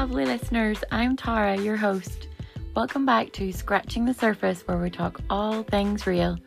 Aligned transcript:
lovely 0.00 0.24
listeners. 0.24 0.82
I'm 0.90 1.14
Tara, 1.14 1.58
your 1.58 1.76
host. 1.76 2.28
Welcome 2.74 3.04
back 3.04 3.32
to 3.32 3.52
Scratching 3.52 4.06
the 4.06 4.14
Surface, 4.14 4.66
where 4.66 4.78
we 4.78 4.88
talk 4.88 5.20
all 5.28 5.62
things 5.62 6.06
real. 6.06 6.38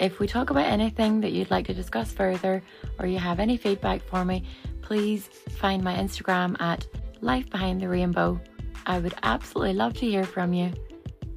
If 0.00 0.18
we 0.20 0.26
talk 0.26 0.48
about 0.48 0.64
anything 0.64 1.20
that 1.20 1.32
you'd 1.32 1.50
like 1.50 1.66
to 1.66 1.74
discuss 1.74 2.10
further, 2.12 2.62
or 2.98 3.06
you 3.06 3.18
have 3.18 3.40
any 3.40 3.58
feedback 3.58 4.00
for 4.04 4.24
me, 4.24 4.44
please 4.80 5.28
find 5.58 5.84
my 5.84 5.96
Instagram 5.96 6.58
at 6.62 6.86
Life 7.20 7.50
Behind 7.50 7.78
the 7.78 7.90
Rainbow. 7.90 8.40
I 8.86 9.00
would 9.00 9.14
absolutely 9.22 9.74
love 9.74 9.92
to 9.92 10.06
hear 10.06 10.24
from 10.24 10.54
you. 10.54 10.72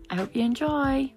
I 0.10 0.15
hope 0.15 0.33
you 0.33 0.43
enjoy. 0.43 1.11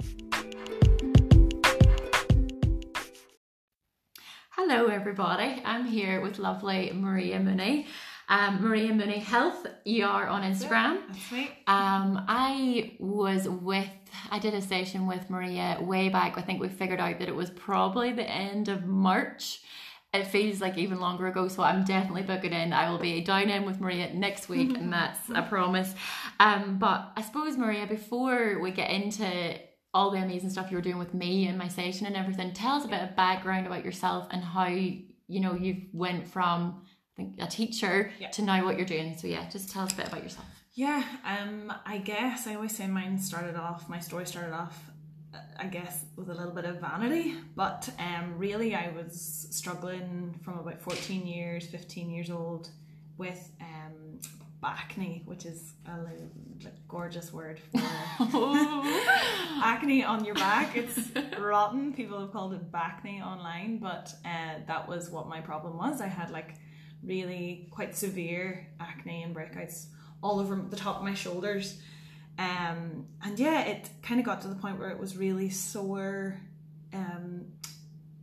Hello, 4.50 4.86
everybody. 4.86 5.62
I'm 5.64 5.86
here 5.86 6.20
with 6.20 6.40
lovely 6.40 6.90
Maria 6.92 7.38
Mooney. 7.38 7.86
Um, 8.28 8.62
Maria 8.62 8.92
Mooney 8.92 9.18
Health, 9.18 9.66
you 9.84 10.06
are 10.06 10.26
on 10.26 10.42
Instagram. 10.42 11.00
Right. 11.30 11.50
Um, 11.66 12.24
I 12.26 12.96
was 12.98 13.48
with, 13.48 13.88
I 14.30 14.38
did 14.38 14.54
a 14.54 14.62
session 14.62 15.06
with 15.06 15.28
Maria 15.28 15.78
way 15.80 16.08
back. 16.08 16.38
I 16.38 16.42
think 16.42 16.60
we 16.60 16.68
figured 16.68 17.00
out 17.00 17.18
that 17.18 17.28
it 17.28 17.34
was 17.34 17.50
probably 17.50 18.12
the 18.12 18.28
end 18.28 18.68
of 18.68 18.86
March. 18.86 19.60
It 20.14 20.26
feels 20.28 20.60
like 20.60 20.78
even 20.78 21.00
longer 21.00 21.26
ago, 21.26 21.48
so 21.48 21.62
I'm 21.62 21.84
definitely 21.84 22.22
booking 22.22 22.52
in. 22.52 22.72
I 22.72 22.88
will 22.88 22.98
be 22.98 23.20
down 23.20 23.50
in 23.50 23.66
with 23.66 23.80
Maria 23.80 24.14
next 24.14 24.48
week, 24.48 24.76
and 24.76 24.92
that's 24.92 25.28
a 25.34 25.42
promise. 25.42 25.92
Um, 26.40 26.78
but 26.78 27.12
I 27.16 27.22
suppose, 27.22 27.56
Maria, 27.58 27.86
before 27.86 28.60
we 28.60 28.70
get 28.70 28.90
into 28.90 29.58
all 29.92 30.10
the 30.10 30.18
amazing 30.18 30.50
stuff 30.50 30.70
you 30.70 30.76
were 30.76 30.82
doing 30.82 30.98
with 30.98 31.14
me 31.14 31.46
and 31.46 31.58
my 31.58 31.68
session 31.68 32.06
and 32.06 32.16
everything, 32.16 32.52
tell 32.52 32.76
us 32.76 32.84
a 32.84 32.88
bit 32.88 33.02
of 33.02 33.16
background 33.16 33.66
about 33.66 33.84
yourself 33.84 34.28
and 34.30 34.42
how 34.42 34.66
you 34.66 35.40
know 35.40 35.54
you've 35.54 35.82
went 35.92 36.28
from 36.28 36.82
think 37.16 37.36
a 37.40 37.46
teacher 37.46 38.10
Yeah. 38.18 38.30
to 38.30 38.42
know 38.42 38.64
what 38.64 38.76
you're 38.76 38.86
doing. 38.86 39.16
So 39.16 39.26
yeah, 39.26 39.48
just 39.48 39.70
tell 39.70 39.84
us 39.84 39.92
a 39.92 39.96
bit 39.96 40.08
about 40.08 40.22
yourself. 40.22 40.46
Yeah, 40.74 41.04
um, 41.24 41.72
I 41.86 41.98
guess 41.98 42.46
I 42.48 42.56
always 42.56 42.76
say 42.76 42.86
mine 42.88 43.18
started 43.18 43.54
off, 43.54 43.88
my 43.88 44.00
story 44.00 44.26
started 44.26 44.52
off, 44.52 44.90
uh, 45.32 45.38
I 45.56 45.66
guess, 45.66 46.04
with 46.16 46.28
a 46.30 46.34
little 46.34 46.52
bit 46.52 46.64
of 46.64 46.80
vanity, 46.80 47.34
but 47.54 47.88
um, 48.00 48.36
really 48.38 48.74
I 48.74 48.90
was 48.90 49.46
struggling 49.52 50.34
from 50.44 50.58
about 50.58 50.80
14 50.80 51.26
years, 51.26 51.66
15 51.68 52.10
years 52.10 52.28
old 52.28 52.70
with 53.16 53.52
um, 53.60 54.18
acne, 54.64 55.22
which 55.26 55.44
is 55.46 55.74
a 55.86 55.96
li- 56.02 56.64
like, 56.64 56.74
gorgeous 56.88 57.32
word 57.32 57.60
for 57.70 57.78
acne 59.62 60.02
on 60.04 60.24
your 60.24 60.34
back. 60.34 60.76
It's 60.76 60.98
rotten. 61.38 61.92
People 61.92 62.18
have 62.20 62.32
called 62.32 62.54
it 62.54 62.72
bacne 62.72 63.24
online, 63.24 63.78
but 63.78 64.12
uh, 64.24 64.54
that 64.66 64.88
was 64.88 65.10
what 65.10 65.28
my 65.28 65.40
problem 65.40 65.76
was. 65.76 66.00
I 66.00 66.06
had 66.08 66.30
like 66.30 66.54
really 67.04 67.68
quite 67.70 67.96
severe 67.96 68.68
acne 68.80 69.22
and 69.22 69.34
breakouts 69.34 69.86
all 70.22 70.40
over 70.40 70.56
the 70.56 70.76
top 70.76 70.96
of 70.96 71.02
my 71.02 71.14
shoulders. 71.14 71.80
Um, 72.38 73.06
and 73.22 73.38
yeah, 73.38 73.60
it 73.62 73.88
kind 74.02 74.18
of 74.18 74.26
got 74.26 74.40
to 74.42 74.48
the 74.48 74.54
point 74.54 74.78
where 74.78 74.90
it 74.90 74.98
was 74.98 75.16
really 75.16 75.50
sore 75.50 76.40
um, 76.92 77.46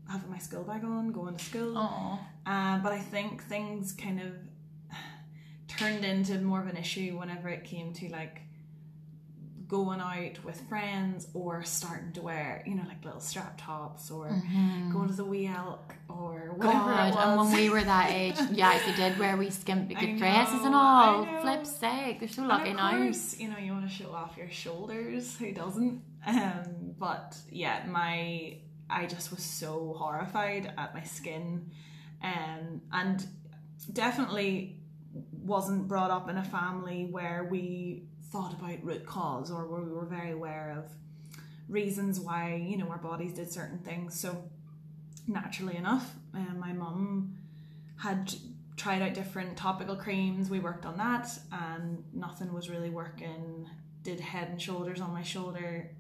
having 0.10 0.30
my 0.30 0.38
school 0.38 0.64
bag 0.64 0.84
on, 0.84 1.12
going 1.12 1.38
to 1.38 1.44
school. 1.46 1.78
Uh, 2.46 2.80
but 2.80 2.92
I 2.92 3.00
think 3.00 3.44
things 3.44 3.94
kind 3.94 4.20
of 4.20 4.34
turned 5.68 6.04
into 6.04 6.40
more 6.40 6.62
of 6.62 6.68
an 6.68 6.78
issue 6.78 7.18
whenever 7.18 7.50
it 7.50 7.64
came 7.64 7.94
to 7.94 8.10
like 8.10 8.42
going 9.72 10.02
out 10.02 10.44
with 10.44 10.60
friends 10.68 11.30
or 11.34 11.64
starting 11.64 12.12
to 12.12 12.22
wear, 12.22 12.62
you 12.68 12.76
know, 12.76 12.84
like 12.90 13.04
little 13.06 13.22
strap 13.22 13.58
tops 13.58 14.12
or 14.12 14.28
going 14.92 15.08
to 15.08 15.14
the 15.16 15.24
wee 15.24 15.48
elk 15.48 15.96
or 16.10 16.52
whatever 16.58 16.78
Mm-hmm. 16.92 17.14
God, 17.14 17.28
and 17.30 17.40
when 17.40 17.54
we 17.54 17.70
were 17.70 17.82
that 17.82 18.12
age, 18.12 18.36
yes, 18.52 18.86
you 18.86 18.94
did 18.94 19.18
wear 19.18 19.38
wee 19.38 19.50
skimpy 19.50 19.96
good 19.96 20.18
dresses 20.18 20.66
and 20.66 20.76
all. 20.76 21.26
flip 21.40 21.66
sake, 21.66 22.20
they're 22.20 22.28
so 22.28 22.44
lucky 22.44 22.72
of 22.72 22.76
now. 22.76 22.98
you 23.02 23.48
know, 23.48 23.58
you 23.58 23.72
want 23.72 23.90
to 23.90 23.96
show 23.96 24.12
off 24.12 24.36
your 24.38 24.50
shoulders. 24.52 25.38
Who 25.38 25.54
doesn't? 25.54 26.02
Um, 26.28 26.64
but 27.00 27.38
yeah, 27.50 27.86
my 27.88 28.58
I 28.90 29.06
just 29.06 29.32
was 29.32 29.42
so 29.42 29.96
horrified 29.98 30.74
at 30.78 30.94
my 30.94 31.04
skin, 31.04 31.72
um, 32.22 32.82
and 32.92 33.26
definitely 33.94 34.82
wasn't 35.32 35.88
brought 35.88 36.12
up 36.12 36.30
in 36.30 36.36
a 36.38 36.44
family 36.44 37.08
where 37.10 37.48
we 37.50 38.04
thought 38.32 38.54
about 38.54 38.84
root 38.84 39.06
cause 39.06 39.52
or 39.52 39.68
where 39.68 39.82
we 39.82 39.92
were 39.92 40.06
very 40.06 40.32
aware 40.32 40.76
of 40.78 40.92
reasons 41.68 42.20
why 42.20 42.56
you 42.56 42.78
know 42.78 42.88
our 42.90 42.98
bodies 42.98 43.34
did 43.34 43.52
certain 43.52 43.80
things. 43.80 44.20
So 44.20 44.44
naturally 45.28 45.76
enough, 45.76 46.16
uh, 46.34 46.54
my 46.58 46.74
mum 46.74 47.38
had 47.98 48.34
tried 48.76 49.02
out 49.02 49.14
different 49.14 49.58
topical 49.58 49.96
creams. 49.96 50.50
We 50.50 50.60
worked 50.60 50.86
on 50.86 50.98
that, 50.98 51.30
and 51.52 52.04
nothing 52.14 52.54
was 52.54 52.70
really 52.70 52.90
working. 52.90 53.70
Did 54.04 54.20
head 54.20 54.50
and 54.50 54.62
shoulders 54.62 55.00
on 55.00 55.14
my 55.14 55.22
shoulder, 55.22 55.92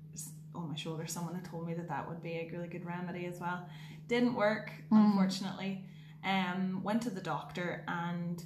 on 0.56 0.70
my 0.70 0.76
shoulder. 0.76 1.06
Someone 1.08 1.36
had 1.36 1.46
told 1.46 1.68
me 1.68 1.74
that 1.76 1.88
that 1.90 2.08
would 2.10 2.22
be 2.22 2.34
a 2.34 2.50
really 2.52 2.68
good 2.68 2.86
remedy 2.86 3.26
as 3.26 3.40
well. 3.40 3.68
Didn't 4.08 4.36
work, 4.36 4.72
unfortunately. 4.92 5.86
Um, 6.24 6.82
went 6.84 7.02
to 7.04 7.10
the 7.10 7.22
doctor, 7.22 7.84
and 7.88 8.44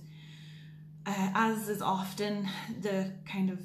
uh, 1.06 1.30
as 1.34 1.70
is 1.70 1.82
often 1.82 2.48
the 2.82 3.12
kind 3.26 3.50
of 3.50 3.60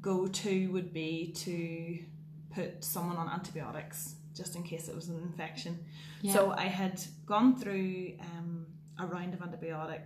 go-to 0.00 0.68
would 0.72 0.92
be 0.92 1.32
to 1.36 1.98
put 2.54 2.84
someone 2.84 3.16
on 3.16 3.28
antibiotics 3.28 4.16
just 4.34 4.56
in 4.56 4.62
case 4.62 4.88
it 4.88 4.94
was 4.94 5.08
an 5.08 5.20
infection. 5.22 5.78
Yeah. 6.22 6.32
So 6.32 6.52
I 6.52 6.64
had 6.64 7.00
gone 7.26 7.58
through 7.58 8.14
um, 8.20 8.66
a 8.98 9.06
round 9.06 9.34
of 9.34 9.40
antibiotic 9.40 10.02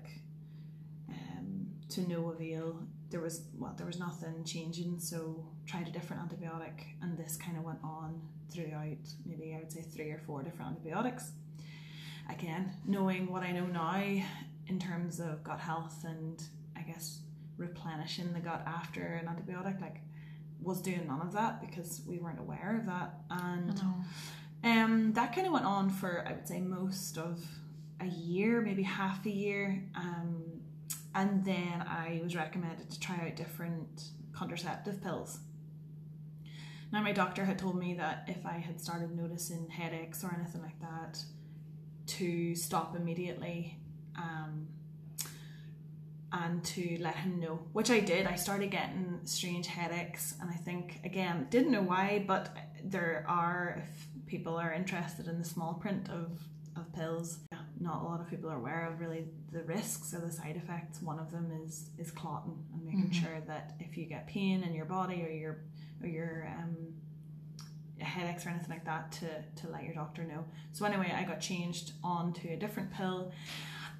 um, 1.09 1.66
to 1.91 2.00
no 2.09 2.31
avail. 2.31 2.81
There 3.10 3.21
was 3.21 3.43
well, 3.56 3.75
there 3.77 3.87
was 3.87 3.99
nothing 3.99 4.44
changing, 4.44 4.99
so 4.99 5.47
tried 5.66 5.88
a 5.88 5.91
different 5.91 6.22
antibiotic, 6.22 6.84
and 7.03 7.16
this 7.16 7.37
kind 7.37 7.56
of 7.56 7.65
went 7.65 7.78
on 7.84 8.21
throughout. 8.50 9.06
Maybe 9.25 9.55
I 9.55 9.59
would 9.59 9.71
say 9.71 9.82
three 9.82 10.11
or 10.11 10.19
four 10.19 10.43
different 10.43 10.72
antibiotics. 10.72 11.32
Again, 12.31 12.72
knowing 12.87 13.31
what 13.31 13.43
I 13.43 13.53
know 13.53 13.66
now 13.66 14.03
in 14.66 14.78
terms 14.78 15.21
of 15.21 15.44
gut 15.44 15.61
health 15.61 16.05
and 16.05 16.43
I 16.75 16.81
guess 16.81 17.21
replenishing 17.56 18.32
the 18.32 18.41
gut 18.41 18.62
after 18.66 19.03
an 19.03 19.26
antibiotic, 19.26 19.81
like 19.81 20.00
was 20.62 20.81
doing 20.81 21.06
none 21.06 21.20
of 21.20 21.32
that 21.32 21.60
because 21.60 22.00
we 22.06 22.19
weren't 22.19 22.41
aware 22.41 22.76
of 22.78 22.87
that 22.87 23.15
and. 23.31 23.81
Um, 24.65 25.12
that 25.12 25.34
kind 25.34 25.47
of 25.47 25.53
went 25.53 25.66
on 25.66 25.91
for 25.91 26.25
I 26.26 26.32
would 26.32 26.48
say 26.48 26.59
most 26.59 27.19
of 27.19 27.44
a 28.00 28.06
year, 28.06 28.60
maybe 28.60 28.82
half 28.82 29.25
a 29.26 29.31
year. 29.31 29.84
Um, 29.94 30.62
and 31.14 31.44
then 31.44 31.84
I 31.87 32.20
was 32.22 32.34
recommended 32.34 32.91
to 32.91 32.98
try 32.98 33.16
out 33.16 33.37
different 33.37 34.10
contraceptive 34.32 35.03
pills. 35.03 35.38
Now 36.93 37.03
my 37.03 37.12
doctor 37.12 37.44
had 37.44 37.59
told 37.59 37.76
me 37.78 37.94
that 37.94 38.25
if 38.26 38.47
I 38.47 38.59
had 38.59 38.81
started 38.81 39.14
noticing 39.14 39.69
headaches 39.69 40.25
or 40.25 40.34
anything 40.34 40.62
like 40.62 40.81
that, 40.81 41.22
to 42.06 42.54
stop 42.54 42.97
immediately. 42.97 43.78
Um, 44.16 44.69
and 46.34 46.64
to 46.64 46.98
let 47.00 47.14
him 47.14 47.38
know, 47.38 47.60
which 47.72 47.90
I 47.90 48.00
did. 48.00 48.26
I 48.26 48.34
started 48.34 48.70
getting 48.70 49.20
strange 49.24 49.68
headaches, 49.68 50.34
and 50.40 50.50
I 50.50 50.54
think 50.56 51.00
again 51.04 51.46
didn't 51.48 51.70
know 51.70 51.82
why, 51.82 52.24
but 52.26 52.54
there 52.82 53.24
are 53.28 53.82
if 53.82 54.08
people 54.26 54.56
are 54.56 54.72
interested 54.72 55.28
in 55.28 55.38
the 55.38 55.44
small 55.44 55.74
print 55.74 56.10
of 56.10 56.42
of 56.76 56.92
pills. 56.92 57.38
Not 57.80 58.02
a 58.02 58.04
lot 58.04 58.20
of 58.20 58.28
people 58.28 58.50
are 58.50 58.56
aware 58.56 58.88
of 58.90 59.00
really 59.00 59.26
the 59.52 59.62
risks 59.62 60.12
or 60.12 60.20
the 60.20 60.32
side 60.32 60.56
effects. 60.56 61.00
One 61.00 61.20
of 61.20 61.30
them 61.30 61.52
is 61.64 61.90
is 61.98 62.10
clotting 62.10 62.58
and 62.72 62.84
making 62.84 63.12
sure 63.12 63.40
that 63.46 63.76
if 63.78 63.96
you 63.96 64.06
get 64.06 64.26
pain 64.26 64.64
in 64.64 64.74
your 64.74 64.86
body 64.86 65.22
or 65.22 65.30
your 65.30 65.58
or 66.02 66.08
your 66.08 66.52
um, 66.58 66.76
headaches 67.98 68.44
or 68.44 68.48
anything 68.48 68.70
like 68.70 68.84
that, 68.84 69.12
to 69.12 69.28
to 69.62 69.70
let 69.70 69.84
your 69.84 69.94
doctor 69.94 70.24
know. 70.24 70.44
So 70.72 70.84
anyway, 70.84 71.14
I 71.16 71.22
got 71.22 71.40
changed 71.40 71.92
on 72.02 72.32
to 72.34 72.48
a 72.48 72.56
different 72.56 72.92
pill. 72.92 73.32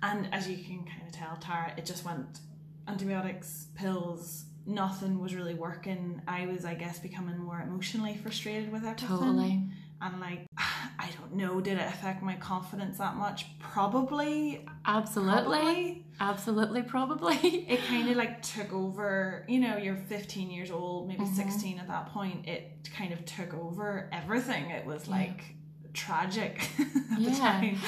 And 0.05 0.29
as 0.33 0.49
you 0.49 0.57
can 0.57 0.85
kind 0.85 1.03
of 1.07 1.13
tell, 1.13 1.37
Tara, 1.37 1.73
it 1.77 1.87
just 1.87 2.05
went 2.05 2.41
antibiotics, 2.87 3.69
pills, 3.75 4.45
nothing 4.67 5.19
was 5.19 5.35
really 5.35 5.55
working. 5.55 6.21
I 6.29 6.47
was, 6.47 6.65
I 6.65 6.75
guess, 6.75 6.99
becoming 6.99 7.39
more 7.39 7.61
emotionally 7.61 8.17
frustrated 8.17 8.71
with 8.71 8.85
everything. 8.85 9.09
Totally. 9.09 9.63
And 10.03 10.21
like, 10.21 10.47
I 10.59 11.11
don't 11.19 11.35
know, 11.35 11.61
did 11.61 11.79
it 11.79 11.87
affect 11.87 12.23
my 12.23 12.37
confidence 12.37 12.99
that 12.99 13.17
much? 13.17 13.47
Probably. 13.59 14.67
Absolutely. 14.85 15.43
Probably. 15.43 16.07
Absolutely, 16.21 16.83
probably. 16.83 17.67
It 17.75 17.81
kind 17.87 18.09
of 18.11 18.17
like 18.17 18.43
took 18.43 18.73
over, 18.73 19.47
you 19.49 19.59
know, 19.59 19.79
you're 19.79 19.97
15 19.97 20.51
years 20.51 20.71
old, 20.71 21.09
maybe 21.09 21.25
mm-hmm. 21.25 21.35
16 21.35 21.79
at 21.79 21.89
that 21.89 22.13
point. 22.13 22.47
It 22.47 22.91
kind 22.97 23.13
of 23.13 23.25
took 23.25 23.55
over 23.55 24.11
everything. 24.13 24.71
It 24.71 24.85
was 24.85 25.09
like 25.09 25.57
tragic 25.95 26.69
at 27.13 27.17
the 27.19 27.31
Yeah. 27.31 27.39
time. 27.39 27.79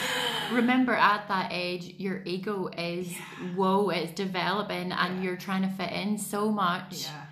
Remember, 0.53 0.95
at 0.95 1.29
that 1.29 1.49
age, 1.53 1.95
your 1.99 2.23
ego 2.25 2.69
is 2.77 3.15
whoa, 3.55 3.91
it's 3.91 4.13
developing, 4.13 4.93
and 4.93 5.17
Yeah. 5.17 5.23
you're 5.23 5.37
trying 5.37 5.63
to 5.63 5.69
fit 5.69 5.93
in 5.93 6.17
so 6.19 6.51
much. 6.51 7.05
Yeah. 7.05 7.23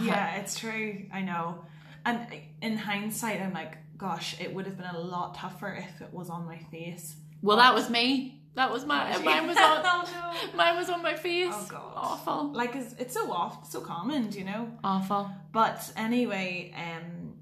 Yeah, 0.00 0.36
it's 0.36 0.58
true. 0.58 1.06
I 1.12 1.22
know. 1.22 1.64
And 2.04 2.26
in 2.62 2.76
hindsight, 2.76 3.40
I'm 3.40 3.52
like, 3.52 3.76
gosh, 3.96 4.40
it 4.40 4.54
would 4.54 4.66
have 4.66 4.76
been 4.76 4.86
a 4.94 4.98
lot 5.00 5.34
tougher 5.34 5.72
if 5.74 6.00
it 6.00 6.12
was 6.14 6.30
on 6.30 6.46
my 6.46 6.58
face. 6.58 7.16
Well, 7.42 7.56
that 7.56 7.74
was 7.74 7.90
me. 7.90 8.40
That 8.54 8.72
was 8.72 8.84
my 8.84 9.16
mine 9.18 9.46
was 9.46 9.56
on 9.56 9.82
oh 9.84 10.04
no. 10.50 10.56
mine 10.56 10.76
was 10.76 10.88
on 10.88 11.00
my 11.02 11.14
face. 11.14 11.52
Oh, 11.54 11.66
God. 11.68 11.92
Awful. 11.96 12.52
Like 12.52 12.74
it's, 12.74 12.92
it's 12.98 13.14
so 13.14 13.30
oft, 13.32 13.70
so 13.70 13.80
common, 13.80 14.32
you 14.32 14.44
know. 14.44 14.70
Awful. 14.82 15.30
But 15.52 15.92
anyway, 15.96 16.74
um, 16.76 17.34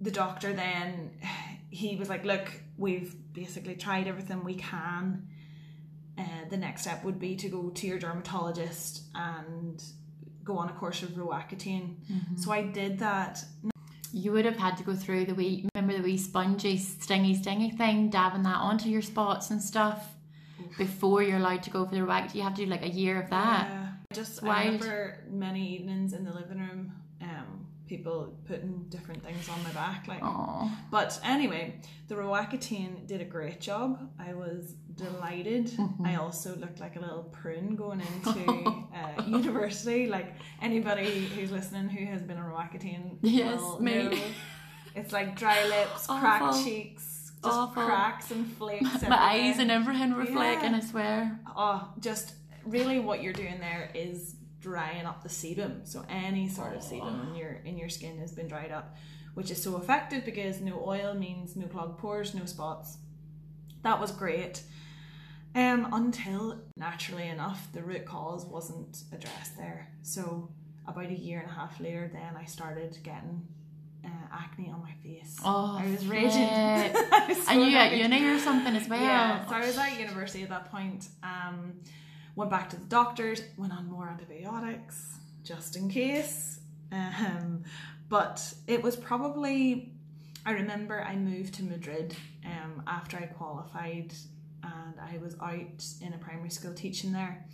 the 0.00 0.10
doctor 0.10 0.52
then 0.52 1.10
he 1.70 1.96
was 1.96 2.08
like, 2.08 2.24
"Look, 2.24 2.52
we've 2.76 3.14
basically 3.32 3.76
tried 3.76 4.06
everything 4.06 4.44
we 4.44 4.54
can. 4.54 5.28
Uh, 6.18 6.48
the 6.48 6.56
next 6.56 6.82
step 6.82 7.04
would 7.04 7.18
be 7.18 7.36
to 7.36 7.48
go 7.48 7.70
to 7.70 7.86
your 7.86 7.98
dermatologist 7.98 9.02
and 9.14 9.82
go 10.44 10.56
on 10.56 10.68
a 10.68 10.72
course 10.72 11.02
of 11.02 11.10
Roaccutane." 11.10 11.96
So 12.38 12.52
I 12.52 12.62
did 12.62 12.98
that. 13.00 13.44
You 14.12 14.32
would 14.32 14.44
have 14.44 14.56
had 14.56 14.76
to 14.78 14.84
go 14.84 14.94
through 14.94 15.26
the 15.26 15.34
wee 15.34 15.68
remember 15.74 15.96
the 15.98 16.02
wee 16.02 16.16
spongy 16.16 16.78
stingy 16.78 17.34
stingy 17.34 17.70
thing, 17.70 18.08
dabbing 18.10 18.42
that 18.44 18.56
onto 18.56 18.88
your 18.88 19.02
spots 19.02 19.50
and 19.50 19.62
stuff 19.62 20.14
before 20.78 21.22
you're 21.22 21.36
allowed 21.38 21.62
to 21.64 21.70
go 21.70 21.84
for 21.84 21.94
the 21.94 22.04
wax. 22.04 22.34
You 22.34 22.42
have 22.42 22.54
to 22.54 22.64
do 22.64 22.70
like 22.70 22.82
a 22.84 22.88
year 22.88 23.20
of 23.20 23.30
that. 23.30 23.68
Yeah. 23.68 23.86
Just 24.12 24.42
I 24.42 24.64
remember 24.66 25.24
many 25.30 25.74
evenings 25.74 26.12
in 26.12 26.24
the 26.24 26.32
living 26.32 26.58
room, 26.58 26.92
people 27.86 28.34
putting 28.46 28.84
different 28.88 29.22
things 29.24 29.48
on 29.48 29.62
my 29.62 29.70
back, 29.70 30.06
like. 30.08 30.20
Oh. 30.22 30.70
But 30.90 31.18
anyway, 31.24 31.80
the 32.08 32.14
Roaccutane 32.16 33.06
did 33.06 33.20
a 33.20 33.24
great 33.24 33.60
job. 33.60 34.10
I 34.18 34.34
was 34.34 34.74
delighted. 34.94 35.66
Mm-hmm. 35.66 36.06
I 36.06 36.16
also 36.16 36.56
looked 36.56 36.80
like 36.80 36.96
a 36.96 37.00
little 37.00 37.24
prune 37.24 37.76
going 37.76 38.00
into 38.24 38.50
uh, 38.94 39.22
university. 39.26 40.06
Like 40.06 40.34
anybody 40.62 41.26
who's 41.26 41.50
listening 41.50 41.88
who 41.88 42.06
has 42.06 42.22
been 42.22 42.38
on 42.38 42.50
Roaccutane 42.50 43.18
Yes, 43.22 43.60
will 43.60 43.80
me. 43.80 43.94
know. 44.04 44.18
It's 44.94 45.12
like 45.12 45.36
dry 45.36 45.66
lips, 45.66 46.06
cracked 46.08 46.64
cheeks, 46.64 47.32
just 47.44 47.54
Awful. 47.56 47.84
cracks 47.84 48.30
and 48.30 48.50
flakes. 48.56 49.02
My 49.08 49.16
eyes 49.16 49.58
and 49.58 49.70
everything 49.70 50.14
were 50.14 50.24
Yeah. 50.24 50.32
flaking, 50.32 50.74
I 50.74 50.80
swear. 50.80 51.38
oh, 51.54 51.88
just 52.00 52.32
really 52.64 52.98
what 52.98 53.22
you're 53.22 53.34
doing 53.34 53.60
there 53.60 53.90
is 53.94 54.35
drying 54.66 55.06
up 55.06 55.22
the 55.22 55.28
sebum. 55.28 55.86
So 55.86 56.04
any 56.08 56.48
sort 56.48 56.74
of 56.76 56.82
sebum 56.82 57.28
in 57.28 57.34
your 57.36 57.52
in 57.64 57.78
your 57.78 57.88
skin 57.88 58.18
has 58.18 58.32
been 58.32 58.48
dried 58.48 58.72
up, 58.72 58.96
which 59.34 59.50
is 59.50 59.62
so 59.62 59.76
effective 59.76 60.24
because 60.24 60.60
no 60.60 60.82
oil 60.94 61.14
means 61.14 61.54
no 61.56 61.66
clogged 61.66 61.98
pores, 61.98 62.34
no 62.34 62.46
spots. 62.46 62.98
That 63.82 64.00
was 64.00 64.10
great. 64.10 64.62
Um, 65.54 65.88
until 65.92 66.58
naturally 66.76 67.28
enough, 67.28 67.68
the 67.72 67.82
root 67.82 68.04
cause 68.04 68.44
wasn't 68.44 69.04
addressed 69.12 69.56
there. 69.56 69.88
So 70.02 70.50
about 70.86 71.10
a 71.18 71.18
year 71.28 71.38
and 71.40 71.50
a 71.50 71.54
half 71.54 71.78
later, 71.80 72.10
then 72.12 72.32
I 72.36 72.44
started 72.44 72.98
getting 73.04 73.46
uh, 74.04 74.26
acne 74.32 74.68
on 74.74 74.82
my 74.82 74.94
face. 75.02 75.36
Oh, 75.44 75.78
I 75.80 75.90
was 75.90 76.06
raging. 76.06 76.30
flip. 76.30 77.06
I 77.12 77.24
was 77.28 77.38
so 77.46 77.52
And 77.52 77.70
you 77.70 77.76
at 77.76 77.96
uni 77.96 78.24
or 78.24 78.38
something 78.40 78.74
as 78.74 78.88
well. 78.88 79.00
Yeah, 79.00 79.46
so 79.46 79.54
I 79.54 79.60
was 79.60 79.78
at 79.78 79.98
university 79.98 80.42
at 80.42 80.50
that 80.50 80.70
point. 80.70 81.08
Um, 81.22 81.74
went 82.36 82.50
back 82.50 82.70
to 82.70 82.76
the 82.76 82.84
doctors, 82.84 83.42
went 83.56 83.72
on 83.72 83.90
more 83.90 84.08
antibiotics 84.08 85.16
just 85.42 85.74
in 85.76 85.88
case. 85.88 86.60
Um, 86.92 87.64
but 88.08 88.54
it 88.68 88.82
was 88.82 88.94
probably, 88.94 89.92
I 90.44 90.52
remember 90.52 91.02
I 91.02 91.16
moved 91.16 91.54
to 91.54 91.64
Madrid 91.64 92.14
um, 92.44 92.82
after 92.86 93.16
I 93.16 93.26
qualified 93.26 94.12
and 94.62 94.94
I 95.00 95.18
was 95.18 95.34
out 95.40 95.84
in 96.00 96.12
a 96.12 96.18
primary 96.18 96.50
school 96.50 96.74
teaching 96.74 97.12
there. 97.12 97.44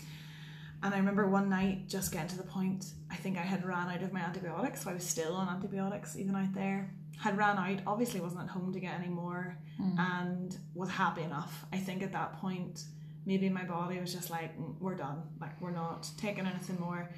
And 0.83 0.93
I 0.93 0.99
remember 0.99 1.29
one 1.29 1.49
night 1.49 1.89
just 1.89 2.13
getting 2.13 2.29
to 2.29 2.37
the 2.37 2.43
point, 2.43 2.87
I 3.11 3.15
think 3.15 3.39
I 3.39 3.43
had 3.43 3.65
ran 3.65 3.89
out 3.89 4.03
of 4.03 4.13
my 4.13 4.21
antibiotics, 4.21 4.83
so 4.83 4.91
I 4.91 4.95
was 4.95 5.05
still 5.07 5.35
on 5.35 5.49
antibiotics 5.49 6.17
even 6.17 6.35
out 6.35 6.53
there. 6.55 6.91
Had 7.19 7.39
ran 7.39 7.57
out, 7.57 7.81
obviously 7.87 8.21
wasn't 8.21 8.43
at 8.43 8.49
home 8.49 8.73
to 8.73 8.81
get 8.81 8.99
any 8.99 9.09
more, 9.09 9.57
and 9.97 10.59
was 10.75 10.91
happy 10.91 11.23
enough. 11.23 11.65
I 11.73 11.77
think 11.77 12.03
at 12.03 12.11
that 12.13 12.33
point, 12.41 12.83
maybe 13.25 13.49
my 13.49 13.65
body 13.65 13.99
was 14.01 14.13
just 14.13 14.31
like, 14.31 14.59
"Mm, 14.59 14.79
we're 14.81 14.97
done, 14.97 15.23
like 15.41 15.61
we're 15.61 15.71
not 15.73 16.09
taking 16.19 16.47
anything 16.47 16.79
more. 16.81 17.11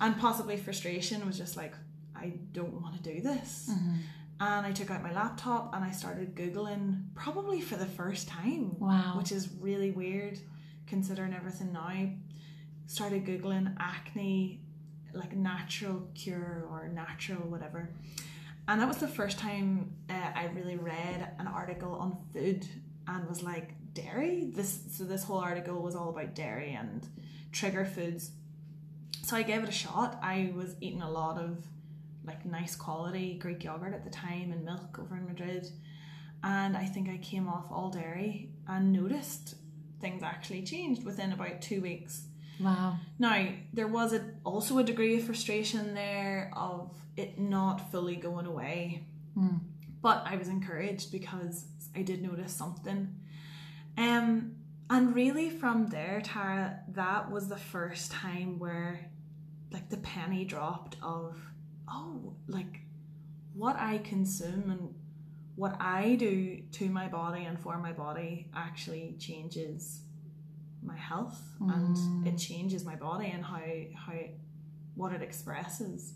And 0.00 0.18
possibly 0.18 0.56
frustration 0.56 1.24
was 1.26 1.36
just 1.38 1.56
like, 1.56 1.74
I 2.16 2.32
don't 2.52 2.80
want 2.82 2.96
to 2.96 3.02
do 3.02 3.20
this. 3.20 3.70
And 4.40 4.64
I 4.66 4.72
took 4.72 4.90
out 4.90 5.02
my 5.02 5.12
laptop 5.12 5.74
and 5.74 5.84
I 5.84 5.90
started 5.90 6.34
Googling, 6.36 7.06
probably 7.14 7.60
for 7.60 7.76
the 7.76 7.86
first 7.86 8.28
time 8.28 8.78
Wow. 8.78 9.14
which 9.18 9.32
is 9.32 9.48
really 9.60 9.90
weird 9.90 10.38
considering 10.86 11.34
everything 11.34 11.72
now. 11.72 12.08
Started 12.86 13.26
googling 13.26 13.74
acne, 13.78 14.62
like 15.12 15.36
natural 15.36 16.08
cure 16.14 16.66
or 16.70 16.88
natural 16.88 17.40
whatever, 17.48 17.90
and 18.66 18.80
that 18.80 18.88
was 18.88 18.96
the 18.96 19.08
first 19.08 19.38
time 19.38 19.92
uh, 20.08 20.14
I 20.34 20.46
really 20.54 20.76
read 20.76 21.32
an 21.38 21.46
article 21.46 21.92
on 21.94 22.16
food 22.32 22.66
and 23.06 23.28
was 23.28 23.42
like 23.42 23.74
dairy. 24.02 24.50
This 24.54 24.80
so 24.90 25.04
this 25.04 25.24
whole 25.24 25.38
article 25.38 25.80
was 25.82 25.94
all 25.94 26.10
about 26.10 26.34
dairy 26.34 26.72
and 26.74 27.06
trigger 27.52 27.84
foods. 27.84 28.30
So 29.22 29.36
I 29.36 29.42
gave 29.42 29.62
it 29.62 29.68
a 29.68 29.72
shot. 29.72 30.18
I 30.22 30.52
was 30.54 30.74
eating 30.80 31.02
a 31.02 31.10
lot 31.10 31.38
of 31.38 31.58
like 32.24 32.44
nice 32.44 32.76
quality 32.76 33.38
Greek 33.38 33.64
yogurt 33.64 33.94
at 33.94 34.04
the 34.04 34.10
time 34.10 34.52
and 34.52 34.64
milk 34.64 34.98
over 34.98 35.16
in 35.16 35.24
Madrid 35.26 35.66
and 36.44 36.76
I 36.76 36.84
think 36.84 37.08
I 37.08 37.16
came 37.16 37.48
off 37.48 37.66
all 37.70 37.90
dairy 37.90 38.50
and 38.68 38.92
noticed 38.92 39.56
things 40.00 40.22
actually 40.22 40.62
changed 40.62 41.04
within 41.04 41.32
about 41.32 41.62
two 41.62 41.80
weeks. 41.80 42.22
Wow. 42.60 42.98
Now 43.18 43.48
there 43.72 43.88
was 43.88 44.12
a, 44.12 44.20
also 44.44 44.78
a 44.78 44.84
degree 44.84 45.16
of 45.16 45.24
frustration 45.24 45.94
there 45.94 46.52
of 46.54 46.94
it 47.16 47.38
not 47.38 47.90
fully 47.90 48.16
going 48.16 48.46
away, 48.46 49.04
Mm. 49.36 49.60
but 50.02 50.22
I 50.26 50.36
was 50.36 50.48
encouraged 50.48 51.10
because 51.12 51.64
I 51.96 52.02
did 52.02 52.22
notice 52.22 52.52
something. 52.52 53.14
Um, 53.98 54.54
and 54.88 55.14
really 55.14 55.50
from 55.50 55.88
there, 55.88 56.22
Tara, 56.24 56.80
that 56.92 57.30
was 57.30 57.48
the 57.48 57.58
first 57.58 58.12
time 58.12 58.58
where, 58.58 59.10
like, 59.70 59.90
the 59.90 59.98
penny 59.98 60.44
dropped 60.44 60.96
of, 61.02 61.36
oh, 61.90 62.34
like, 62.46 62.80
what 63.54 63.76
I 63.76 63.98
consume 63.98 64.70
and 64.70 64.94
what 65.56 65.76
I 65.80 66.14
do 66.14 66.62
to 66.72 66.88
my 66.88 67.08
body 67.08 67.44
and 67.44 67.58
for 67.58 67.76
my 67.78 67.92
body 67.92 68.48
actually 68.54 69.16
changes 69.18 70.02
my 70.80 70.96
health 70.96 71.42
and 71.60 72.24
it 72.24 72.38
changes 72.38 72.84
my 72.84 72.94
body 72.94 73.26
and 73.34 73.44
how 73.44 73.60
how 73.96 74.14
what 74.94 75.12
it 75.12 75.20
expresses. 75.20 76.14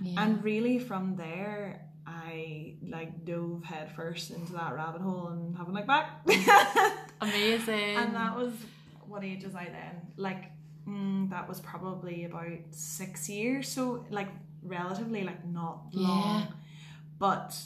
Yeah. 0.00 0.22
And 0.22 0.44
really 0.44 0.78
from 0.78 1.16
there 1.16 1.86
I 2.06 2.74
like 2.88 3.24
dove 3.24 3.64
headfirst 3.64 4.30
into 4.30 4.52
that 4.52 4.72
rabbit 4.72 5.00
hole 5.00 5.28
and 5.28 5.56
haven't 5.56 5.74
looked 5.74 5.88
back. 5.88 6.24
Amazing. 7.20 7.96
and 7.96 8.14
that 8.14 8.36
was 8.36 8.52
what 9.06 9.24
age 9.24 9.44
was 9.44 9.54
I 9.54 9.64
then? 9.66 9.94
Like 10.16 10.44
mm, 10.88 11.30
that 11.30 11.48
was 11.48 11.60
probably 11.60 12.24
about 12.24 12.46
six 12.70 13.28
years, 13.28 13.68
so 13.68 14.04
like 14.10 14.28
relatively 14.62 15.22
like 15.24 15.46
not 15.46 15.86
long. 15.92 16.40
Yeah. 16.40 16.46
But 17.18 17.56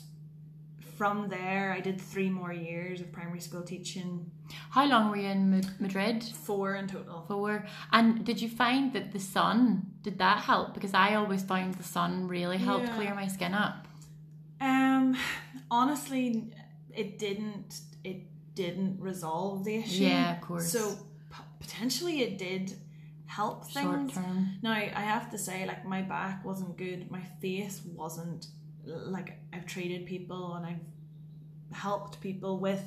from 0.96 1.28
there, 1.28 1.72
I 1.72 1.80
did 1.80 1.98
three 2.00 2.28
more 2.28 2.52
years 2.52 3.00
of 3.00 3.10
primary 3.10 3.40
school 3.40 3.62
teaching, 3.62 4.30
How 4.70 4.84
long 4.86 5.08
were 5.10 5.16
you 5.16 5.28
in 5.28 5.64
Madrid? 5.78 6.22
four 6.22 6.74
in 6.74 6.86
total. 6.88 7.24
Four. 7.26 7.66
and 7.90 8.22
did 8.24 8.40
you 8.42 8.48
find 8.50 8.92
that 8.92 9.12
the 9.12 9.18
sun 9.18 9.86
did 10.02 10.18
that 10.18 10.38
help? 10.40 10.74
Because 10.74 10.92
I 10.92 11.14
always 11.14 11.42
found 11.42 11.74
the 11.74 11.82
sun 11.82 12.28
really 12.28 12.58
helped 12.58 12.86
Yeah. 12.88 12.94
clear 12.96 13.14
my 13.14 13.26
skin 13.28 13.54
up. 13.54 13.88
Um, 14.60 15.16
honestly, 15.70 16.52
it 16.94 17.18
didn't. 17.18 17.80
It 18.04 18.24
didn't 18.62 19.00
resolve 19.00 19.64
the 19.64 19.76
issue. 19.76 20.04
Yeah, 20.04 20.36
of 20.36 20.40
course. 20.42 20.70
So 20.70 20.96
p- 21.34 21.42
potentially, 21.60 22.22
it 22.22 22.38
did 22.38 22.74
help 23.26 23.64
things. 23.64 24.12
Now 24.62 24.72
I 24.72 25.04
have 25.14 25.30
to 25.30 25.38
say, 25.38 25.66
like 25.66 25.84
my 25.84 26.02
back 26.02 26.44
wasn't 26.44 26.76
good. 26.76 27.10
My 27.10 27.24
face 27.40 27.80
wasn't 28.02 28.46
like 28.84 29.38
I've 29.52 29.66
treated 29.66 30.06
people 30.06 30.54
and 30.54 30.66
I've 30.66 31.76
helped 31.76 32.20
people 32.20 32.58
with 32.58 32.82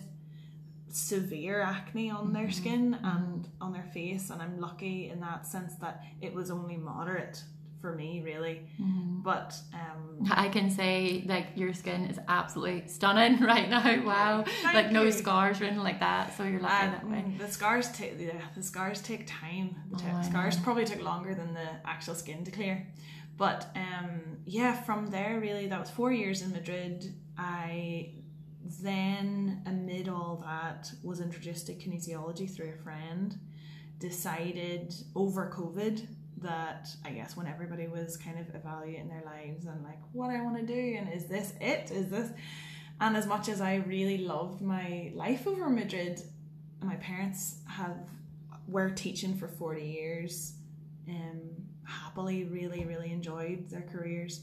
severe 0.89 1.61
acne 1.61 2.11
on 2.11 2.33
their 2.33 2.43
mm-hmm. 2.43 2.51
skin 2.51 2.93
mm-hmm. 2.93 3.17
and 3.17 3.47
on 3.59 3.73
their 3.73 3.89
face, 3.93 4.29
and 4.29 4.41
I'm 4.41 4.59
lucky 4.59 5.09
in 5.09 5.19
that 5.21 5.47
sense 5.47 5.73
that 5.75 6.03
it 6.21 6.33
was 6.33 6.51
only 6.51 6.77
moderate 6.77 7.43
for 7.83 7.93
me, 7.93 8.21
really. 8.23 8.57
But 9.23 9.53
um, 9.73 10.29
I 10.31 10.47
can 10.49 10.69
say 10.69 11.23
like 11.27 11.47
your 11.55 11.73
skin 11.73 12.05
is 12.05 12.17
absolutely 12.29 12.87
stunning 12.87 13.39
right 13.53 13.69
now. 13.69 13.83
Wow. 14.05 14.43
Thank 14.63 14.73
like 14.73 14.91
no 14.91 15.09
scars 15.09 15.59
or 15.59 15.65
anything 15.65 15.83
like 15.83 15.99
that. 15.99 16.35
So 16.37 16.43
you're 16.45 16.61
lucky 16.61 16.87
Uh, 16.87 16.91
that 16.91 17.09
way. 17.09 17.17
mm, 17.27 17.37
the 17.37 17.47
scars 17.57 17.91
take 17.91 18.13
yeah, 18.19 18.31
the 18.55 18.63
scars 18.63 19.01
take 19.01 19.27
time. 19.27 19.75
The 19.91 19.97
t- 19.97 20.05
Oh, 20.13 20.21
scars 20.29 20.55
probably 20.65 20.85
took 20.85 21.01
longer 21.01 21.33
than 21.35 21.53
the 21.53 21.67
actual 21.85 22.15
skin 22.15 22.43
to 22.45 22.51
clear. 22.51 22.87
But 23.37 23.59
um, 23.75 24.11
yeah, 24.45 24.73
from 24.87 25.07
there 25.07 25.39
really, 25.41 25.67
that 25.67 25.79
was 25.79 25.89
four 25.89 26.11
years 26.13 26.41
in 26.41 26.51
Madrid. 26.53 27.13
I 27.37 28.11
then, 28.81 29.61
amid 29.65 30.07
all 30.07 30.41
that, 30.45 30.81
was 31.03 31.19
introduced 31.19 31.67
to 31.67 31.73
kinesiology 31.73 32.47
through 32.53 32.71
a 32.79 32.83
friend. 32.83 33.37
Decided 33.99 34.93
over 35.15 35.49
COVID 35.49 36.05
that 36.43 36.89
I 37.03 37.11
guess 37.11 37.35
when 37.35 37.47
everybody 37.47 37.87
was 37.87 38.15
kind 38.17 38.37
of 38.39 38.53
evaluating 38.55 39.09
their 39.09 39.23
lives 39.25 39.65
and 39.65 39.83
like 39.83 39.99
what 40.11 40.29
I 40.29 40.41
want 40.41 40.57
to 40.57 40.65
do 40.65 40.95
and 40.97 41.11
is 41.13 41.25
this 41.25 41.53
it? 41.59 41.91
Is 41.91 42.09
this? 42.09 42.29
And 43.01 43.17
as 43.17 43.25
much 43.25 43.49
as 43.49 43.59
I 43.59 43.75
really 43.87 44.19
loved 44.19 44.61
my 44.61 45.11
life 45.15 45.47
over 45.47 45.67
Madrid, 45.69 46.21
my 46.81 46.95
parents 46.97 47.57
have 47.67 47.97
were 48.67 48.89
teaching 48.91 49.35
for 49.37 49.47
40 49.47 49.83
years 49.83 50.53
um 51.09 51.41
happily 51.85 52.45
really 52.45 52.85
really 52.85 53.11
enjoyed 53.11 53.69
their 53.69 53.81
careers 53.81 54.41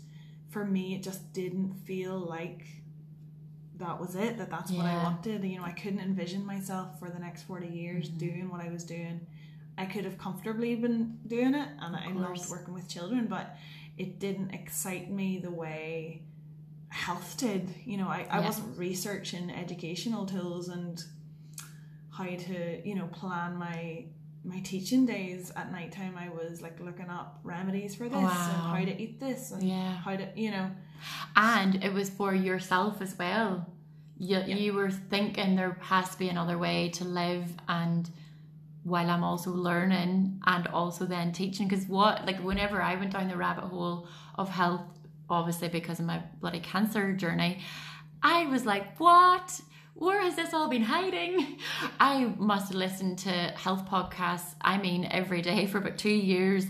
for 0.51 0.65
me 0.65 0.95
it 0.95 1.03
just 1.03 1.33
didn't 1.33 1.73
feel 1.87 2.19
like 2.19 2.67
that 3.77 3.99
was 3.99 4.15
it 4.15 4.37
that 4.37 4.51
that's 4.51 4.71
what 4.71 4.85
I 4.85 5.03
wanted 5.03 5.43
you 5.45 5.57
know 5.59 5.65
I 5.65 5.73
couldn't 5.73 6.01
envision 6.01 6.45
myself 6.45 6.99
for 6.99 7.09
the 7.09 7.19
next 7.19 7.45
40 7.45 7.67
years 7.69 8.09
Mm-hmm. 8.09 8.19
doing 8.19 8.51
what 8.51 8.61
I 8.61 8.69
was 8.69 8.85
doing 8.85 9.27
I 9.81 9.87
could 9.87 10.05
have 10.05 10.19
comfortably 10.19 10.75
been 10.77 11.19
doing 11.27 11.55
it 11.55 11.69
and 11.81 11.97
I 11.97 12.07
loved 12.13 12.51
working 12.51 12.75
with 12.75 12.87
children 12.89 13.27
but 13.27 13.47
it 13.97 14.19
didn't 14.19 14.51
excite 14.51 15.11
me 15.11 15.39
the 15.39 15.51
way 15.51 16.23
health 16.89 17.37
did 17.39 17.63
you 17.85 17.97
know 17.97 18.09
I, 18.09 18.27
I 18.31 18.39
Yeah. 18.41 18.47
wasn't 18.47 18.77
researching 18.79 19.51
educational 19.51 20.27
tools 20.27 20.69
and 20.69 21.03
how 22.17 22.25
to 22.25 22.89
you 22.89 22.95
know 22.95 23.07
plan 23.07 23.57
my 23.57 24.05
my 24.45 24.61
teaching 24.61 25.05
days 25.07 25.53
at 25.57 25.71
night 25.71 25.93
time 25.93 26.15
I 26.17 26.29
was 26.31 26.61
like 26.63 26.81
looking 26.81 27.11
up 27.11 27.41
remedies 27.43 27.95
for 27.95 28.05
this 28.09 28.15
and 28.15 28.25
Wow. 28.25 28.75
how 28.75 28.85
to 28.91 28.95
eat 29.05 29.21
this 29.21 29.51
and 29.53 29.63
Yeah. 29.63 29.93
how 30.07 30.17
to 30.17 30.27
you 30.37 30.51
know 30.51 30.71
And 31.37 31.83
it 31.83 31.93
was 31.95 32.11
for 32.11 32.35
yourself 32.35 33.01
as 33.01 33.17
well. 33.19 33.67
You, 34.19 34.37
Yeah. 34.47 34.57
you 34.57 34.75
were 34.75 34.91
thinking 34.91 35.57
there 35.57 35.79
has 35.81 36.11
to 36.11 36.19
be 36.19 36.29
another 36.29 36.59
way 36.59 36.91
to 36.99 37.05
live 37.05 37.47
and 37.69 38.11
while 38.83 39.11
I'm 39.11 39.25
also 39.25 39.51
learning 39.51 40.41
and 40.47 40.67
also 40.69 41.05
then 41.05 41.33
teaching. 41.33 41.69
Because 41.69 41.87
what 41.87 42.27
like 42.27 42.41
whenever 42.41 42.81
I 42.83 42.95
went 42.97 43.13
down 43.13 43.29
the 43.29 43.37
rabbit 43.37 43.65
hole 43.65 44.09
of 44.37 44.49
health 44.49 44.83
obviously 45.29 45.69
because 45.69 46.01
of 46.01 46.07
my 46.07 46.21
bloody 46.41 46.59
cancer 46.59 47.13
journey 47.13 47.61
I 48.23 48.47
was 48.47 48.67
like 48.67 48.99
what? 48.99 49.61
Where 49.95 50.21
has 50.23 50.35
this 50.35 50.55
all 50.55 50.69
been 50.69 50.83
hiding? 50.83 51.59
I 52.01 52.33
must 52.39 52.69
have 52.69 52.77
listened 52.77 53.19
to 53.21 53.31
health 53.31 53.87
podcasts 53.87 54.55
I 54.61 54.79
mean 54.79 55.07
every 55.11 55.43
day 55.43 55.67
for 55.67 55.79
about 55.79 55.99
two 55.99 56.11
years. 56.11 56.67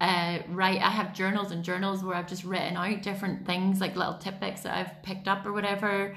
Uh, 0.00 0.38
right 0.50 0.80
I 0.80 0.90
have 0.90 1.12
journals 1.12 1.50
and 1.50 1.64
journals 1.64 2.04
where 2.04 2.14
I've 2.14 2.28
just 2.28 2.44
written 2.44 2.76
out 2.76 3.02
different 3.02 3.46
things 3.46 3.80
like 3.80 3.96
little 3.96 4.14
tidbits 4.14 4.62
that 4.62 4.76
I've 4.76 5.02
picked 5.02 5.26
up 5.26 5.44
or 5.44 5.52
whatever 5.52 6.14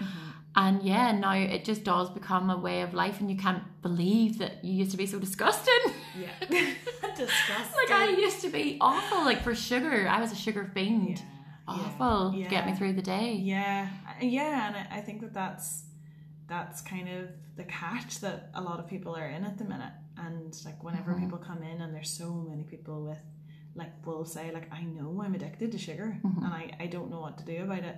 and 0.56 0.84
yeah 0.84 1.12
now 1.14 1.32
it 1.34 1.64
just 1.64 1.84
does 1.84 2.10
become 2.10 2.50
a 2.50 2.58
way 2.58 2.82
of 2.82 2.94
life 2.94 3.20
and 3.22 3.32
you 3.32 3.38
can't 3.38 3.64
believe 3.82 4.38
that 4.40 4.64
you 4.66 4.74
used 4.74 4.92
to 4.92 4.98
be 4.98 5.06
so 5.06 5.18
disgusting 5.20 5.74
yeah 6.20 6.30
disgusting 7.16 7.78
like 7.78 7.92
I 7.92 8.10
used 8.18 8.42
to 8.42 8.50
be 8.50 8.78
awful 8.82 9.24
like 9.24 9.44
for 9.44 9.56
sugar 9.56 10.08
I 10.10 10.20
was 10.20 10.32
a 10.32 10.36
sugar 10.36 10.70
fiend 10.74 11.20
Yeah. 11.20 11.26
awful 11.68 12.34
Yeah. 12.36 12.50
get 12.50 12.66
me 12.66 12.74
through 12.76 12.94
the 12.94 13.02
day 13.02 13.34
Yeah, 13.34 13.88
uh, 14.08 14.26
yeah, 14.26 14.68
and 14.68 14.76
I- 14.92 15.02
think 15.02 15.22
that 15.22 15.34
that's 15.34 15.84
that's 16.48 16.82
kind 16.82 17.08
of 17.08 17.30
the 17.56 17.64
catch 17.64 18.20
that 18.20 18.50
a 18.54 18.62
lot 18.62 18.80
of 18.80 18.88
people 18.88 19.16
are 19.16 19.28
in 19.28 19.46
at 19.46 19.58
the 19.58 19.64
minute. 19.64 19.94
And 20.18 20.54
like 20.66 20.84
whenever 20.84 21.14
Mhm. 21.14 21.22
people 21.22 21.38
come 21.38 21.64
in, 21.64 21.80
and 21.82 21.94
there's 21.96 22.10
so 22.10 22.30
many 22.34 22.64
people 22.64 23.06
with 23.06 23.22
like 23.74 24.06
will 24.06 24.26
say 24.26 24.52
like 24.52 24.68
I 24.74 24.82
know 24.84 25.22
I'm 25.24 25.34
addicted 25.34 25.72
to 25.72 25.78
sugar, 25.78 26.20
Mhm. 26.22 26.38
and 26.44 26.54
I 26.54 26.64
I 26.84 26.88
don't 26.88 27.10
know 27.10 27.22
what 27.22 27.38
to 27.38 27.46
do 27.46 27.64
about 27.64 27.84
it. 27.92 27.98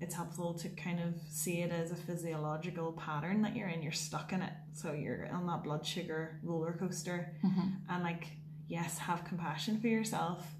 It's 0.00 0.14
helpful 0.14 0.54
to 0.54 0.68
kind 0.70 1.00
of 1.00 1.14
see 1.30 1.62
it 1.62 1.70
as 1.70 1.90
a 1.90 1.96
physiological 1.96 2.92
pattern 2.92 3.42
that 3.42 3.56
you're 3.56 3.68
in. 3.68 3.82
You're 3.82 3.92
stuck 3.92 4.32
in 4.32 4.42
it, 4.42 4.52
so 4.74 4.92
you're 4.92 5.28
on 5.32 5.46
that 5.46 5.64
blood 5.64 5.86
sugar 5.86 6.38
roller 6.42 6.72
coaster. 6.72 7.34
Mhm. 7.42 7.76
and 7.88 8.02
like 8.02 8.28
yes 8.68 8.98
have 8.98 9.24
compassion 9.24 9.80
for 9.80 9.86
yourself. 9.88 10.54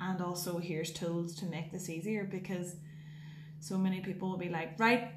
And 0.00 0.20
also 0.22 0.58
here's 0.58 0.92
tools 0.92 1.34
to 1.36 1.44
make 1.46 1.70
this 1.72 1.88
easier 1.90 2.24
because 2.24 2.76
so 3.60 3.76
many 3.76 4.00
people 4.00 4.30
will 4.30 4.38
be 4.38 4.48
like 4.48 4.78
right 4.78 5.12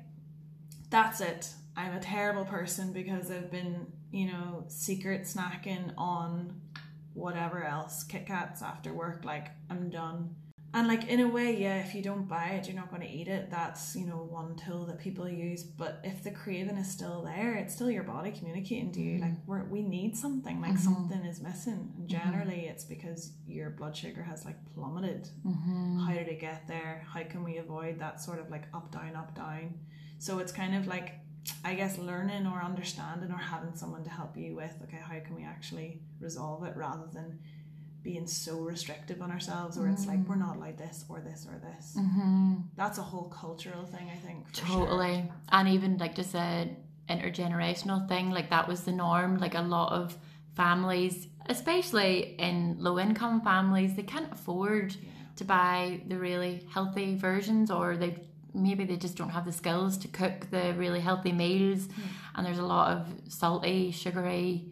that's 0.90 1.22
it. 1.22 1.54
I'm 1.78 1.94
a 1.94 2.00
terrible 2.02 2.44
person 2.44 2.92
because 2.92 3.32
i've 3.32 3.50
been 3.50 3.88
you 4.12 4.26
know 4.30 4.66
secret 4.68 5.22
snacking 5.24 5.94
on 5.98 6.60
whatever 7.14 7.64
else 7.64 8.04
kit 8.04 8.26
kats 8.26 8.62
after 8.62 8.94
work 8.94 9.24
like 9.24 9.48
i'm 9.70 9.90
done 9.90 10.36
and 10.74 10.88
like 10.88 11.08
in 11.10 11.20
a 11.20 11.28
way 11.28 11.58
yeah 11.60 11.78
if 11.80 11.94
you 11.96 12.02
don't 12.02 12.28
buy 12.28 12.46
it 12.58 12.66
you're 12.68 12.76
not 12.76 12.90
going 12.90 13.02
to 13.02 13.10
eat 13.10 13.28
it. 13.28 13.50
That's 13.52 13.96
you 13.96 14.06
know 14.06 14.18
one 14.40 14.56
tool 14.56 14.86
that 14.88 15.00
people 15.00 15.28
use. 15.28 15.64
But 15.64 16.00
if 16.04 16.24
the 16.24 16.32
craving 16.32 16.78
is 16.78 16.90
still 16.90 17.24
there 17.24 17.56
it's 17.56 17.74
still 17.76 17.92
your 17.92 18.04
body 18.04 18.32
communicating 18.32 18.92
to 18.94 19.02
you 19.02 19.20
like 19.20 19.34
we're, 19.46 19.64
we 19.66 19.82
need 19.82 20.16
something 20.16 20.62
like 20.62 20.74
Mhm. 20.74 20.80
something 20.80 21.26
is 21.26 21.42
missing. 21.42 21.94
And 21.98 22.08
generally 22.08 22.68
it's 22.68 22.84
because 22.86 23.34
your 23.48 23.70
blood 23.72 23.96
sugar 23.96 24.24
has 24.24 24.46
like 24.46 24.58
plummeted. 24.74 25.28
Mhm. 25.46 26.06
how 26.06 26.14
did 26.14 26.28
it 26.28 26.40
get 26.40 26.68
there? 26.68 27.04
How 27.08 27.24
can 27.24 27.44
we 27.44 27.58
avoid 27.58 28.00
that 28.00 28.22
sort 28.22 28.40
of 28.40 28.50
like 28.50 28.66
up 28.74 28.92
down 28.92 29.16
up 29.16 29.36
down? 29.36 29.80
So 30.20 30.40
it's 30.40 30.52
kind 30.52 30.76
of 30.76 30.88
like 30.88 31.16
i 31.66 31.74
guess 31.74 31.98
learning 31.98 32.46
or 32.46 32.62
understanding 32.62 33.32
or 33.32 33.38
having 33.38 33.74
someone 33.76 34.04
to 34.04 34.12
help 34.12 34.38
you 34.38 34.54
with 34.56 34.76
okay 34.84 35.00
how 35.02 35.20
can 35.26 35.34
we 35.36 35.44
actually 35.44 36.00
resolve 36.20 36.64
it 36.64 36.76
rather 36.78 37.08
than 37.12 37.40
being 38.04 38.26
so 38.28 38.60
restrictive 38.60 39.22
on 39.22 39.30
ourselves 39.32 39.78
or 39.78 39.88
it's 39.88 40.06
like 40.08 40.20
we're 40.28 40.36
not 40.36 40.60
like 40.60 40.78
this 40.78 41.06
or 41.10 41.20
this 41.22 41.46
or 41.50 41.60
this 41.60 41.96
Mhm. 41.98 42.64
that's 42.76 42.98
a 42.98 43.04
whole 43.04 43.30
cultural 43.30 43.86
thing 43.86 44.10
i 44.10 44.18
think 44.26 44.48
for 44.48 44.54
sure. 44.66 44.66
Totally. 44.86 45.32
And 45.52 45.68
even 45.68 45.98
like 45.98 46.16
just 46.16 46.34
a 46.36 46.70
intergenerational 47.10 48.08
thing, 48.08 48.30
like 48.32 48.50
that 48.50 48.68
was 48.68 48.84
the 48.84 48.92
norm. 48.92 49.38
Like 49.38 49.56
a 49.56 49.62
lot 49.62 49.92
of 49.92 50.18
families, 50.56 51.28
especially 51.48 52.36
in 52.40 52.78
low 52.80 52.98
income 53.00 53.42
families, 53.42 53.96
they 53.96 54.04
can't 54.04 54.32
afford 54.32 54.94
Yeah. 54.96 55.10
to 55.38 55.44
buy 55.44 56.02
the 56.08 56.18
really 56.18 56.66
healthy 56.74 57.16
versions 57.16 57.70
or 57.72 57.98
they 57.98 58.12
maybe 58.54 58.84
they 58.84 58.98
just 58.98 59.16
don't 59.16 59.30
have 59.30 59.46
the 59.46 59.52
skills 59.54 59.98
to 59.98 60.08
cook 60.10 60.50
the 60.52 60.74
really 60.78 61.00
healthy 61.00 61.32
meals 61.32 61.88
and 62.36 62.46
there's 62.46 62.58
a 62.60 62.66
lot 62.76 62.92
of 62.92 63.08
salty, 63.30 63.92
sugary 63.92 64.66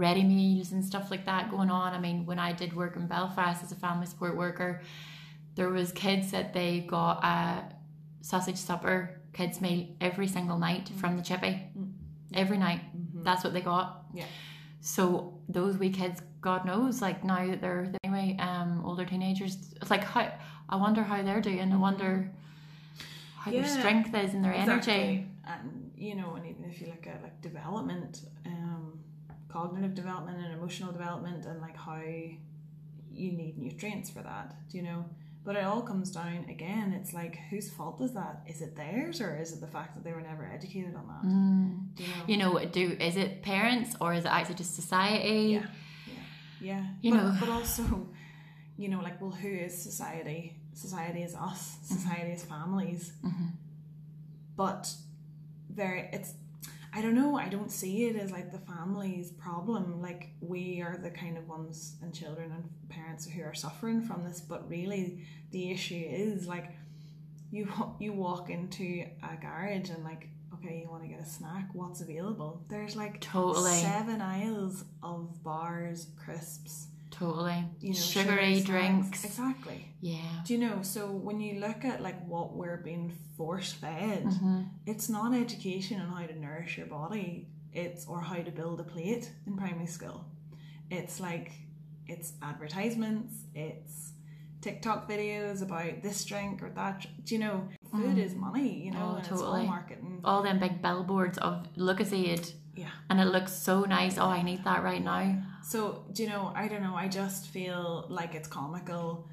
ready 0.00 0.24
meals 0.24 0.72
and 0.72 0.82
stuff 0.82 1.10
like 1.10 1.26
that 1.26 1.50
going 1.50 1.70
on. 1.70 1.92
I 1.92 2.00
mean, 2.00 2.24
when 2.24 2.38
I 2.38 2.52
did 2.52 2.74
work 2.74 2.96
in 2.96 3.06
Belfast 3.06 3.62
as 3.62 3.70
a 3.70 3.76
family 3.76 4.06
support 4.06 4.34
worker, 4.36 4.80
there 5.56 5.68
was 5.68 5.92
kids 5.92 6.30
that 6.30 6.54
they 6.54 6.80
got 6.80 7.22
a 7.22 7.64
sausage 8.22 8.56
supper 8.56 9.20
kids 9.32 9.60
meal 9.60 9.86
every 10.00 10.26
single 10.26 10.58
night 10.58 10.86
mm. 10.86 10.98
from 11.00 11.16
the 11.16 11.22
chippy. 11.22 11.62
Mm. 11.78 11.92
Every 12.32 12.58
night. 12.58 12.80
Mm-hmm. 12.80 13.24
That's 13.24 13.44
what 13.44 13.52
they 13.52 13.60
got. 13.60 14.04
Yeah. 14.14 14.24
So 14.80 15.38
those 15.48 15.76
wee 15.76 15.90
kids, 15.90 16.22
God 16.40 16.64
knows, 16.64 17.02
like 17.02 17.22
now 17.22 17.46
that 17.46 17.60
they're 17.60 17.92
anyway, 18.02 18.36
um, 18.40 18.82
older 18.84 19.04
teenagers, 19.04 19.56
it's 19.80 19.90
like 19.90 20.04
how 20.04 20.32
I 20.68 20.76
wonder 20.76 21.02
how 21.02 21.22
they're 21.22 21.40
doing. 21.40 21.60
I 21.60 21.64
mm-hmm. 21.64 21.80
wonder 21.80 22.30
how 23.36 23.50
their 23.50 23.66
strength 23.66 24.14
is 24.14 24.32
and 24.32 24.44
their 24.44 24.54
energy. 24.54 25.26
And 25.46 25.90
you 25.96 26.14
know, 26.14 26.34
and 26.36 26.46
even 26.46 26.64
if 26.64 26.80
you 26.80 26.86
look 26.86 27.06
at 27.06 27.22
like 27.22 27.40
development, 27.42 28.22
cognitive 29.52 29.94
development 29.94 30.38
and 30.38 30.52
emotional 30.52 30.92
development, 30.92 31.44
and 31.46 31.60
like 31.60 31.76
how 31.76 32.00
you 32.00 33.32
need 33.32 33.58
nutrients 33.58 34.10
for 34.10 34.22
that, 34.22 34.54
do 34.70 34.78
you 34.78 34.82
know? 34.82 35.04
But 35.42 35.56
it 35.56 35.64
all 35.64 35.80
comes 35.80 36.10
down 36.10 36.46
again. 36.50 36.92
It's 36.92 37.14
like 37.14 37.36
whose 37.48 37.70
fault 37.70 38.00
is 38.02 38.12
that? 38.12 38.42
Is 38.46 38.60
it 38.60 38.76
theirs 38.76 39.20
or 39.22 39.38
is 39.40 39.52
it 39.52 39.60
the 39.60 39.66
fact 39.66 39.94
that 39.94 40.04
they 40.04 40.12
were 40.12 40.20
never 40.20 40.50
educated 40.52 40.94
on 40.94 41.06
that? 41.08 41.28
Mm. 41.28 41.94
Do 41.96 42.02
you 42.04 42.36
know? 42.36 42.52
You 42.52 42.60
know, 42.60 42.64
do 42.66 42.96
is 43.00 43.16
it 43.16 43.42
parents 43.42 43.96
or 44.00 44.12
is 44.12 44.24
it 44.26 44.30
actually 44.30 44.56
just 44.56 44.74
society? 44.76 45.60
Yeah. 45.60 45.66
Yeah. 46.60 46.86
You 47.00 47.12
but, 47.12 47.22
know. 47.22 47.36
but 47.40 47.48
also, 47.48 48.08
you 48.76 48.88
know, 48.88 49.00
like, 49.00 49.20
well, 49.20 49.30
who 49.30 49.48
is 49.48 49.82
society? 49.82 50.56
Society 50.74 51.22
is 51.22 51.34
us. 51.34 51.78
Society 51.84 52.32
is 52.32 52.44
families. 52.44 53.12
Mhm. 53.24 53.52
But 54.56 54.94
very, 55.70 56.10
it's, 56.12 56.34
I 56.92 57.02
don't 57.02 57.14
know, 57.14 57.36
I 57.36 57.48
don't 57.48 57.70
see 57.70 58.06
it 58.06 58.16
as 58.16 58.30
like 58.32 58.50
the 58.50 58.58
family's 58.58 59.30
problem. 59.30 60.02
Like, 60.02 60.30
we 60.40 60.80
are 60.80 60.96
the 61.00 61.10
kind 61.10 61.38
of 61.38 61.48
ones 61.48 61.94
and 62.02 62.12
children 62.12 62.50
and 62.50 62.68
parents 62.88 63.26
who 63.26 63.42
are 63.42 63.54
suffering 63.54 64.02
from 64.02 64.24
this. 64.24 64.40
But 64.40 64.68
really, 64.68 65.24
the 65.52 65.70
issue 65.70 66.04
is 66.08 66.46
like, 66.46 66.72
you 67.52 67.68
you 67.98 68.12
walk 68.12 68.50
into 68.50 69.04
a 69.22 69.36
garage 69.40 69.90
and 69.90 70.02
like, 70.04 70.28
okay, 70.54 70.80
you 70.82 70.90
want 70.90 71.02
to 71.02 71.08
get 71.08 71.20
a 71.20 71.24
snack. 71.24 71.68
What's 71.72 72.00
available? 72.00 72.62
There's 72.68 72.96
like 72.96 73.20
Totally. 73.20 73.70
seven 73.70 74.20
aisles 74.20 74.84
of 75.02 75.42
bars, 75.42 76.08
crisps, 76.16 76.88
Totally. 77.20 77.64
you 77.80 77.90
know, 77.90 77.94
Sugary 77.98 78.60
drinks. 78.62 79.24
Exactly. 79.24 79.80
Yeah. 80.00 80.40
Do 80.46 80.54
you 80.54 80.58
know? 80.58 80.80
So 80.82 81.10
when 81.10 81.38
you 81.40 81.60
look 81.60 81.84
at 81.84 82.00
like 82.02 82.18
what 82.26 82.54
we're 82.56 82.78
being 82.78 83.12
force 83.36 83.72
fed, 83.72 84.24
Mhm. 84.24 84.68
it's 84.86 85.08
not 85.10 85.34
education 85.34 86.00
on 86.00 86.08
how 86.16 86.26
to 86.26 86.34
nourish 86.46 86.78
your 86.78 86.86
body. 86.86 87.48
It's 87.72 88.06
or 88.06 88.20
how 88.22 88.36
to 88.48 88.50
build 88.50 88.80
a 88.80 88.84
plate 88.84 89.30
in 89.46 89.56
primary 89.56 89.86
school. 89.86 90.24
It's 90.90 91.20
like 91.20 91.52
it's 92.06 92.32
advertisements. 92.42 93.34
It's 93.54 94.12
TikTok 94.62 95.08
videos 95.08 95.62
about 95.62 96.02
this 96.02 96.24
drink 96.24 96.62
or 96.62 96.70
that. 96.70 97.06
Do 97.24 97.34
you 97.34 97.40
know? 97.40 97.68
Food 97.92 98.18
is 98.18 98.34
money. 98.34 98.84
You 98.86 98.92
know, 98.92 99.10
Oh, 99.12 99.16
and 99.16 99.26
it's 99.26 99.42
all 99.42 99.62
marketing. 99.64 100.20
All 100.24 100.42
them 100.42 100.58
big 100.58 100.80
billboards 100.82 101.38
of 101.38 101.66
look 101.76 102.00
at 102.00 102.06
Lucozade 102.08 102.54
Yeah. 102.74 102.90
and 103.10 103.20
it 103.20 103.26
looks 103.26 103.52
so 103.52 103.82
nice. 103.84 104.16
Oh, 104.18 104.28
I 104.28 104.42
need 104.42 104.64
that 104.64 104.82
right 104.82 105.02
now. 105.04 105.42
So, 105.62 106.04
do 106.12 106.22
you 106.22 106.28
know, 106.28 106.52
I 106.54 106.68
don't 106.68 106.82
know, 106.82 106.94
I 106.94 107.08
just 107.08 107.48
feel 107.48 108.06
like 108.08 108.34
it's 108.34 108.48
comical. 108.48 109.28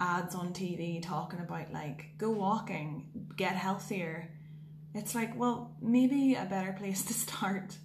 Ads 0.00 0.34
on 0.34 0.52
TV 0.52 1.02
talking 1.02 1.40
about 1.40 1.72
like, 1.72 2.06
go 2.18 2.30
walking, 2.30 3.06
get 3.36 3.54
healthier. 3.54 4.30
It's 4.94 5.14
like, 5.14 5.36
well, 5.38 5.76
maybe 5.80 6.34
a 6.34 6.44
better 6.44 6.72
place 6.72 7.04
to 7.06 7.14
start 7.14 7.76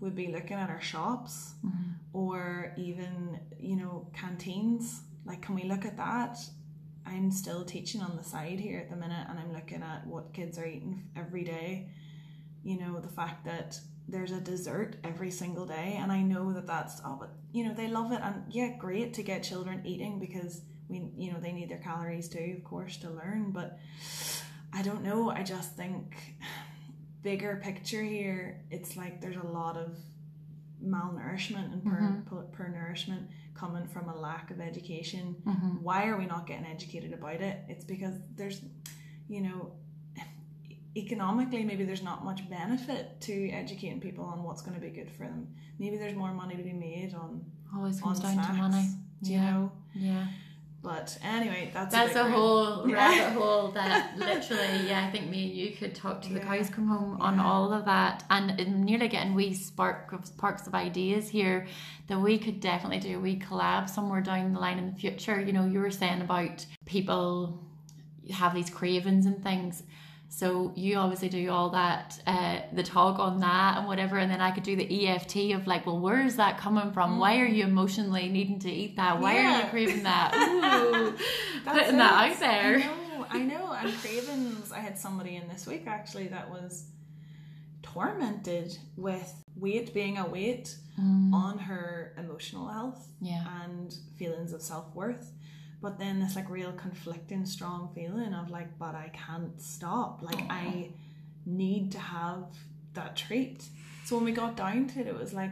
would 0.00 0.14
be 0.14 0.28
looking 0.28 0.56
at 0.56 0.68
our 0.68 0.80
shops 0.80 1.54
mm-hmm. 1.64 1.92
or 2.12 2.74
even, 2.76 3.38
you 3.58 3.76
know, 3.76 4.08
canteens. 4.12 5.02
Like, 5.24 5.42
can 5.42 5.54
we 5.54 5.62
look 5.62 5.84
at 5.84 5.96
that? 5.96 6.38
I'm 7.06 7.30
still 7.30 7.64
teaching 7.64 8.00
on 8.00 8.16
the 8.16 8.24
side 8.24 8.58
here 8.58 8.80
at 8.80 8.90
the 8.90 8.96
minute 8.96 9.26
and 9.28 9.38
I'm 9.38 9.52
looking 9.52 9.82
at 9.82 10.06
what 10.06 10.32
kids 10.32 10.58
are 10.58 10.66
eating 10.66 11.04
every 11.16 11.44
day. 11.44 11.88
You 12.64 12.78
know, 12.78 13.00
the 13.00 13.08
fact 13.08 13.44
that 13.44 13.78
there's 14.08 14.32
a 14.32 14.40
dessert 14.40 14.96
every 15.04 15.30
single 15.30 15.66
day 15.66 15.98
and 16.00 16.10
I 16.10 16.22
know 16.22 16.52
that 16.52 16.66
that's 16.66 17.00
all 17.00 17.16
but 17.18 17.30
you 17.52 17.64
know 17.64 17.74
they 17.74 17.88
love 17.88 18.12
it 18.12 18.20
and 18.22 18.44
yeah 18.50 18.76
great 18.78 19.14
to 19.14 19.22
get 19.22 19.42
children 19.42 19.82
eating 19.84 20.18
because 20.18 20.62
we 20.88 21.08
you 21.16 21.32
know 21.32 21.40
they 21.40 21.52
need 21.52 21.70
their 21.70 21.78
calories 21.78 22.28
too 22.28 22.54
of 22.56 22.64
course 22.64 22.96
to 22.98 23.10
learn 23.10 23.52
but 23.52 23.78
I 24.72 24.82
don't 24.82 25.02
know 25.02 25.30
I 25.30 25.42
just 25.42 25.76
think 25.76 26.36
bigger 27.22 27.60
picture 27.62 28.02
here 28.02 28.64
it's 28.70 28.96
like 28.96 29.20
there's 29.20 29.36
a 29.36 29.46
lot 29.46 29.76
of 29.76 29.96
malnourishment 30.84 31.72
and 31.72 31.84
per, 31.84 31.90
mm-hmm. 31.90 32.36
per, 32.36 32.42
per 32.44 32.68
nourishment 32.68 33.28
coming 33.54 33.86
from 33.86 34.08
a 34.08 34.16
lack 34.16 34.50
of 34.50 34.60
education. 34.60 35.36
Mm-hmm. 35.46 35.82
Why 35.82 36.06
are 36.06 36.18
we 36.18 36.26
not 36.26 36.46
getting 36.46 36.66
educated 36.66 37.12
about 37.12 37.40
it? 37.40 37.60
It's 37.68 37.84
because 37.84 38.14
there's 38.34 38.60
you 39.28 39.40
know 39.40 39.72
economically 40.96 41.64
maybe 41.64 41.84
there's 41.84 42.02
not 42.02 42.24
much 42.24 42.48
benefit 42.50 43.20
to 43.20 43.48
educating 43.50 44.00
people 44.00 44.24
on 44.24 44.42
what's 44.42 44.60
going 44.62 44.74
to 44.74 44.80
be 44.80 44.90
good 44.90 45.10
for 45.10 45.24
them 45.24 45.48
maybe 45.78 45.96
there's 45.96 46.14
more 46.14 46.32
money 46.34 46.54
to 46.56 46.62
be 46.62 46.72
made 46.72 47.14
on 47.14 47.44
Always 47.74 47.96
on 48.02 48.08
comes 48.08 48.20
down 48.20 48.32
snacks 48.34 48.48
to 48.48 48.54
money. 48.54 48.88
you 49.22 49.32
Yeah. 49.36 49.50
know 49.50 49.72
Yeah. 49.94 50.26
but 50.82 51.16
anyway 51.22 51.70
that's 51.72 51.94
That's 51.94 52.14
a, 52.16 52.26
a 52.26 52.30
whole 52.30 52.86
Yeah. 52.88 52.94
rabbit 52.96 53.38
hole 53.40 53.68
that 53.70 54.18
literally, 54.18 54.88
yeah, 54.88 55.06
I 55.06 55.10
think 55.10 55.30
me 55.30 55.44
and 55.46 55.54
you 55.54 55.72
could 55.76 55.94
talk 55.94 56.20
to 56.22 56.28
the 56.32 56.40
Yeah. 56.40 56.44
cows 56.58 56.68
come 56.68 56.88
home 56.88 57.20
on 57.22 57.38
all 57.40 57.72
of 57.72 57.84
that. 57.86 58.24
And 58.28 58.84
nearly 58.84 59.08
getting 59.08 59.34
wee 59.34 59.54
spark 59.54 60.12
of 60.12 60.26
sparks 60.26 60.66
of 60.66 60.74
ideas 60.74 61.28
here 61.30 61.66
that 62.08 62.20
we 62.20 62.36
could 62.36 62.60
definitely 62.60 62.98
do 62.98 63.16
a 63.16 63.20
wee 63.20 63.38
collab 63.38 63.88
somewhere 63.88 64.20
down 64.20 64.52
the 64.52 64.58
line 64.60 64.76
in 64.78 64.90
the 64.92 64.96
future. 64.98 65.40
You 65.40 65.52
know, 65.54 65.64
you 65.64 65.78
were 65.78 65.90
saying 65.90 66.20
about 66.20 66.66
people 66.84 67.62
have 68.30 68.52
these 68.54 68.68
cravings 68.68 69.24
and 69.24 69.42
things. 69.42 69.84
So 70.34 70.72
you 70.74 70.96
obviously 70.96 71.28
do 71.28 71.50
all 71.50 71.68
that, 71.70 72.18
uh, 72.26 72.60
the 72.72 72.82
talk 72.82 73.18
on 73.18 73.40
that 73.40 73.76
and 73.76 73.86
whatever, 73.86 74.16
and 74.16 74.30
then 74.32 74.40
I 74.40 74.50
could 74.50 74.62
do 74.62 74.74
the 74.76 75.06
EFT 75.06 75.52
of 75.52 75.66
like, 75.66 75.84
well, 75.84 75.98
where 76.00 76.24
is 76.24 76.36
that 76.36 76.56
coming 76.56 76.90
from? 76.92 77.18
Why 77.18 77.38
are 77.40 77.44
you 77.46 77.64
emotionally 77.64 78.30
needing 78.30 78.58
to 78.60 78.70
eat 78.70 78.96
that? 78.96 79.20
Why 79.20 79.36
are 79.36 79.60
Mm. 79.60 79.64
You 79.64 79.70
craving 79.70 80.02
that? 80.12 80.34
Ooh, 80.34 81.12
putting 81.70 81.98
that 81.98 82.30
out 82.32 82.40
there. 82.40 82.76
I 82.76 82.78
know, 82.78 83.26
I 83.28 83.38
know. 83.42 83.72
And 83.74 83.92
cravings, 83.98 84.72
I 84.72 84.78
had 84.78 84.96
somebody 84.98 85.36
in 85.36 85.48
this 85.48 85.66
week 85.66 85.84
actually 85.86 86.28
that 86.28 86.50
was 86.50 86.86
tormented 87.82 88.78
with 88.96 89.34
weight 89.56 89.92
being 89.92 90.16
a 90.18 90.26
weight 90.26 90.76
Mm. 91.00 91.32
on 91.32 91.58
her 91.58 92.12
emotional 92.18 92.68
health 92.68 93.08
Yeah. 93.20 93.44
and 93.64 93.94
feelings 94.18 94.52
of 94.52 94.60
self 94.60 94.94
worth. 94.94 95.32
But 95.82 95.98
then 95.98 96.20
this 96.20 96.36
like 96.36 96.48
real 96.48 96.72
conflicting 96.72 97.44
strong 97.44 97.90
feeling 97.94 98.32
of 98.32 98.48
like, 98.50 98.78
but 98.78 98.94
I 98.94 99.10
can't 99.12 99.60
stop. 99.60 100.22
Like 100.22 100.40
I 100.48 100.90
need 101.44 101.90
to 101.92 101.98
have 101.98 102.44
that 102.94 103.16
treat. 103.16 103.64
So 104.04 104.16
when 104.16 104.24
we 104.24 104.32
got 104.32 104.56
down 104.56 104.86
to 104.88 105.00
it, 105.00 105.06
it 105.08 105.18
was 105.18 105.32
like, 105.32 105.50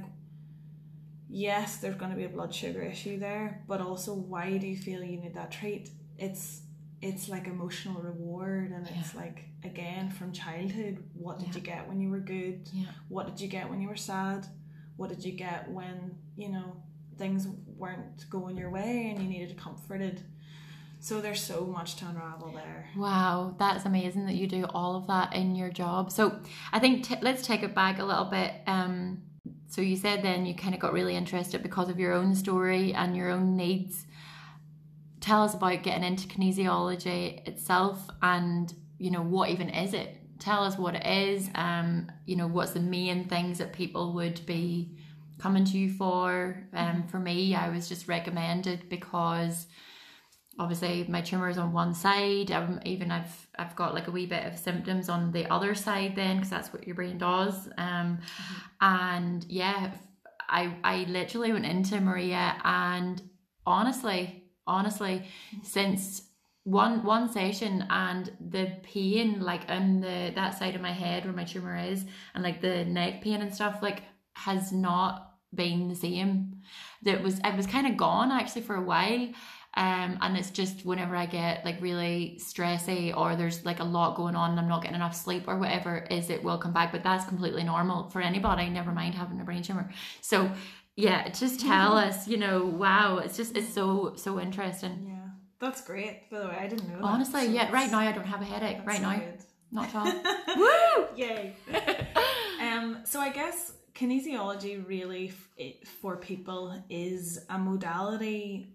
yes, 1.28 1.76
there's 1.78 1.96
going 1.96 2.10
to 2.10 2.16
be 2.16 2.24
a 2.24 2.28
blood 2.28 2.54
sugar 2.54 2.82
issue 2.82 3.18
there, 3.18 3.62
but 3.68 3.80
also 3.80 4.14
why 4.14 4.56
do 4.58 4.66
you 4.66 4.76
feel 4.76 5.02
you 5.02 5.18
need 5.18 5.34
that 5.34 5.50
treat? 5.50 5.90
It's 6.18 6.62
it's 7.02 7.30
like 7.30 7.46
emotional 7.46 8.02
reward, 8.02 8.72
and 8.72 8.86
it's 8.98 9.14
like 9.14 9.44
again 9.64 10.10
from 10.10 10.32
childhood. 10.32 11.02
What 11.14 11.38
did 11.38 11.48
Yeah. 11.48 11.54
you 11.54 11.60
get 11.62 11.88
when 11.88 12.00
you 12.00 12.10
were 12.10 12.20
good? 12.20 12.68
Yeah. 12.72 12.88
What 13.08 13.26
did 13.26 13.40
you 13.40 13.48
get 13.48 13.70
when 13.70 13.80
you 13.80 13.88
were 13.88 13.96
sad? 13.96 14.46
What 14.96 15.08
did 15.08 15.24
you 15.24 15.32
get 15.32 15.70
when 15.70 16.16
you 16.36 16.50
know 16.50 16.76
things 17.20 17.46
weren't 17.76 18.28
going 18.28 18.56
your 18.56 18.70
way 18.70 19.10
and 19.10 19.22
you 19.22 19.28
needed 19.28 19.56
comforted? 19.56 20.22
So 20.98 21.20
there's 21.20 21.42
so 21.42 21.64
much 21.64 21.96
to 21.96 22.06
unravel 22.06 22.52
there. 22.52 22.90
Wow, 22.96 23.54
that's 23.58 23.84
amazing 23.84 24.26
that 24.26 24.34
you 24.34 24.46
do 24.46 24.64
all 24.64 24.96
of 24.96 25.06
that 25.06 25.34
in 25.34 25.54
your 25.54 25.70
job. 25.70 26.10
So 26.10 26.40
I 26.72 26.78
think 26.78 27.04
t- 27.04 27.16
let's 27.22 27.46
take 27.46 27.62
it 27.62 27.74
back 27.74 27.98
a 27.98 28.04
little 28.04 28.24
bit. 28.24 28.52
Um, 28.66 29.22
so 29.68 29.80
you 29.80 29.96
said 29.96 30.22
then 30.22 30.44
you 30.44 30.54
kind 30.54 30.74
of 30.74 30.80
got 30.80 30.92
really 30.92 31.14
interested 31.14 31.62
because 31.62 31.88
of 31.88 31.98
your 31.98 32.12
own 32.12 32.34
story 32.34 32.92
and 32.92 33.16
your 33.16 33.30
own 33.30 33.56
needs. 33.56 34.06
Tell 35.20 35.42
us 35.42 35.54
about 35.54 35.82
getting 35.82 36.04
into 36.04 36.26
kinesiology 36.26 37.46
itself, 37.46 38.08
and 38.22 38.72
you 38.98 39.10
know 39.10 39.22
what 39.22 39.50
even 39.50 39.68
is 39.68 39.94
it? 39.94 40.16
Tell 40.38 40.64
us 40.64 40.76
what 40.78 40.94
it 40.94 41.06
is. 41.06 41.50
Um, 41.54 42.10
you 42.26 42.36
know 42.36 42.48
what's 42.48 42.72
the 42.72 42.80
main 42.80 43.26
things 43.26 43.58
that 43.58 43.72
people 43.72 44.14
would 44.14 44.44
be 44.44 44.96
coming 45.40 45.64
to 45.64 45.78
you 45.78 45.90
for. 45.90 46.68
Um, 46.72 47.04
for 47.08 47.18
me, 47.18 47.54
I 47.54 47.68
was 47.70 47.88
just 47.88 48.08
recommended 48.08 48.88
because 48.88 49.66
obviously 50.58 51.06
my 51.08 51.22
tumor 51.22 51.48
is 51.48 51.58
on 51.58 51.72
one 51.72 51.94
side. 51.94 52.50
Um, 52.52 52.80
even 52.84 53.10
i've 53.10 53.48
i've 53.58 53.74
got 53.76 53.94
like 53.94 54.08
a 54.08 54.10
wee 54.10 54.26
bit 54.26 54.44
of 54.46 54.58
symptoms 54.58 55.08
on 55.08 55.32
the 55.32 55.50
other 55.50 55.74
side 55.74 56.14
then 56.14 56.36
because 56.36 56.50
that's 56.50 56.72
what 56.72 56.86
your 56.86 56.94
brain 56.94 57.18
does. 57.18 57.68
Um 57.78 58.18
and 58.80 59.44
yeah 59.48 59.92
i 60.48 60.76
i 60.84 61.04
literally 61.08 61.52
went 61.52 61.64
into 61.64 62.00
maria 62.00 62.56
and 62.64 63.22
honestly 63.66 64.44
honestly 64.66 65.26
since 65.62 66.22
one 66.64 67.04
one 67.04 67.30
session 67.32 67.86
and 67.88 68.32
the 68.50 68.72
pain 68.82 69.40
like 69.40 69.68
in 69.70 70.00
the 70.00 70.32
that 70.34 70.58
side 70.58 70.74
of 70.74 70.80
my 70.80 70.92
head 70.92 71.24
where 71.24 71.32
my 71.32 71.44
tumor 71.44 71.76
is 71.76 72.04
and 72.34 72.42
like 72.44 72.60
the 72.60 72.84
neck 72.84 73.22
pain 73.22 73.40
and 73.40 73.54
stuff 73.54 73.78
like 73.82 74.02
has 74.34 74.72
not 74.72 75.29
been 75.54 75.88
the 75.88 75.94
same 75.94 76.62
that 77.02 77.22
was 77.22 77.40
I 77.42 77.54
was 77.56 77.66
kind 77.66 77.86
of 77.86 77.96
gone 77.96 78.30
actually 78.30 78.62
for 78.62 78.76
a 78.76 78.82
while 78.82 79.28
um 79.74 80.18
and 80.20 80.36
it's 80.36 80.50
just 80.50 80.84
whenever 80.84 81.14
I 81.16 81.26
get 81.26 81.64
like 81.64 81.80
really 81.80 82.38
stressy 82.40 83.16
or 83.16 83.36
there's 83.36 83.64
like 83.64 83.80
a 83.80 83.84
lot 83.84 84.16
going 84.16 84.34
on 84.36 84.50
and 84.50 84.60
I'm 84.60 84.68
not 84.68 84.82
getting 84.82 84.96
enough 84.96 85.14
sleep 85.16 85.44
or 85.48 85.58
whatever 85.58 85.98
is 86.10 86.30
it 86.30 86.42
will 86.42 86.58
come 86.58 86.72
back 86.72 86.92
but 86.92 87.02
that's 87.02 87.24
completely 87.24 87.64
normal 87.64 88.10
for 88.10 88.20
anybody 88.20 88.68
never 88.68 88.92
mind 88.92 89.14
having 89.14 89.40
a 89.40 89.44
brain 89.44 89.62
tumor 89.62 89.90
so 90.20 90.50
yeah 90.96 91.28
just 91.28 91.60
tell 91.60 91.96
us 91.96 92.26
you 92.28 92.36
know 92.36 92.64
wow 92.64 93.18
it's 93.18 93.36
just 93.36 93.56
it's 93.56 93.72
so 93.72 94.12
so 94.16 94.38
interesting 94.40 95.06
Yeah, 95.08 95.28
that's 95.60 95.82
great. 95.82 96.30
By 96.30 96.40
the 96.40 96.46
way, 96.48 96.56
I 96.60 96.66
didn't 96.66 96.88
know. 96.88 96.96
that, 96.96 97.04
honestly 97.04 97.46
so 97.46 97.50
yeah 97.52 97.70
right 97.72 97.90
now 97.90 97.98
I 98.00 98.12
don't 98.12 98.26
have 98.26 98.42
a 98.42 98.44
headache 98.44 98.78
right 98.84 98.96
so 98.98 99.02
now 99.02 99.16
good. 99.18 99.38
not 99.72 99.88
at 99.88 99.94
all 99.94 100.56
woo 100.56 101.06
Yay. 101.16 101.54
um, 102.60 102.98
so 103.04 103.20
I 103.20 103.30
guess 103.30 103.72
kinesiology 103.94 104.86
really 104.86 105.32
f- 105.58 105.88
for 106.00 106.16
people 106.16 106.82
is 106.88 107.44
a 107.48 107.58
modality 107.58 108.74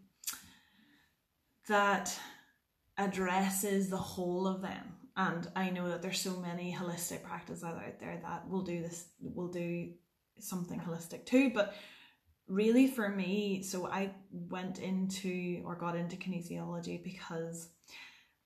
that 1.68 2.18
addresses 2.98 3.90
the 3.90 3.98
whole 3.98 4.48
of 4.48 4.62
them. 4.62 4.96
And 5.18 5.48
I 5.56 5.70
know 5.70 5.90
that 5.90 6.02
there's 6.02 6.20
so 6.20 6.38
many 6.40 6.74
holistic 6.74 7.24
practices 7.24 7.64
out 7.64 7.82
there 8.00 8.20
that 8.22 8.50
will 8.50 8.64
do 8.64 8.82
this, 8.82 9.06
will 9.22 9.48
do 9.48 9.92
something 10.40 10.80
holistic 10.80 11.26
too. 11.26 11.52
But 11.54 11.74
really, 12.48 12.88
for 12.88 13.10
me, 13.10 13.64
so 13.64 13.88
I 13.88 14.12
went 14.32 14.80
into 14.80 15.62
or 15.66 15.76
got 15.76 15.96
into 15.96 16.18
kinesiology 16.18 17.04
because 17.04 17.70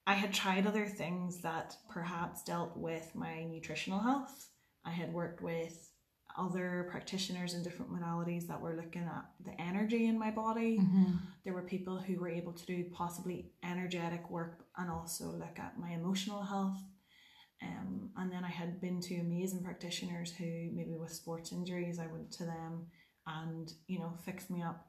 I 0.06 0.14
had 0.14 0.34
tried 0.34 0.68
other 0.68 0.86
things 0.86 1.42
that 1.42 1.76
perhaps 1.90 2.44
dealt 2.44 2.78
with 2.78 3.12
my 3.16 3.44
nutritional 3.44 4.00
health. 4.00 4.50
I 4.86 4.92
had 4.92 5.14
worked 5.14 5.42
with 5.42 5.90
other 6.40 6.88
practitioners 6.90 7.54
in 7.54 7.64
different 7.64 7.92
modalities 7.92 8.48
that 8.48 8.62
were 8.62 8.76
looking 8.76 9.04
at 9.04 9.26
the 9.44 9.60
energy 9.60 10.08
in 10.08 10.18
my 10.18 10.32
body. 10.32 10.80
Mhm. 10.80 11.20
There 11.44 11.54
were 11.54 11.68
people 11.76 11.98
who 12.00 12.16
were 12.22 12.30
able 12.30 12.54
to 12.54 12.66
do 12.66 12.90
possibly 13.02 13.52
energetic 13.62 14.30
work 14.30 14.54
and 14.78 14.90
also 14.90 15.26
look 15.44 15.60
at 15.60 15.78
my 15.78 15.92
emotional 15.92 16.42
health. 16.42 16.80
Um, 17.62 18.12
and 18.16 18.32
then 18.32 18.44
I 18.46 18.54
had 18.62 18.80
been 18.80 19.02
to 19.02 19.16
amazing 19.16 19.64
practitioners 19.64 20.32
who, 20.32 20.72
maybe 20.72 20.96
with 20.96 21.12
sports 21.12 21.52
injuries, 21.52 22.00
I 22.00 22.08
went 22.08 22.32
to 22.34 22.46
them 22.46 22.88
and, 23.28 23.72
you 23.88 24.00
know, 24.00 24.14
fixed 24.24 24.50
me 24.50 24.62
up. 24.62 24.88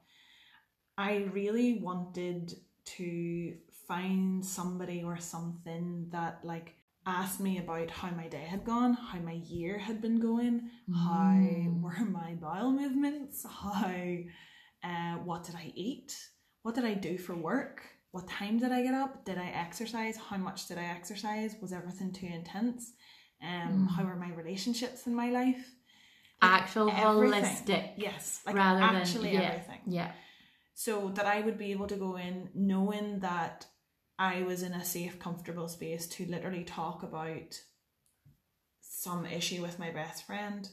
I 0.97 1.13
really 1.39 1.79
wanted 1.79 2.53
to 2.97 3.57
find 3.87 4.45
somebody 4.45 5.03
or 5.03 5.17
something 5.17 6.07
that, 6.11 6.45
like, 6.45 6.80
asked 7.05 7.39
me 7.39 7.57
about 7.57 7.89
how 7.89 8.09
my 8.11 8.27
day 8.27 8.43
had 8.43 8.63
gone, 8.63 8.93
how 8.93 9.19
my 9.19 9.33
year 9.33 9.77
had 9.77 10.01
been 10.01 10.19
going, 10.19 10.69
how 10.93 11.33
Mm. 11.33 11.81
were 11.81 12.05
my 12.05 12.33
bowel 12.35 12.71
movements, 12.71 13.45
how 13.49 13.93
uh, 14.83 15.15
what 15.17 15.43
did 15.43 15.55
I 15.55 15.71
eat, 15.75 16.15
what 16.63 16.75
did 16.75 16.85
I 16.85 16.93
do 16.93 17.17
for 17.17 17.35
work, 17.35 17.83
what 18.11 18.27
time 18.27 18.57
did 18.59 18.71
I 18.71 18.81
get 18.83 18.93
up, 18.93 19.25
did 19.25 19.37
I 19.37 19.47
exercise, 19.47 20.17
how 20.17 20.37
much 20.37 20.67
did 20.67 20.77
I 20.77 20.85
exercise, 20.85 21.55
was 21.61 21.71
everything 21.73 22.11
too 22.13 22.27
intense, 22.27 22.93
um, 23.41 23.87
Mm. 23.87 23.89
how 23.95 24.03
were 24.03 24.15
my 24.15 24.29
relationships 24.33 25.07
in 25.07 25.15
my 25.15 25.29
life, 25.29 25.63
actual 26.41 26.89
everything. 26.89 27.43
holistic 27.65 27.93
yes, 27.97 28.41
like 28.45 28.55
rather 28.55 28.81
actually 28.81 29.31
than 29.31 29.41
yeah, 29.41 29.49
everything 29.49 29.81
yeah 29.87 30.11
so 30.73 31.09
that 31.09 31.25
I 31.27 31.41
would 31.41 31.57
be 31.57 31.71
able 31.71 31.85
to 31.87 31.95
go 31.95 32.15
in 32.17 32.49
knowing 32.55 33.19
that 33.19 33.67
I 34.21 34.43
was 34.43 34.61
in 34.61 34.73
a 34.73 34.85
safe, 34.85 35.17
comfortable 35.17 35.67
space 35.67 36.05
to 36.09 36.25
literally 36.27 36.63
talk 36.63 37.01
about 37.01 37.59
some 38.81 39.25
issue 39.25 39.63
with 39.63 39.79
my 39.79 39.89
best 39.89 40.27
friend 40.27 40.69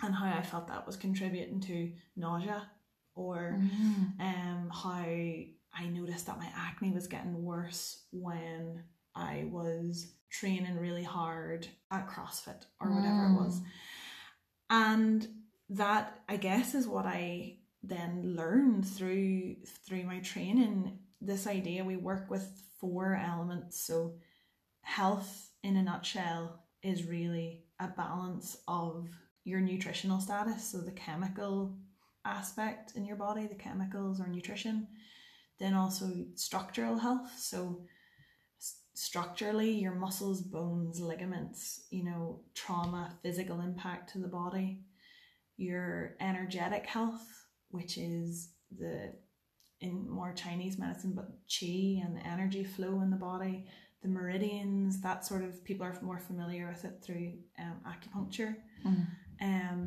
and 0.00 0.14
how 0.14 0.26
I 0.38 0.42
felt 0.42 0.68
that 0.68 0.86
was 0.86 0.96
contributing 0.96 1.60
to 1.62 1.92
nausea 2.14 2.70
or 3.16 3.58
Mm. 3.60 4.20
um, 4.20 4.70
how 4.70 4.92
I 5.00 5.86
noticed 5.90 6.26
that 6.26 6.38
my 6.38 6.48
acne 6.54 6.92
was 6.92 7.08
getting 7.08 7.42
worse 7.42 8.04
when 8.12 8.84
I 9.16 9.48
was 9.50 10.12
training 10.30 10.76
really 10.78 11.02
hard 11.02 11.66
at 11.90 12.08
CrossFit 12.08 12.66
or 12.80 12.94
whatever 12.94 13.26
it 13.26 13.44
was. 13.44 13.60
Mm. 13.60 13.64
And 14.70 15.28
that 15.70 16.20
I 16.28 16.36
guess 16.36 16.74
is 16.76 16.86
what 16.86 17.06
I 17.06 17.58
then 17.82 18.36
learned 18.36 18.86
through 18.86 19.56
through 19.86 20.04
my 20.04 20.20
training. 20.20 21.00
This 21.20 21.46
idea 21.46 21.84
we 21.84 21.96
work 21.96 22.30
with 22.30 22.48
four 22.80 23.14
elements. 23.14 23.80
So 23.80 24.14
health 24.82 25.50
in 25.62 25.76
a 25.76 25.82
nutshell 25.82 26.64
is 26.82 27.06
really 27.06 27.64
a 27.80 27.88
balance 27.88 28.56
of 28.68 29.08
your 29.44 29.60
nutritional 29.60 30.20
status, 30.20 30.70
so 30.70 30.78
the 30.78 30.92
chemical 30.92 31.76
aspect 32.24 32.92
in 32.96 33.04
your 33.04 33.16
body, 33.16 33.46
the 33.46 33.54
chemicals 33.54 34.20
or 34.20 34.26
nutrition, 34.26 34.86
then 35.58 35.74
also 35.74 36.10
structural 36.34 36.98
health. 36.98 37.30
So 37.38 37.84
structurally, 38.94 39.72
your 39.72 39.94
muscles, 39.94 40.40
bones, 40.42 41.00
ligaments, 41.00 41.86
you 41.90 42.04
know, 42.04 42.40
trauma, 42.54 43.18
physical 43.22 43.60
impact 43.60 44.12
to 44.12 44.18
the 44.18 44.28
body, 44.28 44.80
your 45.56 46.16
energetic 46.20 46.86
health, 46.86 47.46
which 47.70 47.98
is 47.98 48.50
the 48.78 49.12
in 49.84 49.92
more 50.18 50.32
Chinese 50.44 50.76
medicine, 50.78 51.12
but 51.18 51.28
chi 51.54 52.02
and 52.04 52.12
the 52.16 52.26
energy 52.34 52.64
flow 52.64 52.94
in 53.04 53.10
the 53.10 53.24
body, 53.30 53.56
the 54.02 54.08
meridians, 54.18 55.00
that 55.06 55.24
sort 55.30 55.42
of 55.44 55.62
people 55.68 55.84
are 55.86 55.96
more 56.02 56.18
familiar 56.30 56.66
with 56.72 56.82
it 56.84 56.96
through 57.04 57.32
um, 57.64 57.76
acupuncture 57.92 58.54
Mm. 58.86 59.06
um, 59.48 59.82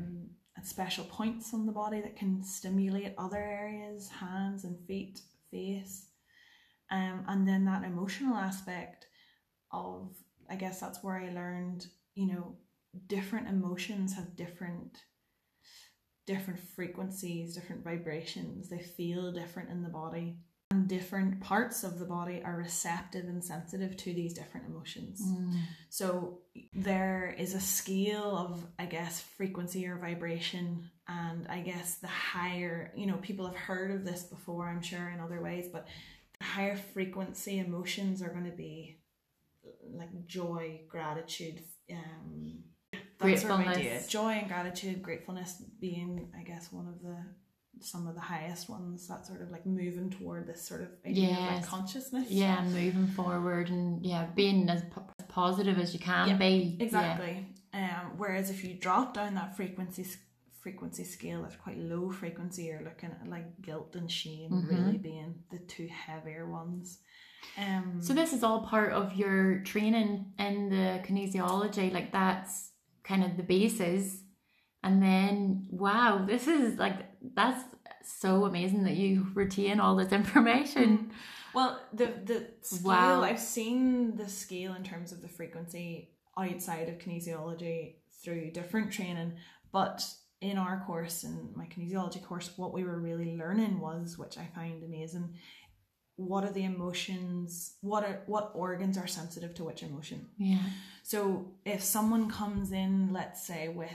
and 0.55 0.65
special 0.65 1.05
points 1.05 1.53
on 1.53 1.65
the 1.67 1.71
body 1.83 1.99
that 2.01 2.15
can 2.21 2.43
stimulate 2.43 3.13
other 3.25 3.43
areas, 3.62 4.10
hands 4.10 4.63
and 4.63 4.75
feet, 4.88 5.15
face. 5.51 5.95
Um, 6.89 7.17
and 7.27 7.47
then 7.47 7.65
that 7.65 7.83
emotional 7.83 8.36
aspect 8.49 9.05
of, 9.71 10.15
I 10.49 10.55
guess 10.55 10.79
that's 10.79 11.03
where 11.03 11.17
I 11.25 11.29
learned, 11.41 11.81
you 12.15 12.27
know, 12.31 12.55
different 13.05 13.47
emotions 13.47 14.15
have 14.15 14.36
different 14.36 14.97
different 16.28 16.60
frequencies, 16.60 17.56
different 17.56 17.84
vibrations. 17.84 18.70
They 18.70 18.80
feel 18.80 19.32
different 19.32 19.70
in 19.72 19.82
the 19.82 19.90
body. 19.90 20.38
And 20.70 20.90
different 20.90 21.40
parts 21.40 21.86
of 21.86 21.98
the 21.98 22.04
body 22.06 22.42
are 22.44 22.58
receptive 22.58 23.24
and 23.24 23.42
sensitive 23.42 23.96
to 23.96 24.13
these 24.13 24.34
different 24.34 24.68
emotions. 24.68 25.22
Mm. 25.26 25.62
So 25.90 26.40
there 26.74 27.34
is 27.40 27.56
a 27.56 27.60
scale 27.62 28.38
of, 28.38 28.68
I 28.78 28.86
guess, 28.86 29.22
frequency 29.22 29.88
or 29.88 29.98
vibration, 29.98 30.92
and 31.08 31.48
I 31.48 31.62
guess 31.62 31.96
the 32.00 32.08
higher, 32.08 32.92
you 32.98 33.06
know, 33.06 33.16
people 33.22 33.46
have 33.46 33.56
heard 33.56 33.92
of 33.92 34.04
this 34.04 34.24
before, 34.24 34.68
I'm 34.68 34.82
sure, 34.82 35.10
in 35.10 35.22
other 35.22 35.42
ways, 35.42 35.70
but 35.72 35.88
the 36.38 36.46
higher 36.46 36.76
frequency 36.76 37.60
emotions 37.60 38.22
are 38.22 38.30
going 38.30 38.52
to 38.52 38.58
be 38.58 39.00
like 39.94 40.10
joy, 40.28 40.82
gratitude, 40.90 41.62
um, 41.94 42.60
that 43.19 43.39
sort 43.39 43.53
of 43.53 43.67
idea. 43.67 44.01
Joy 44.08 44.32
and 44.34 44.47
gratitude, 44.47 45.01
gratefulness 45.01 45.62
being, 45.80 46.32
I 46.38 46.43
guess, 46.43 46.71
one 46.71 46.88
of 46.88 47.01
the 47.01 47.17
some 47.80 48.08
of 48.08 48.15
the 48.15 48.21
highest 48.21 48.69
ones. 48.69 49.08
That 49.08 49.25
sort 49.25 49.41
of 49.41 49.51
like 49.51 49.65
moving 49.65 50.10
toward 50.10 50.47
this 50.47 50.67
sort 50.67 50.82
of 50.82 50.89
idea 51.06 51.32
of 51.34 51.53
like 51.56 51.65
consciousness. 51.65 52.30
Yeah, 52.30 52.62
and 52.62 52.73
moving 52.73 53.08
forward 53.08 53.69
and 53.69 54.06
yeah, 54.06 54.25
being 54.36 54.67
as, 54.69 54.82
as 54.82 55.25
positive 55.27 55.77
as 55.77 55.93
you 55.93 55.99
can 55.99 56.30
Yeah, 56.30 56.38
be. 56.38 56.77
Exactly. 56.80 57.47
Um, 57.73 58.13
whereas 58.17 58.49
if 58.49 58.63
you 58.63 58.73
drop 58.73 59.13
down 59.13 59.36
that 59.36 59.56
frequency 59.56 60.06
frequency 60.60 61.03
scale, 61.03 61.43
that's 61.43 61.56
quite 61.56 61.77
low 61.77 62.10
frequency. 62.12 62.63
You're 62.63 62.82
looking 62.84 63.12
at 63.12 63.27
like 63.30 63.62
guilt 63.62 63.95
and 63.95 64.12
shame 64.12 64.51
Mhm. 64.51 64.69
really 64.69 64.97
being 64.97 65.36
the 65.51 65.60
two 65.60 65.88
heavier 65.88 66.49
ones. 66.49 66.99
Um, 67.58 68.01
So 68.01 68.13
this 68.13 68.34
is 68.34 68.43
all 68.43 68.65
part 68.65 68.91
of 68.91 69.15
your 69.15 69.60
training 69.60 70.34
in 70.39 70.69
the 70.69 71.01
kinesiology, 71.06 71.93
like 71.93 72.12
that's 72.12 72.71
kind 73.08 73.24
of 73.24 73.38
the 73.38 73.43
basis. 73.43 74.22
And 74.84 75.02
then 75.02 75.67
wow, 75.70 76.26
this 76.28 76.48
is 76.48 76.78
like 76.78 77.06
that's 77.36 77.63
so 78.04 78.46
amazing 78.46 78.84
that 78.84 78.96
you 78.96 79.28
retain 79.34 79.80
all 79.80 79.96
this 79.96 80.12
information. 80.12 80.98
Mm-hmm. 80.98 81.10
well, 81.54 81.80
the 81.93 82.13
the 82.24 82.48
scale 82.62 82.91
Wow. 82.91 83.24
I've 83.24 83.39
seen 83.39 84.15
the 84.15 84.30
scale 84.30 84.74
in 84.76 84.84
terms 84.84 85.12
of 85.12 85.22
the 85.22 85.28
frequency 85.28 86.12
outside 86.38 86.89
of 86.89 87.00
kinesiology 87.00 87.96
through 88.24 88.52
different 88.52 88.91
training, 88.91 89.34
but 89.72 90.06
in 90.39 90.58
our 90.58 90.84
course 90.86 91.24
in 91.24 91.52
my 91.56 91.65
kinesiology 91.65 92.24
course, 92.24 92.52
what 92.58 92.74
we 92.74 92.84
were 92.84 93.00
really 93.00 93.36
learning 93.36 93.80
was, 93.80 94.17
which 94.17 94.38
I 94.38 94.48
find 94.54 94.84
amazing, 94.84 95.34
what 96.17 96.43
are 96.43 96.51
the 96.51 96.65
emotions? 96.65 97.75
What 97.82 98.03
are 98.03 98.21
what 98.27 98.51
organs 98.53 98.97
are 98.97 99.08
sensitive 99.08 99.53
to 99.56 99.63
which 99.63 99.82
emotion? 99.84 100.27
Yeah. 100.38 100.60
So 101.03 101.53
if 101.65 101.82
someone 101.84 102.30
comes 102.30 102.71
in, 102.71 103.13
let's 103.13 103.45
say, 103.47 103.69
with 103.69 103.89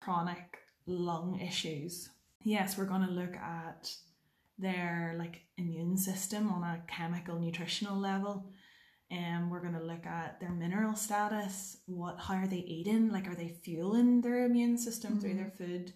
chronic 0.00 0.58
lung 0.86 1.38
issues, 1.40 2.08
yes, 2.44 2.78
we're 2.78 2.86
going 2.86 3.06
to 3.06 3.12
look 3.12 3.34
at 3.36 3.92
their 4.58 5.14
like 5.18 5.42
immune 5.58 5.96
system 5.96 6.48
on 6.50 6.62
a 6.62 6.82
chemical 6.88 7.38
nutritional 7.38 7.98
level. 7.98 8.50
And 9.10 9.50
we're 9.50 9.60
going 9.60 9.74
to 9.74 9.84
look 9.84 10.06
at 10.06 10.40
their 10.40 10.52
mineral 10.52 10.94
status. 10.94 11.76
What, 11.86 12.18
how 12.18 12.34
are 12.34 12.46
they 12.46 12.64
eating? 12.76 13.10
Like, 13.10 13.28
are 13.28 13.34
they 13.34 13.58
fueling 13.62 14.22
their 14.22 14.46
immune 14.46 14.78
system 14.78 15.20
through 15.20 15.34
Mhm. 15.34 15.36
their 15.36 15.50
food? 15.58 15.92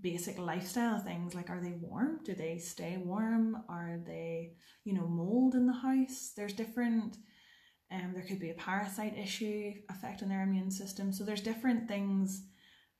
Basic 0.00 0.38
lifestyle 0.38 0.98
things 0.98 1.34
like, 1.34 1.50
are 1.50 1.60
they 1.60 1.74
warm? 1.80 2.20
Do 2.24 2.34
they 2.34 2.58
stay 2.58 2.96
warm? 2.96 3.56
Are 3.68 4.00
they, 4.06 4.54
you 4.84 4.94
know, 4.94 5.06
mold 5.06 5.54
in 5.54 5.66
the 5.66 5.72
house? 5.72 6.32
There's 6.36 6.52
different 6.52 7.16
um, 7.90 8.12
there 8.12 8.24
could 8.24 8.40
be 8.40 8.50
a 8.50 8.54
parasite 8.54 9.16
issue 9.16 9.72
affecting 9.90 10.28
their 10.28 10.42
immune 10.42 10.70
system. 10.70 11.12
So 11.12 11.22
there's 11.22 11.40
different 11.40 11.86
things 11.86 12.46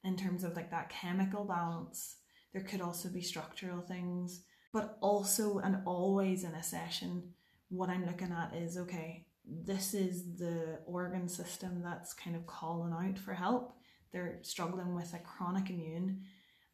in 0.04 0.16
terms 0.16 0.44
of 0.44 0.54
like 0.54 0.70
that 0.70 0.90
chemical 0.90 1.44
balance. 1.44 2.16
There 2.52 2.62
could 2.62 2.80
also 2.80 3.08
be 3.08 3.22
structural 3.22 3.80
things, 3.80 4.44
but 4.72 4.98
also 5.00 5.58
and 5.58 5.78
always 5.86 6.44
in 6.44 6.54
a 6.54 6.62
session, 6.62 7.30
what 7.70 7.88
I'm 7.88 8.06
looking 8.06 8.30
at 8.32 8.54
is 8.54 8.76
okay, 8.76 9.26
this 9.44 9.94
is 9.94 10.36
the 10.36 10.80
organ 10.86 11.28
system 11.28 11.82
that's 11.82 12.14
kind 12.14 12.36
of 12.36 12.46
calling 12.46 12.92
out 12.92 13.18
for 13.18 13.34
help. 13.34 13.74
They're 14.12 14.38
struggling 14.42 14.94
with 14.94 15.12
a 15.14 15.18
chronic 15.18 15.70
immune. 15.70 16.22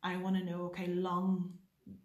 I 0.03 0.17
want 0.17 0.37
to 0.37 0.45
know, 0.45 0.63
okay, 0.67 0.87
lung 0.87 1.55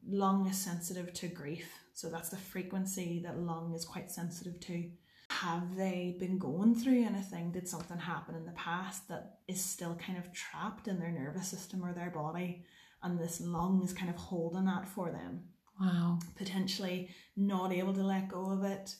lung 0.07 0.47
is 0.47 0.57
sensitive 0.57 1.13
to 1.13 1.27
grief. 1.27 1.71
So 1.93 2.09
that's 2.09 2.29
the 2.29 2.37
frequency 2.37 3.21
that 3.23 3.39
lung 3.39 3.73
is 3.75 3.85
quite 3.85 4.11
sensitive 4.11 4.59
to 4.61 4.89
have 5.29 5.75
they 5.75 6.15
been 6.19 6.37
going 6.37 6.75
through 6.75 7.03
anything? 7.03 7.51
Did 7.51 7.67
something 7.67 7.97
happen 7.97 8.35
in 8.35 8.45
the 8.45 8.51
past 8.51 9.07
that 9.09 9.39
is 9.47 9.63
still 9.63 9.95
kind 9.95 10.17
of 10.17 10.31
trapped 10.31 10.87
in 10.87 10.99
their 10.99 11.11
nervous 11.11 11.47
system 11.47 11.83
or 11.83 11.93
their 11.93 12.11
body? 12.11 12.65
And 13.01 13.19
this 13.19 13.41
lung 13.41 13.81
is 13.83 13.93
kind 13.93 14.09
of 14.09 14.15
holding 14.15 14.65
that 14.65 14.87
for 14.87 15.11
them, 15.11 15.45
Wow. 15.79 16.19
potentially 16.35 17.09
not 17.35 17.71
able 17.71 17.93
to 17.93 18.03
let 18.03 18.29
go 18.29 18.51
of 18.51 18.63
it. 18.63 18.95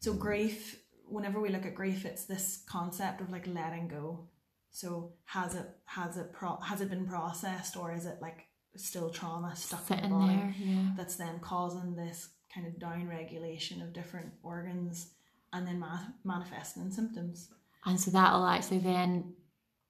So, 0.00 0.14
grief, 0.14 0.80
whenever 1.06 1.40
we 1.40 1.50
look 1.50 1.66
at 1.66 1.74
grief, 1.74 2.04
it's 2.04 2.24
this 2.24 2.62
concept 2.66 3.20
of 3.20 3.30
like 3.30 3.46
letting 3.46 3.88
go. 3.88 4.28
So, 4.70 5.12
has 5.24 5.54
it 5.54 5.66
has 5.86 6.16
it 6.16 6.32
pro- 6.32 6.60
has 6.60 6.80
it 6.80 6.90
been 6.90 7.06
processed 7.06 7.76
or 7.76 7.92
is 7.92 8.06
it 8.06 8.18
like 8.20 8.46
still 8.76 9.10
trauma 9.10 9.54
stuck 9.56 9.90
in 9.90 10.02
the 10.02 10.08
body? 10.08 10.36
there, 10.36 10.54
yeah. 10.58 10.90
that's 10.96 11.16
then 11.16 11.40
causing 11.40 11.96
this 11.96 12.28
kind 12.54 12.66
of 12.66 12.78
down 12.78 13.08
regulation 13.08 13.82
of 13.82 13.92
different 13.92 14.32
organs 14.42 15.10
and 15.52 15.66
then 15.66 15.78
ma- 15.78 16.08
manifesting 16.24 16.82
in 16.82 16.90
symptoms. 16.90 17.48
And 17.84 17.98
so 17.98 18.10
that'll 18.10 18.46
actually 18.46 18.78
then 18.78 19.34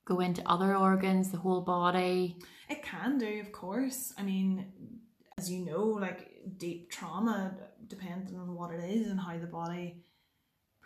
go 0.05 0.21
into 0.21 0.43
other 0.49 0.77
organs, 0.77 1.31
the 1.31 1.39
whole 1.39 1.61
body. 1.61 2.37
It 2.69 2.83
can 2.83 3.19
do, 3.19 3.41
of 3.41 3.53
course. 3.53 4.13
I 4.19 4.23
mean, 4.23 4.67
as 5.39 5.51
you 5.51 5.65
know, 5.65 5.85
like 5.85 6.31
deep 6.59 6.91
trauma, 6.91 7.55
depending 7.87 8.37
on 8.37 8.55
what 8.55 8.73
it 8.73 8.83
is 8.85 9.09
and 9.09 9.21
how 9.21 9.39
the 9.39 9.47
body 9.47 10.03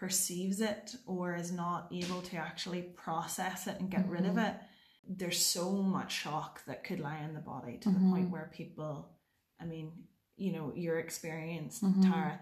perceives 0.04 0.60
it 0.60 0.96
or 1.06 1.34
is 1.34 1.50
not 1.50 1.88
able 1.90 2.20
to 2.20 2.36
actually 2.36 2.82
process 2.82 3.66
it 3.66 3.80
and 3.80 3.90
get 3.90 4.06
rid 4.06 4.26
of 4.26 4.36
it, 4.36 4.54
there's 5.08 5.38
so 5.38 5.70
much 5.72 6.12
shock 6.12 6.62
that 6.66 6.84
could 6.84 7.00
lie 7.00 7.20
in 7.26 7.32
the 7.32 7.40
body 7.40 7.78
to 7.78 7.88
the 7.88 7.98
point 8.10 8.30
where 8.30 8.50
people, 8.54 9.08
I 9.58 9.64
mean, 9.64 9.92
you 10.36 10.52
know, 10.52 10.72
your 10.74 10.98
experience, 10.98 11.82
Tara, 12.02 12.38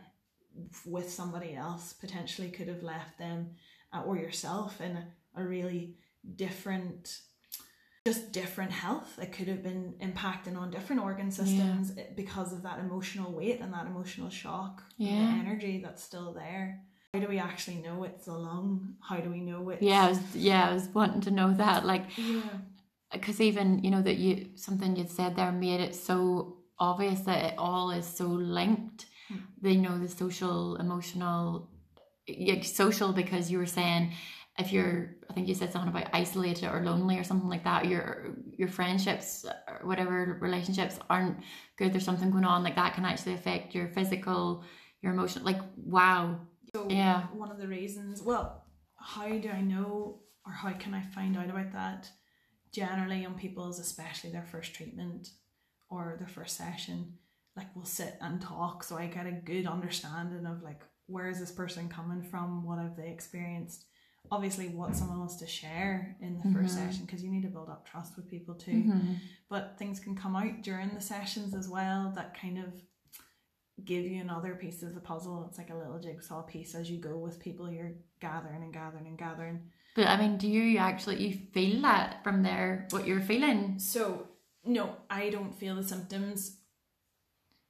with 0.84 1.08
somebody 1.08 1.54
else 1.54 1.92
potentially 1.92 2.50
could 2.50 2.66
have 2.66 2.82
left 2.82 3.16
them 3.16 3.50
uh, 3.92 4.02
or 4.02 4.16
yourself 4.16 4.80
in 4.80 4.96
a, 4.96 5.06
a 5.36 5.44
really 5.44 5.94
different 6.34 7.20
just 8.04 8.32
different 8.32 8.72
health. 8.72 9.20
It 9.22 9.30
could 9.30 9.46
have 9.46 9.62
been 9.62 9.94
impacting 10.02 10.56
on 10.56 10.72
different 10.72 11.00
organ 11.00 11.30
systems 11.30 11.92
eh, 11.96 12.06
because 12.16 12.52
of 12.52 12.64
that 12.64 12.80
emotional 12.80 13.30
weight 13.30 13.60
and 13.60 13.72
that 13.72 13.86
emotional 13.86 14.30
shock 14.30 14.82
and 14.98 15.44
the 15.44 15.48
energy 15.48 15.80
that's 15.84 16.02
still 16.02 16.32
there 16.32 16.80
how 17.12 17.20
do 17.20 17.28
we 17.28 17.38
actually 17.38 17.76
know 17.76 18.04
it's 18.04 18.24
the 18.24 18.32
lung 18.32 18.94
how 19.00 19.18
do 19.18 19.30
we 19.30 19.40
know 19.40 19.68
it? 19.70 19.82
Yeah, 19.82 20.06
I 20.06 20.08
was 20.08 20.36
yeah, 20.36 20.68
I 20.68 20.74
was 20.74 20.88
wanting 20.88 21.20
to 21.22 21.30
know 21.30 21.52
that. 21.54 21.84
Like 21.84 22.04
yeah 22.16 22.42
because 23.12 23.40
even 23.40 23.84
you 23.84 23.90
know 23.90 24.02
that 24.02 24.16
you 24.16 24.48
something 24.54 24.96
you'd 24.96 25.10
said 25.10 25.36
there 25.36 25.52
made 25.52 25.80
it 25.80 25.94
so 25.94 26.56
obvious 26.78 27.20
that 27.20 27.44
it 27.44 27.54
all 27.58 27.90
is 27.90 28.06
so 28.06 28.26
linked. 28.26 29.06
Hmm. 29.28 29.36
They 29.60 29.76
know 29.76 29.98
the 29.98 30.08
social, 30.08 30.76
emotional, 30.76 31.70
yeah, 32.26 32.60
social 32.62 33.12
because 33.12 33.50
you 33.50 33.58
were 33.58 33.66
saying 33.66 34.12
if 34.58 34.72
you're 34.72 35.16
I 35.30 35.34
think 35.34 35.48
you 35.48 35.54
said 35.54 35.72
something 35.72 35.90
about 35.90 36.10
isolated 36.12 36.68
or 36.68 36.82
lonely 36.82 37.18
or 37.18 37.24
something 37.24 37.48
like 37.48 37.64
that, 37.64 37.86
your 37.86 38.36
your 38.56 38.68
friendships 38.68 39.44
or 39.68 39.80
whatever 39.86 40.38
relationships 40.40 40.98
aren't 41.10 41.38
good, 41.76 41.92
there's 41.92 42.04
something 42.04 42.30
going 42.30 42.44
on 42.44 42.64
like 42.64 42.76
that 42.76 42.94
can 42.94 43.04
actually 43.04 43.34
affect 43.34 43.74
your 43.74 43.88
physical, 43.88 44.64
your 45.02 45.12
emotional 45.12 45.44
like 45.44 45.60
wow. 45.76 46.40
So 46.74 46.88
Yeah. 46.88 47.26
one 47.28 47.50
of 47.50 47.58
the 47.58 47.68
reasons, 47.68 48.22
well, 48.22 48.64
how 48.96 49.28
do 49.28 49.50
I 49.50 49.60
know 49.60 50.20
or 50.46 50.52
how 50.52 50.72
can 50.72 50.94
I 50.94 51.02
find 51.02 51.36
out 51.36 51.50
about 51.50 51.72
that? 51.72 52.10
Generally 52.72 53.26
on 53.26 53.34
people's, 53.34 53.78
especially 53.78 54.30
their 54.30 54.46
first 54.46 54.74
treatment 54.74 55.28
or 55.90 56.16
their 56.18 56.28
first 56.28 56.56
session, 56.56 57.18
like 57.56 57.66
we'll 57.76 57.84
sit 57.84 58.16
and 58.22 58.40
talk 58.40 58.82
so 58.82 58.96
I 58.96 59.06
get 59.06 59.26
a 59.26 59.32
good 59.32 59.66
understanding 59.66 60.46
of 60.46 60.62
like 60.62 60.80
where 61.06 61.28
is 61.28 61.38
this 61.38 61.52
person 61.52 61.90
coming 61.90 62.22
from, 62.22 62.64
what 62.64 62.78
have 62.78 62.96
they 62.96 63.10
experienced. 63.10 63.84
Obviously 64.30 64.68
what 64.68 64.96
someone 64.96 65.18
wants 65.18 65.36
to 65.36 65.46
share 65.46 66.16
in 66.22 66.38
the 66.38 66.48
first 66.54 66.74
Mhm. 66.74 66.86
session 66.86 67.04
because 67.04 67.22
you 67.22 67.30
need 67.30 67.42
to 67.42 67.48
build 67.50 67.68
up 67.68 67.84
trust 67.86 68.16
with 68.16 68.30
people 68.30 68.54
too 68.54 68.84
Mhm. 68.84 69.18
but 69.50 69.76
things 69.78 70.00
can 70.00 70.14
come 70.16 70.36
out 70.36 70.62
during 70.62 70.94
the 70.94 71.00
sessions 71.02 71.54
as 71.54 71.68
well 71.68 72.12
that 72.12 72.32
kind 72.32 72.56
of 72.56 72.80
give 73.84 74.04
you 74.04 74.20
another 74.20 74.54
piece 74.54 74.82
of 74.82 74.94
the 74.94 75.00
puzzle. 75.00 75.46
It's 75.48 75.58
like 75.58 75.70
a 75.70 75.76
little 75.76 75.98
jigsaw 75.98 76.42
piece 76.42 76.74
as 76.74 76.90
you 76.90 76.98
go 76.98 77.16
with 77.16 77.40
people 77.40 77.70
you're 77.70 77.92
gathering 78.20 78.62
and 78.62 78.72
gathering 78.72 79.06
and 79.06 79.18
gathering. 79.18 79.70
But 79.94 80.06
I 80.06 80.16
mean, 80.16 80.38
do 80.38 80.48
you 80.48 80.78
actually 80.78 81.22
you 81.26 81.38
feel 81.52 81.82
that 81.82 82.24
from 82.24 82.42
there 82.42 82.86
what 82.90 83.06
you're 83.06 83.20
feeling? 83.20 83.78
So, 83.78 84.28
no, 84.64 84.96
I 85.10 85.30
don't 85.30 85.54
feel 85.54 85.74
the 85.76 85.82
symptoms. 85.82 86.58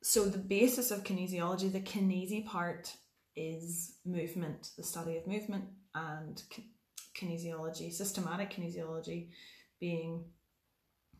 So, 0.02 0.24
the 0.24 0.38
basis 0.38 0.90
of 0.90 1.04
kinesiology, 1.04 1.72
the 1.72 1.80
kinesi 1.80 2.44
part 2.44 2.92
is 3.34 3.96
movement, 4.04 4.70
the 4.76 4.82
study 4.82 5.16
of 5.16 5.26
movement, 5.26 5.64
and 5.94 6.42
kinesiology, 7.16 7.92
systematic 7.92 8.52
kinesiology 8.52 9.28
being 9.80 10.24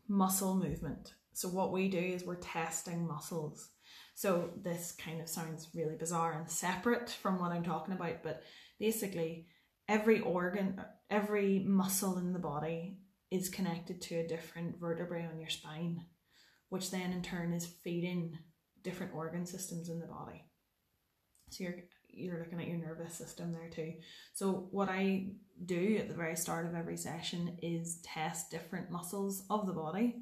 muscle 0.07 0.55
movement. 0.55 1.13
So, 1.33 1.49
what 1.49 1.71
we 1.71 1.89
do 1.89 1.97
is 1.97 2.23
we're 2.23 2.35
testing 2.35 3.07
muscles. 3.07 3.69
So, 4.15 4.51
this 4.61 4.93
kind 4.93 5.21
of 5.21 5.29
sounds 5.29 5.69
really 5.73 5.95
bizarre 5.95 6.33
and 6.33 6.49
separate 6.49 7.09
from 7.09 7.39
what 7.39 7.51
I'm 7.51 7.63
talking 7.63 7.93
about, 7.93 8.23
but 8.23 8.43
basically, 8.79 9.47
every 9.87 10.19
organ, 10.19 10.81
every 11.09 11.59
muscle 11.59 12.17
in 12.17 12.33
the 12.33 12.39
body 12.39 12.99
is 13.31 13.49
connected 13.49 14.01
to 14.01 14.15
a 14.15 14.27
different 14.27 14.79
vertebrae 14.79 15.27
on 15.31 15.39
your 15.39 15.49
spine, 15.49 16.05
which 16.69 16.91
then 16.91 17.11
in 17.11 17.21
turn 17.21 17.53
is 17.53 17.65
feeding 17.83 18.37
different 18.83 19.15
organ 19.15 19.45
systems 19.45 19.89
in 19.89 19.99
the 19.99 20.05
body. 20.05 20.45
So 21.49 21.63
you're 21.63 21.83
you're 22.15 22.39
looking 22.39 22.61
at 22.61 22.67
your 22.67 22.77
nervous 22.77 23.15
system 23.15 23.51
there 23.51 23.69
too. 23.69 23.93
So 24.33 24.67
what 24.69 24.89
I 24.89 25.31
do 25.65 25.97
at 25.99 26.09
the 26.09 26.13
very 26.13 26.35
start 26.35 26.67
of 26.67 26.75
every 26.75 26.97
session 26.97 27.57
is 27.61 28.01
test 28.03 28.51
different 28.51 28.91
muscles 28.91 29.43
of 29.49 29.65
the 29.65 29.73
body 29.73 30.17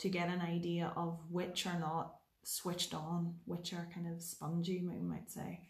to 0.00 0.08
get 0.10 0.28
an 0.28 0.42
idea 0.42 0.92
of 0.96 1.18
which 1.30 1.66
are 1.66 1.78
not 1.78 2.14
switched 2.42 2.94
on, 2.94 3.34
which 3.44 3.72
are 3.72 3.88
kind 3.94 4.06
of 4.06 4.22
spongy, 4.22 4.82
we 4.86 4.98
might 5.00 5.30
say. 5.30 5.60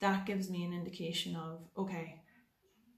That 0.00 0.26
gives 0.26 0.48
me 0.48 0.64
an 0.64 0.72
indication 0.72 1.34
of 1.36 1.68
okay, 1.76 2.22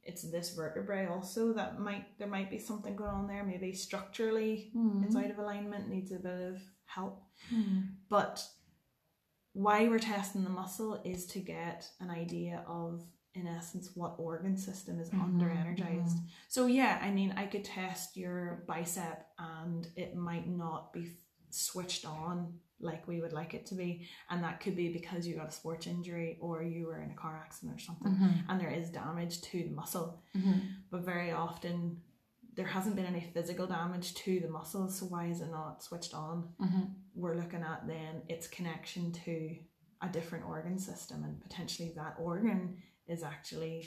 it's 0.03 0.23
this 0.23 0.55
vertebrae 0.55 1.07
also 1.07 1.53
that 1.55 1.79
might 1.79 2.19
there 2.19 2.29
might 2.29 2.51
be 2.51 2.59
something 2.59 2.97
going 2.97 3.11
on 3.11 3.27
there. 3.27 3.45
Maybe 3.45 3.73
structurally 3.73 4.71
it's 5.05 5.17
out 5.17 5.31
of 5.31 5.39
alignment, 5.39 5.89
needs 5.89 6.13
a 6.13 6.17
bit 6.19 6.41
of 6.41 6.61
help. 6.87 7.23
Mhm. 7.53 7.95
But 8.09 8.47
why 9.53 9.89
we're 9.89 9.99
testing 9.99 10.45
the 10.45 10.51
muscle 10.51 11.01
is 11.05 11.27
to 11.27 11.41
get 11.41 11.91
an 12.01 12.09
idea 12.11 12.65
of, 12.69 13.03
in 13.35 13.47
essence, 13.47 13.95
what 13.97 14.15
organ 14.19 14.57
system 14.57 15.01
is 15.01 15.11
Mhm, 15.11 15.23
under 15.23 15.51
energized. 15.51 16.19
So, 16.49 16.67
yeah, 16.67 16.99
I 17.03 17.11
mean, 17.11 17.33
I 17.33 17.47
could 17.47 17.65
test 17.65 18.17
your 18.17 18.65
bicep 18.69 19.27
and 19.39 19.89
it 19.97 20.15
might 20.17 20.47
not 20.49 20.93
be 20.93 21.17
switched 21.51 22.05
on 22.07 22.55
like 22.83 23.07
we 23.07 23.21
would 23.21 23.33
like 23.35 23.53
it 23.53 23.67
to 23.67 23.75
be. 23.75 24.07
And 24.31 24.43
that 24.43 24.61
could 24.61 24.75
be 24.75 24.89
because 24.91 25.27
you 25.27 25.37
got 25.37 25.49
a 25.49 25.53
sports 25.53 25.87
injury 25.87 26.39
or 26.41 26.63
you 26.63 26.87
were 26.87 27.03
in 27.03 27.11
a 27.11 27.15
car 27.15 27.37
accident 27.37 27.77
or 27.77 27.79
something 27.79 28.13
Mhm. 28.15 28.45
and 28.49 28.59
there 28.61 28.71
is 28.71 28.91
damage 28.91 29.43
to 29.43 29.65
the 29.65 29.71
muscle. 29.75 30.23
Mhm. 30.35 30.61
But 30.91 31.03
very 31.05 31.31
often, 31.31 32.01
there 32.55 32.67
hasn't 32.67 32.97
been 32.97 33.05
any 33.07 33.21
physical 33.35 33.67
damage 33.67 34.15
to 34.15 34.41
the 34.41 34.49
muscle, 34.49 34.89
so 34.89 35.07
why 35.07 35.27
is 35.27 35.41
it 35.43 35.51
not 35.51 35.83
switched 35.83 36.15
on? 36.15 36.55
Mhm. 36.61 36.95
we're 37.15 37.35
looking 37.37 37.61
at 37.63 37.87
then 37.89 38.23
its 38.29 38.47
connection 38.49 39.13
to 39.13 39.59
a 40.01 40.09
different 40.09 40.45
organ 40.47 40.79
system 40.79 41.25
and 41.25 41.41
potentially 41.43 41.93
that 41.97 42.15
organ 42.19 42.81
is 43.07 43.23
actually 43.25 43.85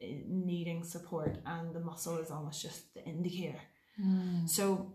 eh, 0.00 0.20
needing 0.26 0.84
support 0.84 1.38
and 1.46 1.74
the 1.74 1.80
muscle 1.80 2.18
is 2.18 2.30
almost 2.30 2.62
just 2.62 2.92
the 2.94 3.02
indicator 3.04 3.60
Mm. 3.98 4.48
so 4.48 4.94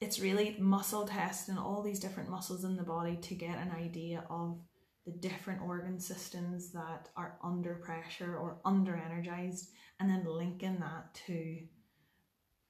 it's 0.00 0.20
really 0.20 0.56
muscle 0.60 1.06
testing 1.06 1.58
all 1.58 1.82
these 1.82 1.98
different 2.00 2.30
muscles 2.30 2.64
in 2.64 2.76
the 2.76 2.82
body 2.82 3.16
to 3.16 3.34
get 3.34 3.58
an 3.58 3.72
idea 3.72 4.24
of 4.30 4.60
the 5.06 5.12
different 5.12 5.62
organ 5.62 5.98
systems 5.98 6.70
that 6.72 7.08
are 7.16 7.38
under 7.42 7.74
pressure 7.76 8.36
or 8.36 8.58
under 8.64 8.94
energized 8.96 9.70
and 10.00 10.08
then 10.10 10.24
linking 10.26 10.78
that 10.80 11.14
to 11.26 11.58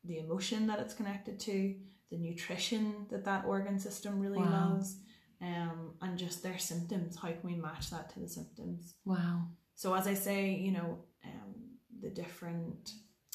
the 0.04 0.18
emotion 0.18 0.66
that 0.68 0.78
it's 0.78 0.94
connected 0.94 1.38
to 1.40 1.74
the 2.10 2.16
nutrition 2.16 3.06
that 3.10 3.24
that 3.24 3.44
organ 3.44 3.78
system 3.78 4.18
really 4.20 4.38
Wow. 4.38 4.70
loves 4.70 4.96
um, 5.42 5.94
and 6.00 6.18
just 6.18 6.42
their 6.42 6.58
symptoms 6.58 7.16
how 7.16 7.28
can 7.28 7.40
we 7.42 7.54
match 7.56 7.90
that 7.90 8.08
to 8.14 8.20
the 8.20 8.28
symptoms 8.28 8.94
Wow. 9.04 9.48
so 9.74 9.94
as 9.94 10.06
I 10.06 10.14
say, 10.14 10.50
you 10.54 10.72
know, 10.72 10.98
um, 11.24 11.54
the 12.00 12.10
different 12.10 12.92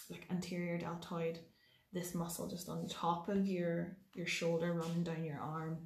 like 0.09 0.25
anterior 0.31 0.77
deltoid, 0.77 1.39
this 1.93 2.13
muscle 2.15 2.47
just 2.49 2.69
on 2.69 2.87
top 2.87 3.29
of 3.29 3.45
your 3.47 3.97
your 4.13 4.27
shoulder 4.27 4.73
running 4.73 5.03
down 5.03 5.23
your 5.23 5.39
arm, 5.39 5.77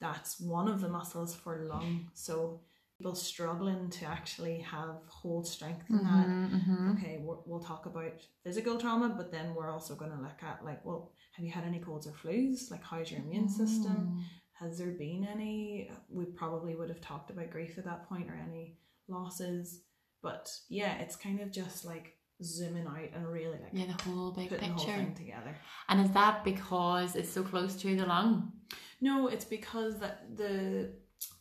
that's 0.00 0.40
one 0.40 0.68
of 0.68 0.80
the 0.80 0.88
muscles 0.88 1.34
for 1.34 1.64
lung. 1.66 2.06
So 2.14 2.60
people 2.98 3.14
struggling 3.14 3.88
to 3.90 4.04
actually 4.04 4.58
have 4.60 4.96
hold 5.08 5.46
strength 5.46 5.86
in 5.90 6.02
that. 6.02 6.26
Mhm, 6.26 6.50
mhm. 6.66 6.96
Okay, 6.98 7.18
we'll, 7.22 7.42
we'll 7.46 7.60
talk 7.60 7.86
about 7.86 8.12
physical 8.44 8.78
trauma, 8.78 9.08
but 9.16 9.30
then 9.32 9.54
we're 9.54 9.70
also 9.70 9.94
going 9.94 10.10
to 10.10 10.18
look 10.20 10.42
at 10.42 10.64
like, 10.64 10.84
well, 10.84 11.12
have 11.32 11.44
you 11.44 11.50
had 11.50 11.64
any 11.64 11.78
colds 11.78 12.06
or 12.06 12.12
flus? 12.12 12.70
Like, 12.70 12.84
how's 12.84 13.10
your 13.10 13.20
immune 13.20 13.48
system? 13.48 13.96
Mm. 14.18 14.22
Has 14.52 14.76
there 14.78 14.90
been 14.90 15.26
any? 15.30 15.90
We 16.10 16.26
probably 16.26 16.74
would 16.76 16.90
have 16.90 17.00
talked 17.00 17.30
about 17.30 17.50
grief 17.50 17.78
at 17.78 17.84
that 17.86 18.06
point 18.08 18.28
or 18.30 18.34
any 18.34 18.76
losses. 19.08 19.82
But 20.22 20.54
yeah, 20.68 20.98
it's 20.98 21.16
kind 21.16 21.40
of 21.40 21.50
just 21.50 21.86
like 21.86 22.16
zooming 22.42 22.86
out 22.86 23.10
and 23.14 23.26
really 23.28 23.58
like 23.58 23.70
Yeah, 23.72 23.86
the 23.96 24.02
whole 24.02 24.32
big 24.32 24.48
putting 24.48 24.68
the 24.70 24.74
whole 24.74 24.84
picture. 24.86 25.00
thing 25.02 25.14
together. 25.14 25.56
And 25.88 26.00
is 26.00 26.10
that 26.12 26.44
because 26.44 27.16
it's 27.16 27.30
so 27.30 27.42
close 27.42 27.76
to 27.76 27.96
the 27.96 28.06
lung? 28.06 28.52
No, 29.00 29.28
it's 29.28 29.44
because 29.44 29.98
that 30.00 30.36
the 30.36 30.94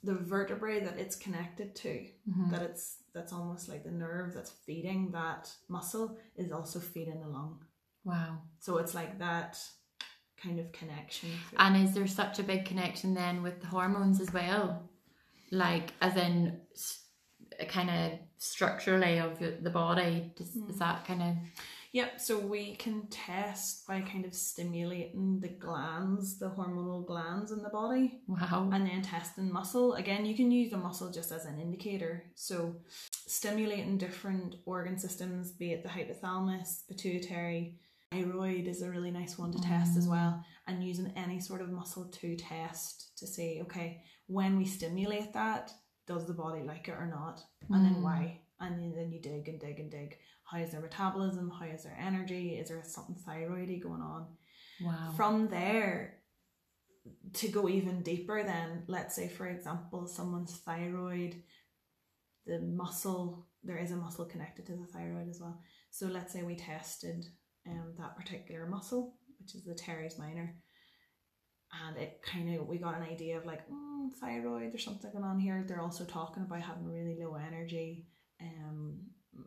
the 0.03 0.13
vertebrae 0.13 0.81
that 0.81 0.97
it's 0.97 1.15
connected 1.15 1.73
to, 1.73 2.05
Mhm. 2.29 2.51
that 2.51 2.61
it's 2.61 2.97
that's 3.13 3.31
almost 3.33 3.69
like 3.69 3.83
the 3.83 3.91
nerve 3.91 4.33
that's 4.33 4.51
feeding 4.51 5.11
that 5.11 5.51
muscle 5.69 6.17
is 6.35 6.51
also 6.51 6.79
feeding 6.79 7.19
the 7.21 7.27
lung. 7.27 7.63
Wow. 8.03 8.41
So 8.59 8.77
it's 8.77 8.93
like 8.93 9.19
that 9.19 9.57
kind 10.37 10.59
of 10.59 10.71
connection. 10.71 11.29
And 11.57 11.75
is 11.87 11.93
there 11.93 12.07
such 12.07 12.39
a 12.39 12.43
big 12.43 12.65
connection 12.65 13.13
then 13.13 13.41
with 13.41 13.61
the 13.61 13.67
hormones 13.67 14.19
as 14.21 14.31
well? 14.33 14.89
Like, 15.51 15.91
as 16.01 16.15
in, 16.15 16.61
kind 17.67 17.89
of 17.89 18.19
structurally 18.37 19.17
of 19.19 19.39
the 19.39 19.57
the 19.61 19.69
body? 19.69 20.31
Does, 20.37 20.53
Hmm. 20.53 20.69
Is 20.69 20.79
that 20.79 21.05
kind 21.05 21.21
of. 21.21 21.35
Yep, 21.91 22.21
so 22.21 22.37
we 22.37 22.75
can 22.75 23.07
test 23.07 23.87
by 23.87 24.01
kind 24.01 24.23
of 24.23 24.35
stimulating 24.35 25.39
the 25.39 25.47
glands, 25.49 26.37
the 26.37 26.51
hormonal 26.51 27.03
glands 27.03 27.51
in 27.51 27.63
the 27.63 27.69
body, 27.69 28.21
Wow. 28.27 28.69
and 28.71 28.85
then 28.85 29.01
testing 29.01 29.51
muscle. 29.51 29.95
Again, 29.95 30.23
you 30.23 30.35
can 30.35 30.51
use 30.51 30.69
the 30.69 30.77
muscle 30.77 31.09
just 31.11 31.31
as 31.31 31.45
an 31.45 31.59
indicator. 31.59 32.25
So, 32.35 32.75
stimulating 33.27 33.97
different 33.97 34.57
organ 34.65 34.99
systems, 34.99 35.51
be 35.51 35.73
it 35.73 35.81
the 35.81 35.89
hypothalamus, 35.89 36.87
pituitary, 36.87 37.79
thyroid 38.11 38.67
is 38.67 38.83
a 38.83 38.89
really 38.91 39.09
nice 39.11 39.39
one 39.39 39.51
to 39.51 39.59
test 39.59 39.97
as 39.97 40.07
well, 40.07 40.43
and 40.67 40.83
using 40.83 41.11
any 41.15 41.39
sort 41.39 41.61
of 41.61 41.71
muscle 41.71 42.05
to 42.05 42.35
test 42.35 43.17
to 43.17 43.25
say, 43.25 43.61
okay, 43.61 44.03
when 44.27 44.57
we 44.57 44.65
stimulate 44.65 45.33
that, 45.33 45.71
does 46.09 46.25
the 46.25 46.33
body 46.33 46.61
like 46.63 46.87
it 46.89 46.97
or 47.03 47.07
not? 47.07 47.41
And 47.69 47.85
then 47.85 47.95
Mm. 47.95 48.01
why? 48.01 48.41
And 48.59 48.77
then, 48.77 48.91
then 48.93 49.11
you 49.13 49.21
dig 49.21 49.47
and 49.47 49.59
dig 49.59 49.79
and 49.79 49.89
dig. 49.89 50.17
How 50.43 50.57
is 50.57 50.71
their 50.71 50.81
metabolism? 50.81 51.49
How 51.49 51.65
is 51.65 51.83
their 51.83 51.97
energy? 51.97 52.57
Is 52.57 52.67
there 52.69 52.83
something 52.83 53.15
thyroidy 53.15 53.81
going 53.81 54.01
on? 54.01 54.35
Wow. 54.81 55.13
From 55.15 55.47
there, 55.47 56.21
to 57.33 57.47
go 57.47 57.69
even 57.69 58.01
deeper, 58.01 58.43
then 58.43 58.83
let's 58.87 59.15
say, 59.15 59.27
for 59.29 59.47
example, 59.47 60.07
someone's 60.07 60.57
thyroid, 60.57 61.41
the 62.45 62.59
muscle, 62.59 63.47
there 63.63 63.77
is 63.77 63.91
a 63.91 63.95
muscle 63.95 64.25
connected 64.25 64.65
to 64.65 64.75
the 64.75 64.85
thyroid 64.87 65.29
as 65.29 65.39
well. 65.39 65.61
So 65.91 66.07
let's 66.07 66.33
say 66.33 66.43
we 66.43 66.55
tested 66.55 67.25
um, 67.67 67.93
that 67.99 68.17
particular 68.17 68.65
muscle 68.65 69.15
which 69.39 69.55
is 69.55 69.63
the 69.63 69.73
teres 69.75 70.17
minor. 70.19 70.55
And 71.87 71.97
it 71.97 72.21
kind 72.23 72.55
of, 72.59 72.67
we 72.67 72.77
got 72.77 72.95
an 72.97 73.03
idea 73.03 73.37
of 73.37 73.45
like, 73.45 73.67
mm, 73.69 74.11
thyroid, 74.19 74.71
there's 74.71 74.83
something 74.83 75.11
going 75.11 75.23
on 75.23 75.39
here. 75.39 75.63
They're 75.67 75.81
also 75.81 76.03
talking 76.05 76.43
about 76.43 76.61
having 76.61 76.85
really 76.91 77.17
low 77.19 77.35
energy. 77.35 78.07
Um, 78.41 79.01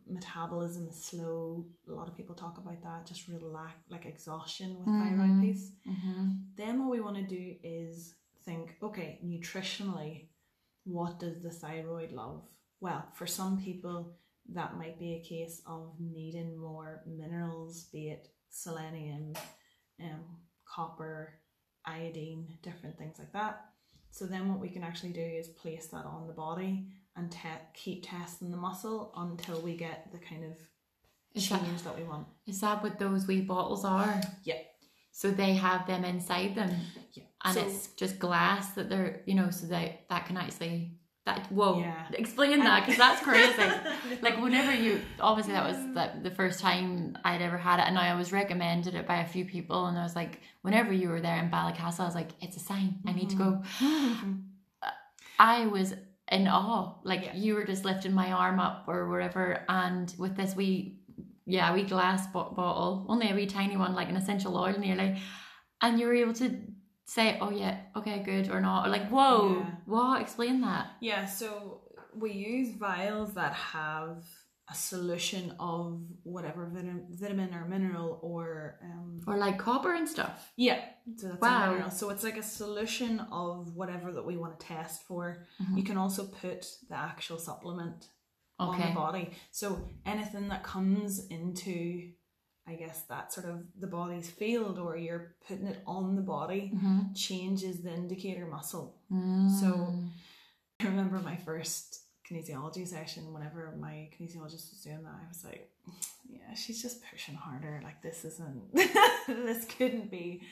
metabolism 0.06 0.88
is 0.88 1.04
slow. 1.04 1.66
A 1.88 1.92
lot 1.92 2.08
of 2.08 2.16
people 2.16 2.34
talk 2.34 2.58
about 2.58 2.82
that, 2.82 3.06
just 3.06 3.28
real 3.28 3.50
lack, 3.52 3.76
like 3.90 4.06
exhaustion 4.06 4.78
with 4.78 4.86
Mhm. 4.86 5.02
thyroid 5.16 5.40
piece. 5.42 5.72
Mm-hmm. 5.86 6.28
Then 6.54 6.78
what 6.80 6.90
we 6.90 7.00
want 7.00 7.16
to 7.16 7.26
do 7.26 7.56
is 7.62 8.14
think, 8.44 8.76
okay, 8.82 9.18
nutritionally, 9.24 10.28
what 10.84 11.18
does 11.18 11.42
the 11.42 11.50
thyroid 11.50 12.12
love? 12.12 12.42
Well, 12.80 13.04
for 13.14 13.26
some 13.26 13.60
people, 13.60 14.16
that 14.48 14.76
might 14.76 14.98
be 14.98 15.14
a 15.14 15.20
case 15.22 15.62
of 15.66 15.94
needing 16.00 16.56
more 16.58 17.02
minerals, 17.06 17.84
be 17.92 18.10
it 18.10 18.28
selenium, 18.48 19.34
um, 20.00 20.24
copper, 20.64 21.38
iodine, 21.84 22.46
different 22.62 22.96
things 22.98 23.16
like 23.18 23.32
that. 23.32 23.64
So 24.10 24.26
then 24.26 24.48
what 24.48 24.60
we 24.60 24.68
can 24.68 24.82
actually 24.82 25.12
do 25.12 25.20
is 25.22 25.48
place 25.48 25.86
that 25.88 26.04
on 26.04 26.26
the 26.26 26.32
body 26.34 26.86
and 27.16 27.30
te- 27.30 27.38
keep 27.74 28.06
testing 28.08 28.50
the 28.50 28.56
muscle 28.56 29.12
until 29.16 29.60
we 29.60 29.76
get 29.76 30.10
the 30.12 30.18
kind 30.18 30.44
of 30.44 30.52
Is 31.34 31.48
that, 31.48 31.62
change 31.64 31.82
that 31.82 31.96
we 31.96 32.04
want. 32.04 32.26
is 32.46 32.60
that 32.60 32.82
what 32.82 32.98
those 32.98 33.26
wee 33.26 33.40
bottles 33.40 33.84
are? 33.84 34.20
Yeah. 34.44 34.58
So 35.12 35.30
they 35.30 35.54
have 35.54 35.86
them 35.86 36.04
inside 36.04 36.54
them, 36.54 36.74
Yeah. 37.12 37.24
and 37.44 37.54
So- 37.54 37.66
it's 37.66 37.88
just 37.94 38.18
glass 38.18 38.72
that 38.74 38.88
they're, 38.88 39.22
you 39.26 39.34
know, 39.34 39.50
so 39.50 39.66
that 39.66 40.08
that 40.08 40.26
can 40.26 40.36
actually 40.38 40.98
that. 41.24 41.46
Whoa, 41.52 41.78
Yeah. 41.80 42.04
explain 42.14 42.58
that 42.60 42.80
because 42.80 42.98
that's 42.98 43.22
crazy. 43.22 43.62
like 44.22 44.40
whenever 44.40 44.72
you 44.74 45.00
obviously 45.20 45.52
that 45.52 45.64
was 45.66 45.76
the, 45.94 46.10
the 46.28 46.34
first 46.34 46.60
time 46.60 47.16
I'd 47.24 47.42
ever 47.42 47.56
had 47.58 47.78
it 47.80 47.86
and 47.86 47.98
I 47.98 48.14
was 48.14 48.32
recommended 48.32 48.94
it 48.94 49.06
by 49.06 49.18
a 49.20 49.26
few 49.26 49.44
people 49.44 49.86
and 49.86 49.96
I 49.98 50.02
was 50.02 50.16
like 50.16 50.40
whenever 50.62 50.92
you 50.92 51.08
were 51.10 51.20
there 51.20 51.38
in 51.38 51.50
Ballycastle 51.50 52.00
I 52.00 52.04
was 52.06 52.14
like 52.14 52.30
it's 52.40 52.56
a 52.56 52.60
sign 52.60 52.98
I 53.06 53.12
need 53.12 53.30
to 53.30 53.36
go 53.36 53.62
mm-hmm. 53.78 54.32
uh, 54.82 54.90
I 55.38 55.66
was 55.66 55.94
in 56.30 56.48
awe 56.48 56.94
like 57.04 57.22
Yeah. 57.24 57.34
you 57.36 57.54
were 57.54 57.64
just 57.64 57.84
lifting 57.84 58.12
my 58.14 58.32
arm 58.32 58.58
up 58.58 58.84
or 58.88 59.08
wherever 59.08 59.64
and 59.68 60.12
with 60.18 60.36
this 60.36 60.56
wee 60.56 60.98
yeah 61.46 61.72
wee 61.74 61.84
glass 61.84 62.26
bottle 62.28 63.06
only 63.08 63.30
a 63.30 63.34
wee 63.34 63.46
tiny 63.46 63.76
one 63.76 63.94
like 63.94 64.08
an 64.08 64.16
essential 64.16 64.56
oil 64.56 64.76
nearly 64.78 65.20
and 65.82 66.00
you 66.00 66.06
were 66.06 66.14
able 66.14 66.32
to 66.34 66.56
say 67.14 67.26
oh 67.44 67.50
yeah 67.62 67.74
okay 67.98 68.18
good 68.30 68.46
or 68.54 68.60
not 68.68 68.86
or 68.86 68.90
like 68.96 69.06
whoa 69.14 69.38
Yeah. 69.58 69.70
what 69.86 70.22
explain 70.24 70.56
that 70.68 70.84
Yeah, 71.00 71.22
so 71.26 71.48
we 72.22 72.30
use 72.32 72.68
vials 72.88 73.30
that 73.40 73.54
have 73.76 74.18
a 74.70 74.74
solution 74.74 75.44
of 75.72 75.82
whatever 76.34 76.62
vitamin, 76.74 77.06
vitamin 77.22 77.50
or 77.58 77.64
mineral 77.74 78.10
or 78.22 78.78
um 78.88 79.20
or 79.26 79.36
like 79.36 79.58
copper 79.58 79.92
and 80.00 80.08
stuff 80.08 80.36
yeah, 80.66 80.80
so 81.18 81.28
that's 81.28 81.42
Wow. 81.42 81.88
So 81.88 82.04
it's 82.12 82.24
like 82.28 82.38
a 82.38 82.48
solution 82.62 83.12
of 83.44 83.74
whatever 83.80 84.08
that 84.16 84.24
we 84.30 84.36
want 84.42 84.52
to 84.58 84.66
test 84.74 84.96
for. 85.08 85.22
Mhm. 85.60 85.76
You 85.78 85.84
can 85.90 85.98
also 86.04 86.22
put 86.44 86.60
the 86.90 86.96
actual 87.10 87.38
supplement 87.48 87.98
on 88.58 88.78
the 88.80 88.94
body. 89.04 89.24
So 89.50 89.66
anything 90.06 90.46
that 90.52 90.62
comes 90.62 91.10
into 91.36 92.12
I 92.66 92.74
guess 92.74 93.02
that 93.08 93.32
sort 93.32 93.46
of 93.46 93.64
the 93.78 93.86
body's 93.88 94.30
field 94.30 94.78
or 94.78 94.96
you're 94.96 95.34
putting 95.48 95.66
it 95.66 95.82
on 95.86 96.14
the 96.16 96.22
body 96.22 96.72
Mhm. 96.74 97.16
changes 97.16 97.82
the 97.82 97.92
indicator 97.92 98.46
muscle. 98.46 98.96
Mm. 99.10 99.50
So- 99.60 99.94
I 100.80 100.86
remember 100.86 101.18
my 101.20 101.36
first 101.36 102.00
kinesiology 102.28 102.86
session, 102.86 103.32
whenever 103.32 103.74
my 103.78 104.08
kinesiologist 104.18 104.70
was 104.70 104.80
doing 104.84 105.02
that, 105.02 105.14
I 105.24 105.28
was 105.28 105.44
like, 105.44 105.70
yeah, 106.28 106.54
she's 106.54 106.80
just 106.82 107.02
pushing 107.10 107.34
harder. 107.34 107.80
Like 107.84 108.00
this 108.02 108.24
isn't 108.24 108.72
this 109.28 109.64
couldn't 109.66 110.10
be. 110.10 110.42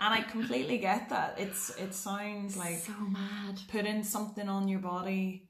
And 0.00 0.12
I 0.14 0.22
completely 0.22 0.78
get 0.78 1.08
that. 1.10 1.38
It's 1.38 1.70
it 1.78 1.94
sounds 1.94 2.56
like 2.56 2.78
so 2.78 2.92
mad. 3.00 3.60
putting 3.68 4.02
something 4.02 4.48
on 4.48 4.68
your 4.68 4.80
body. 4.80 5.47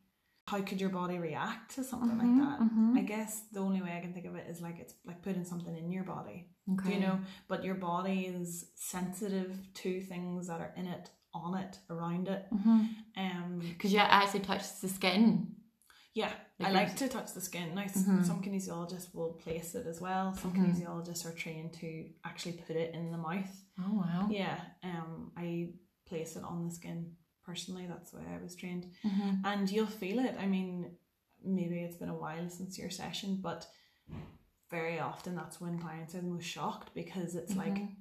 How 0.51 0.61
could 0.69 0.81
your 0.85 0.91
body 1.01 1.19
react 1.19 1.67
to 1.75 1.81
something 1.91 2.17
Mhm, 2.17 2.23
like 2.25 2.37
that? 2.43 2.59
mhm. 2.67 2.97
I 3.01 3.03
guess 3.13 3.33
the 3.55 3.61
only 3.67 3.81
way 3.85 3.93
I 3.97 4.01
can 4.05 4.13
think 4.15 4.27
of 4.31 4.35
it 4.41 4.47
is 4.53 4.59
like 4.67 4.79
it's 4.83 4.95
like 5.05 5.21
putting 5.27 5.45
something 5.53 5.77
in 5.83 5.91
your 5.97 6.05
body. 6.17 6.39
Okay. 6.73 6.95
You 6.95 7.01
know, 7.05 7.17
but 7.51 7.65
your 7.69 7.75
body 7.93 8.19
is 8.27 8.49
sensitive 8.77 9.51
to 9.83 9.91
things 10.13 10.47
that 10.49 10.61
are 10.65 10.73
in 10.81 10.87
it, 10.97 11.05
on 11.35 11.53
it, 11.65 11.73
around 11.95 12.29
it. 12.37 12.43
Um 13.25 13.51
Because 13.73 13.93
you 13.93 13.99
actually 13.99 14.41
touch 14.51 14.65
the 14.83 14.89
skin. 14.99 15.55
Yeah, 16.15 16.33
Like 16.59 16.69
I 16.69 16.73
like 16.81 16.97
to 17.03 17.09
touch 17.09 17.31
the 17.35 17.41
skin. 17.49 17.75
Now, 17.75 17.83
s 17.83 17.97
Mhm. 17.97 18.25
some 18.31 18.41
kinesiologists 18.43 19.15
will 19.15 19.33
place 19.45 19.71
it 19.81 19.87
as 19.93 19.99
well. 20.07 20.27
Some 20.35 20.53
Mhm. 20.53 20.59
kinesiologists 20.59 21.25
are 21.29 21.37
trained 21.45 21.73
to 21.83 21.89
actually 22.25 22.57
put 22.67 22.75
it 22.85 22.95
in 22.99 23.05
the 23.15 23.19
mouth. 23.29 23.53
Oh 23.85 23.95
wow. 24.03 24.23
Yeah, 24.31 24.59
um, 24.91 25.13
I 25.45 25.75
place 26.11 26.33
it 26.39 26.45
on 26.51 26.65
the 26.67 26.75
skin 26.79 27.01
personally. 27.49 27.87
That's 27.87 28.11
the 28.11 28.19
way 28.19 28.27
I 28.37 28.43
was 28.43 28.55
trained, 28.55 28.85
Mhm. 29.03 29.41
and 29.51 29.71
you'll 29.73 29.97
feel 30.03 30.19
it. 30.29 30.35
I 30.39 30.47
mean, 30.47 30.73
maybe 31.43 31.79
it's 31.83 31.97
been 32.03 32.11
a 32.17 32.23
while 32.25 32.49
since 32.51 32.79
your 32.79 32.91
session, 32.91 33.31
but 33.49 33.61
very 34.71 34.99
often 35.01 35.35
that's 35.35 35.61
when 35.63 35.79
clients 35.79 36.15
are 36.15 36.21
the 36.21 36.27
most 36.37 36.45
shocked 36.45 36.89
because 36.95 37.35
it's 37.35 37.57
like 37.57 37.75
Mhm. 37.79 37.97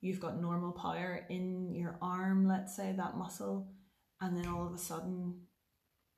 you've 0.00 0.20
got 0.20 0.40
normal 0.40 0.72
power 0.72 1.26
in 1.28 1.74
your 1.74 1.98
arm, 2.00 2.46
let's 2.46 2.76
say 2.76 2.92
that 2.92 3.16
muscle, 3.16 3.56
and 4.20 4.36
then 4.36 4.46
all 4.46 4.66
of 4.66 4.72
a 4.74 4.78
sudden 4.78 5.48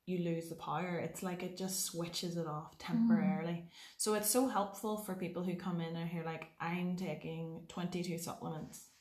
you 0.05 0.19
lose 0.19 0.49
the 0.49 0.55
power. 0.69 0.99
It's 0.99 1.23
like 1.23 1.41
it 1.41 1.57
just 1.57 1.77
switches 1.85 2.37
it 2.37 2.45
off 2.45 2.77
temporarily. 2.77 3.67
So 3.97 4.13
it's 4.13 4.29
so 4.29 4.47
helpful 4.47 4.97
for 4.97 5.15
people 5.15 5.43
who 5.43 5.55
come 5.55 5.81
in 5.81 5.95
and 5.95 6.07
who 6.07 6.19
are 6.19 6.23
like, 6.33 6.45
I'm 6.59 6.95
taking 6.95 7.65
22 7.67 8.19
supplements. 8.19 8.91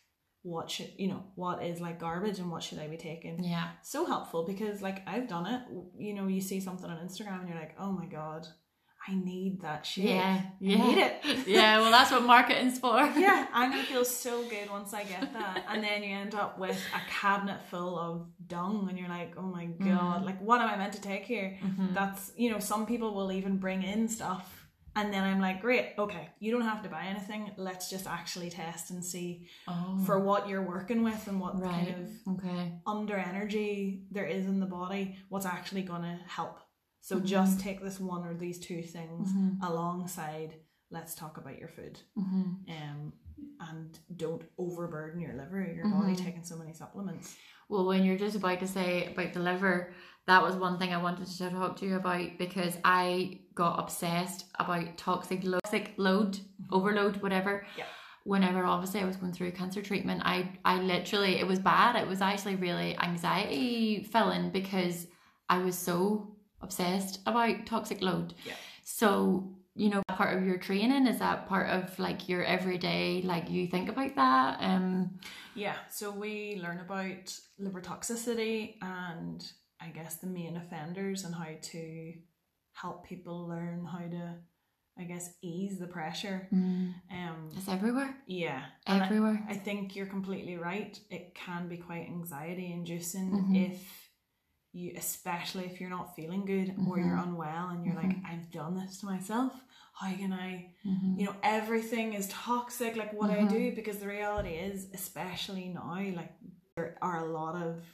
What 0.45 0.71
should, 0.71 0.93
you 0.99 1.09
know, 1.09 1.25
what 1.37 1.63
is 1.65 1.81
like 1.81 1.99
garbage 1.99 2.39
and 2.39 2.51
what 2.51 2.63
should 2.63 2.79
I 2.79 2.87
be 2.87 2.99
taking? 2.99 3.43
Yeah. 3.43 3.69
So 3.83 4.05
helpful 4.07 4.45
because 4.45 4.83
like 4.83 5.01
I've 5.09 5.27
done 5.27 5.47
it. 5.47 5.63
You 5.99 6.13
know, 6.15 6.27
you 6.29 6.41
see 6.41 6.61
something 6.61 6.89
on 6.89 6.99
Instagram 6.99 7.41
and 7.41 7.49
you're 7.49 7.59
like, 7.59 7.75
oh 7.79 7.91
my 7.93 8.05
God, 8.05 8.47
I 9.09 9.15
need 9.15 9.63
that 9.63 9.85
shit. 9.87 10.05
Yeah. 10.05 10.41
I 10.43 10.53
Yeah. 10.61 10.87
need 10.87 10.99
it. 10.99 11.15
yeah. 11.47 11.79
Well, 11.81 11.91
that's 11.91 12.11
what 12.11 12.25
marketing's 12.25 12.79
for. 12.79 12.97
yeah, 13.17 13.47
I'm 13.55 13.71
gonna 13.71 13.83
feel 13.85 14.05
so 14.05 14.43
good 14.49 14.69
once 14.71 14.93
I 14.95 15.05
get 15.05 15.33
that. 15.33 15.65
And 15.69 15.83
then 15.83 16.03
you 16.03 16.15
end 16.15 16.35
up 16.35 16.59
with 16.59 16.79
a 16.95 17.11
cabinet 17.11 17.61
full 17.71 17.99
of 17.99 18.27
dung, 18.47 18.87
and 18.91 18.99
you're 18.99 19.09
like, 19.09 19.35
oh 19.39 19.43
my 19.59 19.65
god, 19.67 20.23
Mhm. 20.23 20.27
like 20.27 20.41
what 20.43 20.61
am 20.61 20.69
I 20.69 20.77
meant 20.77 20.93
to 20.95 21.01
take 21.01 21.25
here? 21.25 21.59
Mhm. 21.63 21.95
That's 21.95 22.33
you 22.37 22.51
know, 22.51 22.59
some 22.59 22.85
people 22.87 23.15
will 23.15 23.33
even 23.33 23.57
bring 23.59 23.83
in 23.83 24.09
stuff, 24.09 24.64
and 24.97 25.13
then 25.13 25.23
I'm 25.25 25.41
like, 25.41 25.61
great, 25.61 25.95
okay, 25.99 26.29
you 26.39 26.53
don't 26.53 26.63
have 26.63 26.83
to 26.85 26.89
buy 26.89 27.05
anything. 27.05 27.51
Let's 27.57 27.91
just 27.91 28.07
actually 28.07 28.51
test 28.51 28.91
and 28.91 29.05
see 29.05 29.49
Oh. 29.67 29.99
for 30.07 30.19
what 30.21 30.49
you're 30.49 30.63
working 30.63 31.03
with 31.03 31.27
and 31.27 31.41
what 31.41 31.61
right. 31.61 31.71
kind 31.71 31.95
of 31.95 32.39
Okay. 32.39 32.81
under 32.87 33.17
energy 33.17 34.07
there 34.11 34.27
is 34.27 34.47
in 34.47 34.61
the 34.61 34.67
body, 34.67 35.17
what's 35.29 35.47
actually 35.47 35.83
gonna 35.83 36.19
help. 36.27 36.61
So 37.01 37.21
Mhm. 37.21 37.27
just 37.27 37.61
take 37.61 37.83
this 37.83 38.01
one 38.01 38.25
or 38.25 38.35
these 38.35 38.59
two 38.59 38.83
things 38.83 39.33
Mhm. 39.33 39.63
alongside. 39.63 40.55
Let's 40.91 41.15
talk 41.15 41.37
about 41.39 41.59
your 41.59 41.69
food 41.69 42.01
Mhm. 42.17 42.69
um, 42.71 43.13
and 43.61 43.99
don't 44.17 44.43
overburden 44.59 45.21
your 45.21 45.35
liver, 45.35 45.61
your 45.73 45.89
body 45.89 46.13
Mhm. 46.15 46.19
taking 46.25 46.45
so 46.45 46.57
many 46.57 46.73
supplements. 46.73 47.37
Well, 47.69 47.87
when 47.87 48.05
you're 48.05 48.19
just 48.19 48.37
about 48.37 48.61
to 48.61 48.67
say 48.69 49.07
about 49.13 49.33
the 49.33 49.41
liver, 49.41 49.93
that 50.27 50.43
was 50.43 50.57
one 50.57 50.79
thing 50.79 50.93
I 50.93 51.03
wanted 51.03 51.27
to 51.27 51.51
talk 51.51 51.77
to 51.77 51.87
you 51.87 51.97
about 51.97 52.39
because 52.39 52.77
I 52.85 53.41
got 53.55 53.79
obsessed 53.79 54.47
about 54.59 54.97
toxic 54.97 55.41
lo- 55.45 55.61
toxic 55.65 55.93
load, 55.97 56.39
overload, 56.71 57.23
whatever. 57.23 57.67
Yeah. 57.77 57.85
Whenever 58.25 58.65
obviously 58.65 59.01
I 59.01 59.05
was 59.05 59.17
going 59.17 59.35
through 59.35 59.53
cancer 59.53 59.83
treatment, 59.83 60.23
I 60.25 60.59
I 60.65 60.81
literally 60.81 61.39
it 61.39 61.47
was 61.47 61.59
bad. 61.59 61.97
It 61.97 62.09
was 62.09 62.23
actually 62.23 62.57
really 62.57 62.97
anxiety 62.99 64.03
filling 64.03 64.51
because 64.51 65.07
I 65.49 65.59
was 65.59 65.77
so 65.77 66.35
obsessed 66.63 67.21
about 67.27 67.67
toxic 67.67 68.01
load. 68.01 68.33
Yeah. 68.47 68.55
So 68.83 69.55
you 69.77 69.91
know, 69.91 70.03
part 70.09 70.37
of 70.37 70.47
your 70.47 70.57
training 70.57 71.07
is 71.07 71.19
that 71.19 71.49
part 71.49 71.69
of 71.69 71.99
like 71.99 72.29
your 72.29 72.45
everyday, 72.45 73.23
like 73.23 73.51
you 73.51 73.67
think 73.67 73.89
about 73.89 74.15
that. 74.15 74.59
Um. 74.61 75.19
Yeah, 75.55 75.77
so 75.91 76.11
we 76.11 76.61
learn 76.63 76.81
about 76.81 77.39
liver 77.59 77.81
toxicity 77.81 78.77
and 78.81 79.45
I 79.85 79.89
guess 79.91 80.17
the 80.17 80.27
main 80.27 80.57
offenders 80.57 81.25
and 81.25 81.35
how 81.35 81.49
to 81.61 82.15
help 82.73 83.07
people 83.07 83.47
learn 83.49 83.85
how 83.85 83.99
to, 83.99 84.35
I 84.99 85.05
guess, 85.05 85.35
ease 85.43 85.79
the 85.79 85.87
pressure. 85.87 86.49
mm, 86.53 86.95
Um, 87.11 87.51
It's 87.57 87.69
everywhere. 87.69 88.17
yeah, 88.27 88.65
and 88.87 89.03
I- 89.03 89.07
Everywhere. 89.07 89.45
I 89.49 89.57
think 89.57 89.95
you're 89.95 90.07
completely 90.07 90.57
right. 90.57 90.99
It 91.11 91.35
can 91.35 91.69
be 91.69 91.77
quite 91.77 92.07
anxiety 92.09 92.73
inducing 92.73 93.31
Mhm. 93.31 93.57
if 93.71 94.11
you, 94.73 94.93
especially 94.97 95.67
if 95.67 95.81
you're 95.81 95.91
not 95.91 96.17
feeling 96.17 96.45
good 96.45 96.75
or 96.89 96.99
you're 96.99 97.17
Mhm. 97.17 97.23
unwell 97.29 97.69
and 97.69 97.85
you're 97.85 97.95
like, 97.95 98.11
Mhm. 98.17 98.25
I've 98.27 98.51
done 98.51 98.75
this 98.77 98.99
to 99.01 99.07
myself. 99.07 99.53
How 99.93 100.13
can 100.17 100.33
I, 100.33 100.75
Mhm. 100.85 101.19
you 101.19 101.27
know, 101.27 101.37
everything 101.45 102.15
is 102.15 102.27
toxic, 102.29 102.97
like 102.97 103.13
what 103.13 103.31
I 103.31 103.43
Mhm. 103.45 103.51
do? 103.51 103.75
Because 103.77 103.99
the 104.01 104.09
reality 104.09 104.55
is, 104.55 104.91
especially 104.93 105.69
now, 105.69 105.95
like 106.21 106.33
there 106.75 106.99
are 107.03 107.19
a 107.21 107.27
lot 107.31 107.55
of 107.55 107.85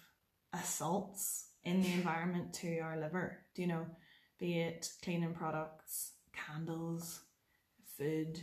assaults 0.55 1.50
in 1.65 1.83
the 1.83 1.93
environment 1.93 2.53
to 2.55 2.79
our 2.81 2.99
liver. 2.99 3.39
Do 3.55 3.63
you 3.63 3.69
know, 3.69 3.87
be 4.39 4.59
it 4.61 4.89
cleaning 5.03 5.35
products, 5.35 6.13
candles, 6.33 7.21
food, 7.99 8.41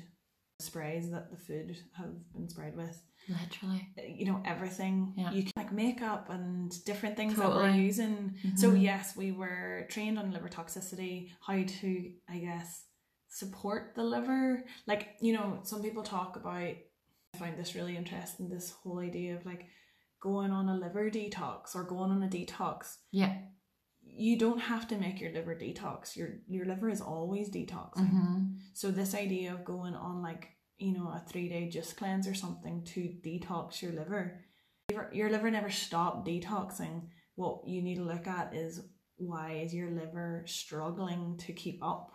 sprays 0.59 1.09
that 1.11 1.30
the 1.32 1.38
food 1.38 1.78
have 1.93 2.13
been 2.34 2.49
sprayed 2.49 2.76
with. 2.76 3.01
Literally. 3.30 3.89
you 4.18 4.26
know 4.26 4.41
everything 4.45 5.13
Yeah. 5.18 5.32
you 5.34 5.43
can 5.43 5.51
like 5.57 5.74
makeup 5.74 6.30
and 6.30 6.74
different 6.86 7.18
things 7.18 7.36
that 7.36 7.41
Totally. 7.43 7.63
we're 7.72 7.76
using 7.76 8.36
so 8.55 8.72
Mhm. 8.72 8.82
yes 8.82 9.18
we 9.18 9.34
were 9.34 9.86
trained 9.89 10.18
on 10.18 10.32
liver 10.32 10.47
toxicity 10.47 11.32
how 11.41 11.61
to 11.61 12.13
i 12.30 12.38
guess 12.38 12.86
support 13.28 13.95
the 13.95 14.03
liver 14.03 14.63
like 14.86 15.18
you 15.20 15.34
know 15.34 15.59
some 15.63 15.82
people 15.82 16.03
talk 16.03 16.38
about 16.38 16.53
i 16.55 16.84
find 17.38 17.57
this 17.59 17.76
really 17.76 17.97
interesting 17.97 18.47
this 18.47 18.72
whole 18.72 18.99
idea 18.99 19.36
of 19.36 19.45
like 19.45 19.65
going 20.20 20.51
on 20.51 20.70
a 20.70 20.76
liver 20.76 21.09
detox 21.09 21.76
or 21.76 21.84
going 21.84 22.11
on 22.11 22.24
a 22.24 22.28
detox 22.28 22.97
Yeah. 23.11 23.36
you 24.01 24.38
don't 24.38 24.59
have 24.59 24.88
to 24.89 24.97
make 24.97 25.20
your 25.22 25.32
liver 25.34 25.55
detox 25.55 26.15
your 26.15 26.30
your 26.47 26.65
liver 26.65 26.89
is 26.89 27.01
always 27.01 27.49
detoxing 27.49 28.09
hmm 28.09 28.43
so 28.74 28.91
this 28.91 29.13
idea 29.15 29.53
of 29.53 29.63
going 29.65 29.95
on 29.95 30.22
like 30.22 30.49
you 30.78 30.93
know 30.93 31.07
a 31.09 31.24
three 31.30 31.49
day 31.49 31.68
just 31.70 31.97
cleanse 31.97 32.28
or 32.28 32.34
something 32.36 32.84
to 32.86 32.99
detox 33.26 33.82
your 33.82 33.91
liver, 33.93 34.43
your, 34.91 35.09
your 35.11 35.30
liver 35.32 35.49
never 35.49 35.72
stopped 35.72 36.28
detoxing. 36.28 37.07
What 37.36 37.68
you 37.68 37.82
need 37.82 37.95
to 37.95 38.03
look 38.03 38.28
at 38.28 38.53
is 38.55 38.82
why 39.18 39.61
is 39.63 39.74
your 39.74 39.89
liver 39.89 40.43
struggling 40.45 41.38
to 41.45 41.53
keep 41.53 41.80
up 41.84 42.11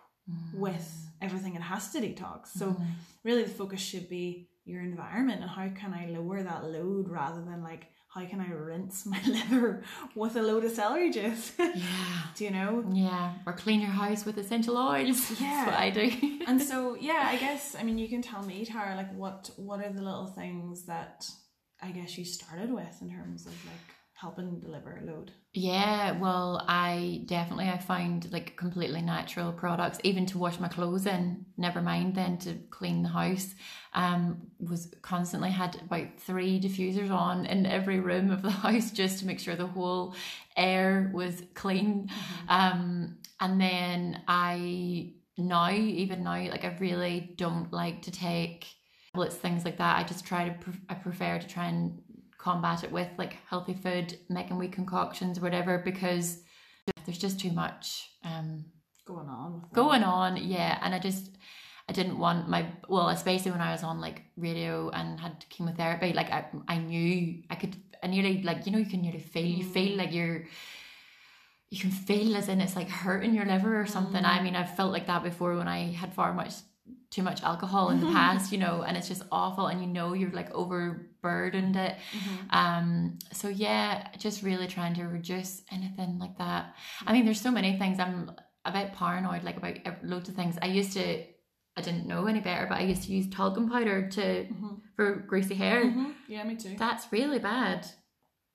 with 0.55 0.88
everything 1.22 1.54
it 1.54 1.62
has 1.62 1.90
to 1.92 1.98
detox. 2.00 2.48
So 2.60 2.66
Mhm. 2.72 2.86
really 3.24 3.44
the 3.44 3.50
focus 3.62 3.80
should 3.80 4.08
be 4.08 4.48
your 4.64 4.80
environment 4.82 5.40
and 5.42 5.50
how 5.50 5.68
can 5.80 5.92
I 5.92 6.06
lower 6.16 6.42
that 6.42 6.62
load 6.64 7.08
rather 7.08 7.42
than 7.50 7.62
like 7.62 7.84
how 8.14 8.24
can 8.26 8.40
I 8.40 8.50
rinse 8.52 9.06
my 9.14 9.20
liver 9.26 9.82
with 10.14 10.36
a 10.36 10.42
load 10.42 10.64
of 10.64 10.72
celery 10.72 11.10
juice. 11.10 11.52
yeah. 11.58 12.22
Do 12.36 12.44
you 12.44 12.50
know? 12.50 12.84
Yeah. 12.92 13.32
Or 13.46 13.54
clean 13.54 13.80
your 13.80 13.90
house 13.90 14.24
with 14.26 14.36
essential 14.38 14.76
oils. 14.76 15.20
Yeah. 15.40 15.64
That's 15.64 15.66
what 15.70 15.80
I 15.80 15.90
do. 15.90 16.06
and 16.48 16.60
so 16.70 16.94
yeah 17.08 17.22
i 17.34 17.36
guess 17.44 17.64
i 17.78 17.82
mean 17.86 17.98
you 18.02 18.08
can 18.14 18.20
tell 18.30 18.42
me 18.50 18.56
tara 18.72 18.92
like 18.96 19.12
what 19.22 19.50
what 19.56 19.78
are 19.84 19.92
the 19.98 20.02
little 20.10 20.26
things 20.40 20.84
that 20.92 21.16
i 21.80 21.88
guess 21.96 22.10
you 22.18 22.24
started 22.24 22.70
with 22.80 22.94
in 23.00 23.08
terms 23.16 23.46
of 23.46 23.54
like 23.70 23.88
helping 24.22 24.60
deliver 24.60 24.96
a 24.96 25.04
load 25.04 25.32
Yeah, 25.52 26.12
well, 26.12 26.64
I 26.68 27.24
definitely 27.26 27.68
I 27.68 27.78
found 27.78 28.32
like 28.32 28.56
completely 28.56 29.02
natural 29.02 29.52
products, 29.52 29.98
even 30.04 30.26
to 30.26 30.38
wash 30.38 30.60
my 30.60 30.68
clothes 30.68 31.06
in. 31.06 31.44
Never 31.56 31.82
mind 31.82 32.14
then 32.14 32.38
to 32.38 32.54
clean 32.70 33.02
the 33.02 33.08
house. 33.08 33.54
Um, 33.94 34.46
was 34.60 34.94
constantly 35.02 35.50
had 35.50 35.76
about 35.82 36.18
three 36.18 36.60
diffusers 36.60 37.10
on 37.10 37.46
in 37.46 37.66
every 37.66 37.98
room 37.98 38.30
of 38.30 38.42
the 38.42 38.50
house 38.66 38.92
just 38.92 39.18
to 39.18 39.26
make 39.26 39.40
sure 39.40 39.56
the 39.56 39.66
whole 39.66 40.14
air 40.56 41.10
was 41.12 41.42
clean. 41.54 42.08
Um, 42.48 43.18
and 43.40 43.60
then 43.60 44.22
I 44.28 45.14
now 45.36 45.72
even 45.72 46.22
now 46.22 46.48
like 46.48 46.64
I 46.64 46.76
really 46.78 47.34
don't 47.36 47.72
like 47.72 48.02
to 48.02 48.12
take 48.12 48.68
tablets 49.12 49.34
things 49.34 49.64
like 49.64 49.78
that. 49.78 49.98
I 49.98 50.04
just 50.04 50.24
try 50.24 50.48
to 50.48 50.56
I 50.88 50.94
prefer 50.94 51.40
to 51.40 51.46
try 51.46 51.66
and 51.66 52.00
combat 52.43 52.82
it 52.82 52.90
with 52.90 53.09
like 53.18 53.36
healthy 53.49 53.74
food, 53.74 54.18
making 54.28 54.59
wee 54.59 54.68
concoctions, 54.68 55.38
whatever, 55.38 55.78
because 55.78 56.43
there's 57.05 57.18
just 57.18 57.38
too 57.38 57.53
much 57.53 58.11
um, 58.24 58.64
going 59.07 59.28
on 59.28 59.64
going 59.72 60.03
on. 60.03 60.36
Yeah, 60.36 60.78
and 60.82 60.95
I 60.95 60.99
just 60.99 61.30
I 61.88 61.93
didn't 61.93 62.18
want 62.18 62.49
my 62.49 62.66
well, 62.88 63.09
especially 63.11 63.53
when 63.53 63.61
I 63.61 63.70
was 63.70 63.84
on 63.84 64.01
like 64.01 64.22
radio 64.36 64.90
and 64.90 65.20
had 65.20 65.45
chemotherapy. 65.51 66.12
Like 66.12 66.30
I 66.30 66.47
I 66.66 66.78
knew 66.78 67.43
I 67.49 67.55
could 67.55 67.76
I 68.03 68.09
nearly 68.09 68.43
like 68.43 68.66
you 68.66 68.72
know 68.72 68.78
you 68.78 68.86
can 68.86 69.03
nearly 69.03 69.20
feel 69.20 69.47
you 69.47 69.64
feel 69.64 69.97
like 69.97 70.12
you're. 70.12 70.47
You 71.70 71.80
can 71.80 71.90
feel 71.90 72.36
as 72.36 72.51
in 72.51 72.61
it's 72.61 72.76
like 72.76 72.90
hurting 72.90 73.32
your 73.32 73.47
liver 73.47 73.80
or 73.80 73.86
something. 73.86 74.22
I 74.22 74.43
mean, 74.43 74.55
I've 74.55 74.76
felt 74.76 74.93
like 74.93 75.07
that 75.07 75.22
before 75.22 75.57
when 75.57 75.68
I 75.68 75.93
had 75.93 76.12
far 76.12 76.34
much 76.34 76.53
too 77.12 77.22
much 77.22 77.40
alcohol 77.42 77.90
in 77.90 78.00
the 78.00 78.06
past, 78.18 78.50
you 78.52 78.58
know, 78.58 78.82
and 78.86 78.96
it's 78.96 79.06
just 79.08 79.22
awful 79.30 79.66
and 79.70 79.80
you 79.82 79.86
know 79.86 80.08
you're 80.14 80.30
like 80.40 80.50
overburdened 80.62 81.76
it. 81.76 81.94
Mhm. 82.18 82.54
Um 82.60 83.18
so 83.32 83.48
yeah, 83.48 84.08
just 84.18 84.42
really 84.42 84.66
trying 84.66 84.94
to 84.94 85.04
reduce 85.04 85.62
anything 85.70 86.18
like 86.18 86.36
that. 86.38 86.74
I 87.06 87.12
mean 87.12 87.24
there's 87.26 87.40
so 87.40 87.50
many 87.50 87.78
things 87.78 87.98
I'm 88.00 88.32
a 88.64 88.72
bit 88.72 88.92
paranoid 88.94 89.42
like 89.44 89.56
about 89.58 90.04
loads 90.04 90.28
of 90.30 90.34
things. 90.34 90.56
I 90.62 90.66
used 90.66 90.92
to 90.94 91.04
I 91.76 91.80
didn't 91.80 92.06
know 92.06 92.26
any 92.26 92.40
better, 92.40 92.66
but 92.68 92.78
I 92.78 92.82
used 92.92 93.04
to 93.04 93.12
use 93.12 93.28
talcum 93.30 93.68
powder 93.70 94.08
to 94.16 94.22
Mhm. 94.54 94.80
for 94.96 95.06
greasy 95.30 95.54
hair. 95.54 95.80
Mhm. 95.84 96.14
yeah 96.28 96.44
me 96.44 96.56
too 96.56 96.76
That's 96.78 97.04
really 97.12 97.38
bad. 97.38 97.80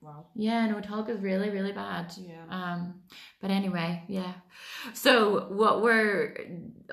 Wow 0.01 0.27
Yeah, 0.35 0.67
no, 0.67 0.79
talc 0.81 1.09
is 1.09 1.19
really, 1.21 1.49
really 1.49 1.71
bad. 1.71 2.13
yeah 2.17 2.45
Um, 2.49 3.01
but 3.41 3.49
anyway, 3.51 4.03
yeah. 4.07 4.33
So 4.93 5.47
what 5.49 5.81
we're 5.81 6.37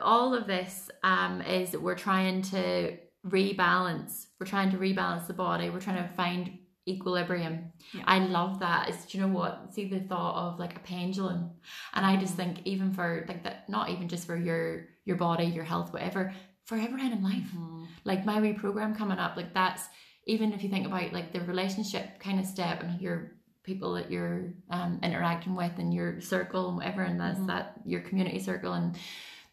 all 0.01 0.35
of 0.35 0.47
this 0.47 0.91
um 1.03 1.43
is 1.43 1.77
we're 1.77 1.97
trying 2.09 2.43
to 2.55 2.97
rebalance. 3.27 4.27
We're 4.39 4.47
trying 4.47 4.71
to 4.73 4.79
rebalance 4.79 5.27
the 5.27 5.33
body. 5.35 5.71
We're 5.71 5.81
trying 5.81 6.03
to 6.07 6.15
find 6.15 6.59
equilibrium. 6.87 7.73
Yeah. 7.95 8.03
I 8.07 8.19
love 8.19 8.61
that. 8.61 8.89
It's 8.89 9.05
do 9.07 9.17
you 9.19 9.25
know 9.27 9.33
what? 9.33 9.73
See 9.75 9.89
the 9.89 10.01
thought 10.01 10.37
of 10.37 10.59
like 10.59 10.77
a 10.77 10.81
pendulum. 10.81 11.51
And 11.95 12.05
I 12.05 12.17
just 12.17 12.35
think 12.35 12.59
even 12.65 12.93
for 12.93 13.25
like 13.29 13.43
that 13.45 13.69
not 13.69 13.91
even 13.91 14.09
just 14.09 14.27
for 14.27 14.37
your 14.37 14.87
your 15.05 15.17
body, 15.17 15.45
your 15.47 15.65
health, 15.65 15.93
whatever, 15.93 16.33
for 16.67 16.77
everyone 16.77 17.13
in 17.13 17.23
life 17.23 17.51
Mhm. 17.55 17.87
like 18.05 18.25
my 18.25 18.39
reprogram 18.41 18.97
coming 18.97 19.19
up 19.19 19.37
like 19.37 19.53
that's 19.53 19.87
even 20.27 20.53
if 20.53 20.63
you 20.63 20.69
think 20.71 20.87
about 20.87 21.13
like 21.13 21.33
the 21.33 21.41
relationship 21.43 22.19
kind 22.19 22.39
of 22.41 22.47
step 22.47 22.83
and 22.83 23.01
your 23.01 23.33
people 23.63 23.95
that 23.95 24.11
you're 24.11 24.53
um, 24.71 24.99
interacting 25.03 25.55
with 25.55 25.73
and 25.79 25.93
your 25.95 26.21
circle 26.21 26.69
and 26.69 26.77
whatever 26.79 27.03
and 27.03 27.19
that's 27.19 27.39
Mhm. 27.41 27.47
that 27.47 27.81
your 27.85 28.01
community 28.03 28.39
circle 28.39 28.73
and 28.75 28.97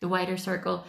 the 0.01 0.07
wider 0.07 0.35
circle 0.37 0.85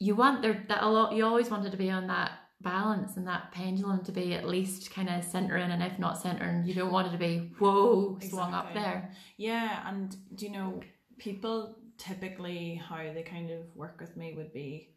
you 0.00 0.14
want 0.16 0.42
there 0.42 0.64
that 0.68 0.82
a 0.82 0.88
lot 0.88 1.12
you 1.14 1.24
always 1.24 1.50
wanted 1.50 1.70
to 1.70 1.78
be 1.78 1.90
on 1.90 2.06
that 2.08 2.32
balance 2.60 3.16
and 3.16 3.26
that 3.28 3.52
pendulum 3.52 4.02
to 4.04 4.10
be 4.10 4.34
at 4.34 4.48
least 4.48 4.90
kind 4.90 5.08
of 5.08 5.22
centering 5.22 5.70
and 5.70 5.82
if 5.82 5.98
not 5.98 6.20
centering 6.20 6.64
you 6.66 6.74
don't 6.74 6.90
want 6.92 7.06
it 7.06 7.12
to 7.12 7.18
be 7.18 7.52
whoa 7.58 8.18
swung 8.20 8.52
up 8.54 8.72
there. 8.74 9.12
Yeah, 9.36 9.88
and 9.88 10.16
do 10.34 10.46
you 10.46 10.52
know, 10.52 10.80
people 11.18 11.76
typically 11.98 12.74
how 12.74 12.96
they 13.12 13.22
kind 13.22 13.50
of 13.50 13.60
work 13.76 14.00
with 14.00 14.16
me 14.16 14.34
would 14.34 14.52
be 14.52 14.94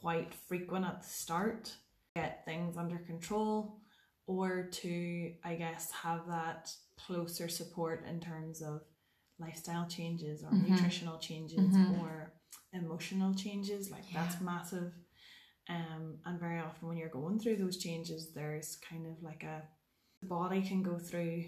quite 0.00 0.32
frequent 0.34 0.84
at 0.84 1.02
the 1.02 1.08
start, 1.08 1.74
get 2.16 2.44
things 2.44 2.76
under 2.76 2.98
control, 2.98 3.80
or 4.26 4.68
to, 4.70 5.32
I 5.44 5.54
guess, 5.54 5.90
have 5.92 6.26
that 6.28 6.70
closer 6.98 7.48
support 7.48 8.04
in 8.06 8.20
terms 8.20 8.60
of 8.62 8.82
lifestyle 9.38 9.86
changes 9.88 10.42
or 10.42 10.50
Mhm. 10.50 10.68
nutritional 10.70 11.18
changes 11.18 11.74
Mhm. 11.74 11.98
or 12.00 12.32
emotional 12.72 13.34
changes. 13.34 13.90
Like 13.90 14.04
that's 14.12 14.40
massive. 14.40 14.92
Um, 15.68 16.18
and 16.24 16.40
very 16.40 16.58
often 16.60 16.88
when 16.88 16.96
you're 16.96 17.08
going 17.08 17.38
through 17.38 17.56
those 17.56 17.78
changes, 17.78 18.32
there's 18.32 18.76
kind 18.76 19.06
of 19.06 19.22
like 19.22 19.44
a 19.44 19.68
the 20.20 20.26
body 20.26 20.60
can 20.62 20.82
go 20.82 20.98
through 20.98 21.44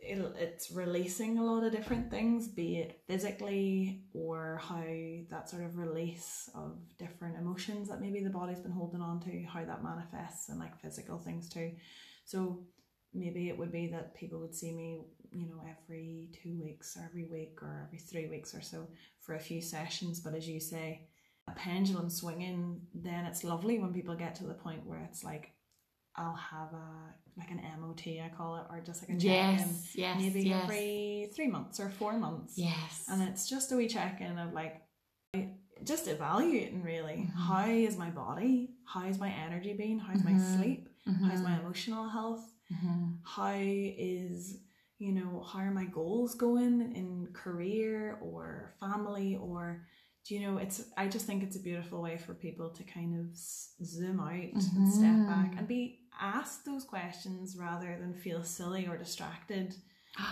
it, 0.00 0.18
it's 0.38 0.70
releasing 0.70 1.38
a 1.38 1.44
lot 1.44 1.64
of 1.64 1.72
different 1.72 2.10
things, 2.10 2.48
be 2.48 2.76
it 2.76 3.00
physically 3.06 4.02
or 4.12 4.60
how 4.62 4.84
that 5.30 5.48
sort 5.50 5.64
of 5.64 5.76
release 5.76 6.48
of 6.54 6.78
different 6.98 7.36
emotions 7.36 7.88
that 7.88 8.00
maybe 8.00 8.22
the 8.22 8.30
body's 8.30 8.60
been 8.60 8.72
holding 8.72 9.00
on 9.00 9.20
to, 9.20 9.42
how 9.42 9.64
that 9.64 9.82
manifests 9.82 10.48
and 10.48 10.58
like 10.58 10.80
physical 10.80 11.18
things 11.18 11.48
too. 11.48 11.72
So 12.24 12.60
maybe 13.12 13.48
it 13.48 13.58
would 13.58 13.72
be 13.72 13.88
that 13.88 14.14
people 14.14 14.38
would 14.40 14.54
see 14.54 14.72
me, 14.72 15.00
you 15.32 15.46
know, 15.46 15.62
every 15.68 16.30
two 16.42 16.60
weeks 16.62 16.96
or 16.96 17.04
every 17.04 17.24
week 17.24 17.58
or 17.62 17.84
every 17.86 17.98
three 17.98 18.28
weeks 18.28 18.54
or 18.54 18.62
so 18.62 18.86
for 19.20 19.34
a 19.34 19.40
few 19.40 19.60
sessions. 19.60 20.20
But 20.20 20.34
as 20.34 20.48
you 20.48 20.60
say, 20.60 21.08
a 21.48 21.52
pendulum 21.52 22.10
swinging, 22.10 22.80
then 22.94 23.24
it's 23.24 23.42
lovely 23.42 23.78
when 23.78 23.92
people 23.92 24.14
get 24.14 24.34
to 24.36 24.44
the 24.44 24.54
point 24.54 24.86
where 24.86 25.00
it's 25.00 25.24
like, 25.24 25.52
I'll 26.18 26.34
have 26.34 26.72
a 26.74 26.88
like 27.38 27.50
an 27.52 27.60
MOT, 27.80 28.04
I 28.20 28.30
call 28.36 28.56
it, 28.56 28.64
or 28.70 28.80
just 28.80 29.00
like 29.02 29.10
a 29.16 29.20
check-in 29.20 29.58
yes 29.58 29.92
yes 29.94 30.16
maybe 30.18 30.40
yes 30.48 30.64
every 30.64 31.30
three 31.34 31.46
months 31.46 31.78
or 31.78 31.88
four 31.88 32.14
months. 32.18 32.54
yes 32.56 33.04
And 33.08 33.22
it's 33.22 33.48
just 33.48 33.70
a 33.72 33.76
wee 33.76 33.86
check 33.88 34.20
in 34.20 34.36
of 34.38 34.52
like, 34.52 34.82
just 35.84 36.08
evaluating 36.08 36.82
really 36.82 37.18
Mhm. 37.30 37.30
how 37.46 37.66
is 37.66 37.96
my 37.96 38.10
body, 38.10 38.74
how 38.84 39.04
is 39.06 39.18
my 39.20 39.30
energy 39.30 39.72
being, 39.72 39.98
how's 40.00 40.24
my 40.24 40.32
Mhm. 40.32 40.54
sleep, 40.56 40.88
how's 41.06 41.40
Mhm. 41.40 41.44
my 41.44 41.60
emotional 41.60 42.08
health, 42.08 42.44
Mhm. 42.72 43.18
how 43.22 43.52
is 43.56 44.58
you 44.98 45.12
know 45.12 45.44
how 45.48 45.60
are 45.60 45.70
my 45.70 45.84
goals 45.84 46.34
going 46.34 46.74
in 47.00 47.28
career 47.32 48.18
or 48.20 48.74
family 48.80 49.36
or 49.36 49.86
do 50.28 50.34
you 50.34 50.40
know 50.40 50.58
it's 50.58 50.84
i 50.96 51.08
just 51.08 51.26
think 51.26 51.42
it's 51.42 51.56
a 51.56 51.60
beautiful 51.60 52.02
way 52.02 52.16
for 52.16 52.34
people 52.34 52.68
to 52.68 52.82
kind 52.84 53.18
of 53.18 53.36
zoom 53.84 54.20
out 54.20 54.32
and 54.32 54.54
mm-hmm. 54.54 54.90
step 54.90 55.26
back 55.26 55.54
and 55.56 55.66
be 55.66 56.00
asked 56.20 56.64
those 56.66 56.84
questions 56.84 57.56
rather 57.58 57.96
than 57.98 58.12
feel 58.12 58.42
silly 58.42 58.86
or 58.86 58.96
distracted 58.98 59.74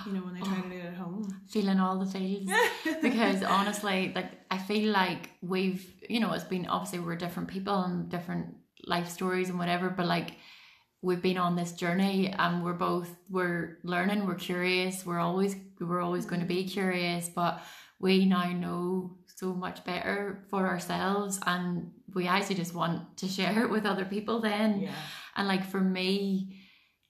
you 0.04 0.12
know 0.12 0.20
when 0.20 0.34
they 0.34 0.40
try 0.40 0.60
to 0.60 0.68
do 0.68 0.76
it 0.76 0.84
at 0.84 0.94
home. 0.94 1.28
Feeling 1.48 1.80
all 1.80 1.98
the 1.98 2.06
feels 2.06 2.50
because 3.02 3.42
honestly 3.42 4.12
like 4.14 4.32
i 4.50 4.58
feel 4.58 4.90
like 4.92 5.30
we've 5.42 5.86
you 6.08 6.20
know 6.20 6.32
it's 6.32 6.44
been 6.44 6.66
obviously 6.66 6.98
we're 6.98 7.16
different 7.16 7.48
people 7.48 7.82
and 7.82 8.08
different 8.08 8.54
life 8.86 9.08
stories 9.08 9.48
and 9.48 9.58
whatever 9.58 9.88
but 9.88 10.06
like 10.06 10.32
we've 11.02 11.22
been 11.22 11.38
on 11.38 11.56
this 11.56 11.72
journey 11.72 12.34
and 12.36 12.64
we're 12.64 12.72
both 12.72 13.14
we're 13.30 13.78
learning 13.84 14.26
we're 14.26 14.34
curious 14.34 15.06
we're 15.06 15.20
always 15.20 15.54
we're 15.80 16.00
always 16.00 16.26
going 16.26 16.40
to 16.40 16.46
be 16.46 16.64
curious 16.64 17.28
but 17.28 17.62
we 17.98 18.26
now 18.26 18.50
know 18.52 19.16
so 19.36 19.54
much 19.54 19.84
better 19.84 20.44
for 20.50 20.66
ourselves 20.66 21.38
and 21.46 21.92
we 22.14 22.26
actually 22.26 22.56
just 22.56 22.74
want 22.74 23.16
to 23.18 23.28
share 23.28 23.62
it 23.64 23.70
with 23.70 23.86
other 23.86 24.04
people 24.04 24.40
then 24.40 24.80
yeah 24.80 24.92
And 25.36 25.46
like 25.46 25.64
for 25.64 25.80
me, 25.80 26.62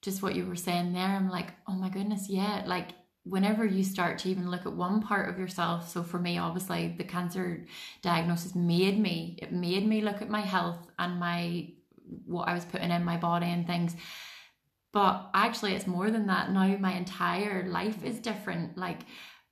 just 0.03 0.23
what 0.23 0.35
you 0.35 0.47
were 0.47 0.57
saying 0.57 0.93
there, 0.93 1.07
I'm 1.07 1.31
like, 1.31 1.53
oh 1.67 1.75
my 1.75 1.89
goodness, 1.89 2.29
yeah. 2.29 2.65
Like 2.67 2.89
whenever 3.25 3.65
you 3.65 3.83
start 3.83 4.19
to 4.19 4.29
even 4.29 4.51
look 4.51 4.67
at 4.67 4.73
one 4.73 5.01
part 5.01 5.29
of 5.29 5.39
yourself, 5.39 5.89
so 5.89 6.03
for 6.03 6.19
me, 6.19 6.39
obviously, 6.39 6.95
the 6.99 7.05
cancer 7.05 7.67
diagnosis 8.03 8.55
made 8.55 8.99
me, 8.99 9.39
it 9.41 9.53
made 9.53 9.87
me 9.87 10.03
look 10.03 10.23
at 10.23 10.29
my 10.29 10.41
health 10.41 10.89
and 10.99 11.19
my 11.19 11.69
what 12.25 12.49
I 12.49 12.55
was 12.55 12.65
putting 12.65 12.91
in 12.91 13.05
my 13.05 13.17
body 13.17 13.47
and 13.47 13.67
things. 13.67 13.97
But 14.93 15.31
actually, 15.35 15.75
it's 15.75 15.87
more 15.87 16.11
than 16.11 16.27
that. 16.27 16.51
Now, 16.51 16.77
my 16.79 16.93
entire 16.95 17.69
life 17.69 18.05
is 18.05 18.19
different. 18.19 18.79
Like, 18.79 19.01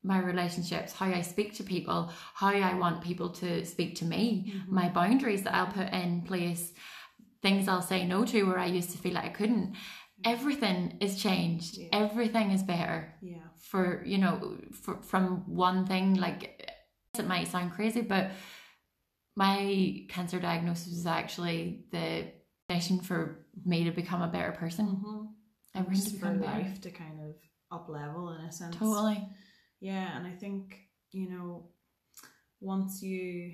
my 0.05 0.21
relationships, 0.21 0.93
how 0.93 1.07
I 1.07 1.23
speak 1.23 1.55
to 1.55 1.63
people, 1.63 2.13
how 2.35 2.49
I 2.49 2.75
want 2.75 3.03
people 3.03 3.31
to 3.31 3.65
speak 3.65 3.97
to 3.97 4.05
me, 4.05 4.53
mm-hmm. 4.55 4.75
my 4.75 4.89
boundaries 4.91 5.43
that 5.45 5.55
I'll 5.55 5.67
put 5.67 5.91
in 5.93 6.23
place, 6.23 6.73
things 7.43 7.69
I'll 7.69 7.83
say 7.83 8.07
no 8.07 8.25
to 8.27 8.43
where 8.45 8.59
I 8.59 8.67
used 8.67 8.91
to 8.91 8.99
feel 8.99 9.15
like 9.15 9.25
I 9.25 9.29
couldn't. 9.31 9.73
Mm-hmm. 9.73 10.31
Everything 10.31 10.99
is 11.01 11.21
changed. 11.21 11.79
Yeah. 11.79 11.89
Everything 11.93 12.51
is 12.51 12.63
better. 12.63 13.15
Yeah. 13.23 13.39
For 13.57 14.03
you 14.05 14.19
know, 14.19 14.59
for, 14.73 15.03
from 15.03 15.43
one 15.47 15.87
thing 15.87 16.15
like 16.15 16.71
it 17.19 17.27
might 17.27 17.49
sound 17.49 17.73
crazy, 17.73 18.03
but 18.03 18.31
my 19.37 20.05
cancer 20.09 20.39
diagnosis 20.39 20.93
was 20.93 21.07
actually 21.07 21.87
the 21.91 22.27
mission 22.69 23.01
for 23.01 23.47
me 23.65 23.85
to 23.85 23.91
become 23.91 24.23
a 24.23 24.29
better 24.29 24.53
person. 24.53 24.87
Mm-hmm. 24.87 25.81
Everything 25.81 26.05
to 26.05 26.13
become 26.13 26.39
better. 26.39 26.63
life 26.63 26.81
to 26.83 26.91
kind 26.91 27.21
of 27.21 27.35
up 27.73 27.89
level 27.89 28.31
in 28.33 28.45
a 28.45 28.53
sense. 28.53 28.77
Totally 28.77 29.27
yeah 29.81 30.17
and 30.17 30.27
i 30.27 30.31
think 30.31 30.81
you 31.13 31.29
know 31.29 31.67
once 32.61 33.03
you 33.03 33.53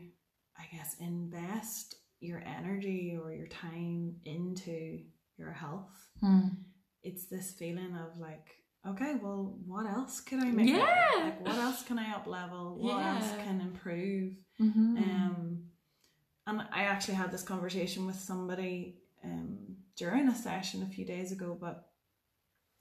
i 0.59 0.65
guess 0.75 0.97
invest 1.01 1.97
your 2.21 2.43
energy 2.45 3.19
or 3.21 3.33
your 3.33 3.47
time 3.47 4.15
into 4.25 5.01
your 5.37 5.53
health 5.53 6.09
hmm. 6.21 6.49
it's 7.03 7.27
this 7.27 7.53
feeling 7.53 7.97
of 7.97 8.19
like 8.19 8.57
okay 8.87 9.17
well 9.23 9.59
what 9.67 9.87
else 9.87 10.21
can 10.21 10.41
i 10.41 10.47
make 10.47 10.69
yeah 10.69 11.07
like 11.17 11.41
what 11.47 11.57
else 11.57 11.83
can 11.83 11.99
i 11.99 12.13
up 12.13 12.27
level 12.27 12.79
what 12.79 12.99
yeah. 12.99 13.17
else 13.17 13.31
can 13.45 13.61
improve 13.61 14.35
mm-hmm. 14.61 14.97
um 14.97 15.63
and 16.47 16.63
i 16.73 16.83
actually 16.83 17.15
had 17.15 17.31
this 17.31 17.43
conversation 17.43 18.07
with 18.07 18.17
somebody 18.17 18.97
um 19.25 19.59
during 19.97 20.29
a 20.29 20.35
session 20.35 20.83
a 20.83 20.95
few 20.95 21.05
days 21.05 21.33
ago 21.33 21.57
but 21.61 21.90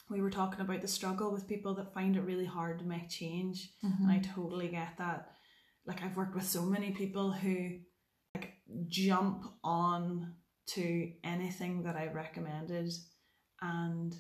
we 0.10 0.22
were 0.22 0.30
talking 0.30 0.62
about 0.62 0.82
the 0.82 0.88
struggle 0.88 1.32
with 1.32 1.48
people 1.48 1.76
that 1.76 1.94
find 1.94 2.16
it 2.16 2.22
really 2.22 2.46
hard 2.46 2.80
to 2.80 2.86
make 2.86 3.10
change 3.10 3.72
mm-hmm. 3.84 4.04
and 4.04 4.12
i 4.12 4.20
totally 4.20 4.68
get 4.68 4.98
that 4.98 5.32
like 5.86 6.04
i've 6.04 6.18
worked 6.18 6.36
with 6.36 6.46
so 6.46 6.64
many 6.64 6.92
people 6.92 7.32
who 7.32 7.78
like 8.36 8.54
jump 8.88 9.46
on 9.64 10.34
to 10.68 11.12
anything 11.24 11.84
that 11.84 11.96
i 11.96 12.08
recommended 12.08 12.92
and 13.62 14.16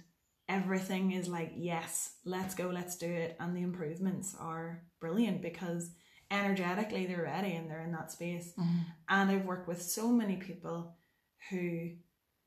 everything 0.47 1.11
is 1.11 1.27
like 1.27 1.51
yes 1.55 2.15
let's 2.25 2.55
go 2.55 2.69
let's 2.69 2.97
do 2.97 3.07
it 3.07 3.35
and 3.39 3.55
the 3.55 3.61
improvements 3.61 4.35
are 4.39 4.83
brilliant 4.99 5.41
because 5.41 5.91
energetically 6.31 7.05
they're 7.05 7.23
ready 7.23 7.55
and 7.55 7.69
they're 7.69 7.83
in 7.83 7.91
that 7.91 8.11
space 8.11 8.53
mm-hmm. 8.59 8.79
and 9.09 9.31
i've 9.31 9.45
worked 9.45 9.67
with 9.67 9.81
so 9.81 10.09
many 10.09 10.37
people 10.37 10.95
who 11.49 11.89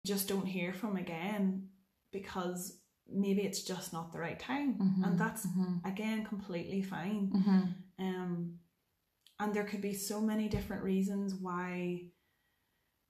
just 0.05 0.29
don't 0.29 0.47
hear 0.47 0.73
from 0.73 0.97
again 0.97 1.69
because 2.13 2.82
maybe 3.15 3.43
it's 3.43 3.63
just 3.63 3.93
not 3.93 4.13
the 4.13 4.19
right 4.19 4.39
time. 4.39 4.75
Mm-hmm, 4.75 5.05
and 5.05 5.19
that's 5.19 5.47
mm-hmm. 5.47 5.87
again 5.87 6.25
completely 6.25 6.83
fine. 6.83 7.31
Mm-hmm. 7.35 8.05
um 8.07 8.55
and 9.41 9.55
there 9.55 9.65
could 9.65 9.81
be 9.81 9.95
so 9.95 10.21
many 10.21 10.49
different 10.49 10.85
reasons 10.85 11.35
why 11.35 12.03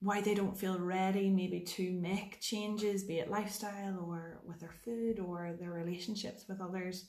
why 0.01 0.21
they 0.21 0.35
don't 0.35 0.59
feel 0.59 0.79
ready 0.79 1.31
maybe 1.31 1.61
to 1.61 1.93
make 1.93 2.41
changes 2.41 3.05
be 3.05 3.19
it 3.19 3.31
lifestyle 3.31 4.05
or 4.09 4.41
with 4.45 4.59
their 4.59 4.75
food 4.85 5.21
or 5.21 5.55
their 5.61 5.71
relationships 5.71 6.47
with 6.49 6.61
others. 6.61 7.07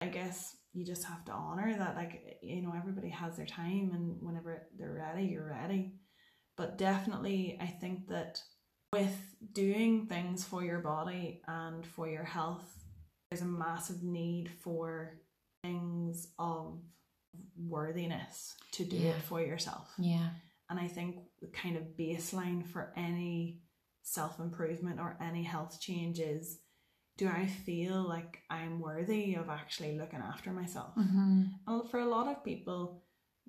I 0.00 0.06
guess 0.06 0.56
you 0.72 0.84
just 0.84 1.04
have 1.04 1.24
to 1.26 1.32
honor 1.32 1.76
that 1.78 1.94
like 1.96 2.38
you 2.42 2.62
know 2.62 2.72
everybody 2.76 3.10
has 3.10 3.36
their 3.36 3.46
time 3.46 3.92
and 3.94 4.16
whenever 4.20 4.66
they're 4.78 4.92
ready 4.94 5.24
you're 5.24 5.48
ready. 5.48 5.94
But 6.54 6.76
definitely 6.76 7.58
i 7.60 7.66
think 7.66 8.08
that 8.08 8.40
with 8.92 9.36
doing 9.52 10.06
things 10.06 10.44
for 10.44 10.62
your 10.62 10.80
body 10.80 11.42
and 11.46 11.84
for 11.84 12.08
your 12.08 12.24
health, 12.24 12.64
there's 13.30 13.42
a 13.42 13.46
massive 13.46 14.02
need 14.02 14.50
for 14.60 15.18
things 15.62 16.28
of 16.38 16.78
worthiness 17.56 18.54
to 18.72 18.84
do 18.84 18.96
yeah. 18.96 19.10
it 19.10 19.22
for 19.22 19.40
yourself. 19.40 19.92
Yeah. 19.98 20.28
And 20.68 20.78
I 20.78 20.88
think 20.88 21.16
the 21.40 21.48
kind 21.48 21.76
of 21.76 21.96
baseline 21.98 22.66
for 22.66 22.92
any 22.96 23.60
self 24.02 24.38
improvement 24.38 25.00
or 25.00 25.16
any 25.20 25.42
health 25.42 25.80
change 25.80 26.18
is 26.18 26.58
do 27.18 27.28
I 27.28 27.46
feel 27.46 28.02
like 28.02 28.40
I'm 28.50 28.80
worthy 28.80 29.34
of 29.34 29.48
actually 29.48 29.98
looking 29.98 30.20
after 30.20 30.50
myself? 30.50 30.94
Mm-hmm. 30.98 31.42
And 31.66 31.90
for 31.90 32.00
a 32.00 32.08
lot 32.08 32.26
of 32.26 32.44
people, 32.44 33.02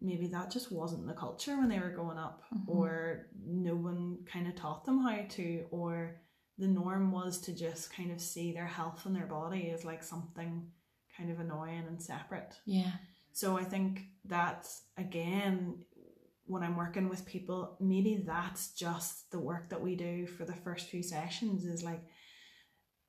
maybe 0.03 0.27
that 0.27 0.51
just 0.51 0.71
wasn't 0.71 1.07
the 1.07 1.13
culture 1.13 1.57
when 1.57 1.69
they 1.69 1.79
were 1.79 1.89
growing 1.89 2.17
up 2.17 2.43
mm-hmm. 2.53 2.69
or 2.69 3.27
no 3.45 3.75
one 3.75 4.17
kind 4.31 4.47
of 4.47 4.55
taught 4.55 4.85
them 4.85 5.01
how 5.01 5.17
to 5.29 5.65
or 5.71 6.21
the 6.57 6.67
norm 6.67 7.11
was 7.11 7.39
to 7.39 7.55
just 7.55 7.91
kind 7.95 8.11
of 8.11 8.21
see 8.21 8.51
their 8.51 8.67
health 8.67 9.05
and 9.05 9.15
their 9.15 9.25
body 9.25 9.71
as 9.71 9.83
like 9.83 10.03
something 10.03 10.67
kind 11.17 11.31
of 11.31 11.39
annoying 11.39 11.85
and 11.87 12.01
separate. 12.01 12.55
Yeah. 12.65 12.91
So 13.31 13.57
i 13.57 13.63
think 13.63 14.03
that's 14.25 14.83
again 14.97 15.79
when 16.45 16.61
i'm 16.61 16.77
working 16.77 17.09
with 17.09 17.25
people 17.25 17.77
maybe 17.79 18.23
that's 18.25 18.73
just 18.73 19.31
the 19.31 19.39
work 19.39 19.69
that 19.69 19.81
we 19.81 19.95
do 19.95 20.27
for 20.27 20.45
the 20.45 20.53
first 20.53 20.87
few 20.87 21.01
sessions 21.01 21.65
is 21.65 21.83
like 21.83 22.01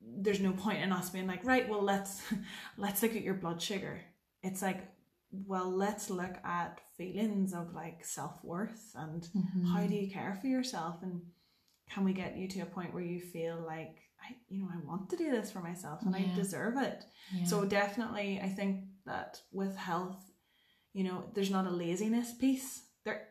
there's 0.01 0.39
no 0.39 0.51
point 0.51 0.81
in 0.81 0.91
us 0.91 1.09
being 1.09 1.27
like 1.27 1.45
right 1.45 1.69
well 1.69 1.83
let's 1.83 2.21
let's 2.77 3.01
look 3.01 3.15
at 3.15 3.21
your 3.21 3.33
blood 3.33 3.61
sugar. 3.61 4.01
It's 4.43 4.61
like 4.61 4.83
well, 5.45 5.69
let's 5.75 6.09
look 6.09 6.35
at 6.43 6.81
feelings 6.97 7.53
of 7.53 7.73
like 7.73 8.05
self 8.05 8.43
worth 8.43 8.91
and 8.95 9.23
mm-hmm. 9.23 9.65
how 9.65 9.85
do 9.85 9.95
you 9.95 10.09
care 10.09 10.37
for 10.39 10.47
yourself 10.47 10.97
and 11.01 11.21
can 11.89 12.03
we 12.03 12.13
get 12.13 12.37
you 12.37 12.47
to 12.47 12.61
a 12.61 12.65
point 12.65 12.93
where 12.93 13.03
you 13.03 13.19
feel 13.19 13.63
like 13.65 13.97
I, 14.21 14.35
you 14.49 14.61
know, 14.61 14.69
I 14.73 14.85
want 14.85 15.09
to 15.09 15.17
do 15.17 15.31
this 15.31 15.51
for 15.51 15.59
myself 15.59 16.01
and 16.01 16.15
yeah. 16.17 16.25
I 16.31 16.35
deserve 16.35 16.77
it. 16.77 17.03
Yeah. 17.33 17.45
So 17.45 17.65
definitely, 17.65 18.39
I 18.41 18.49
think 18.49 18.85
that 19.05 19.39
with 19.51 19.75
health, 19.75 20.31
you 20.93 21.03
know, 21.03 21.25
there's 21.33 21.51
not 21.51 21.67
a 21.67 21.69
laziness 21.69 22.33
piece. 22.33 22.83
There, 23.03 23.27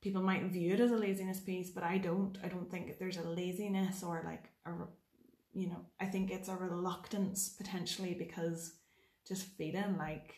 people 0.00 0.22
might 0.22 0.44
view 0.44 0.74
it 0.74 0.80
as 0.80 0.90
a 0.90 0.96
laziness 0.96 1.40
piece, 1.40 1.70
but 1.70 1.84
I 1.84 1.98
don't. 1.98 2.38
I 2.42 2.48
don't 2.48 2.70
think 2.70 2.98
there's 2.98 3.18
a 3.18 3.28
laziness 3.28 4.02
or 4.02 4.22
like 4.24 4.44
a, 4.66 4.70
you 5.52 5.68
know, 5.68 5.84
I 6.00 6.06
think 6.06 6.30
it's 6.30 6.48
a 6.48 6.56
reluctance 6.56 7.50
potentially 7.50 8.14
because 8.14 8.74
just 9.26 9.46
feeling 9.56 9.96
like 9.98 10.34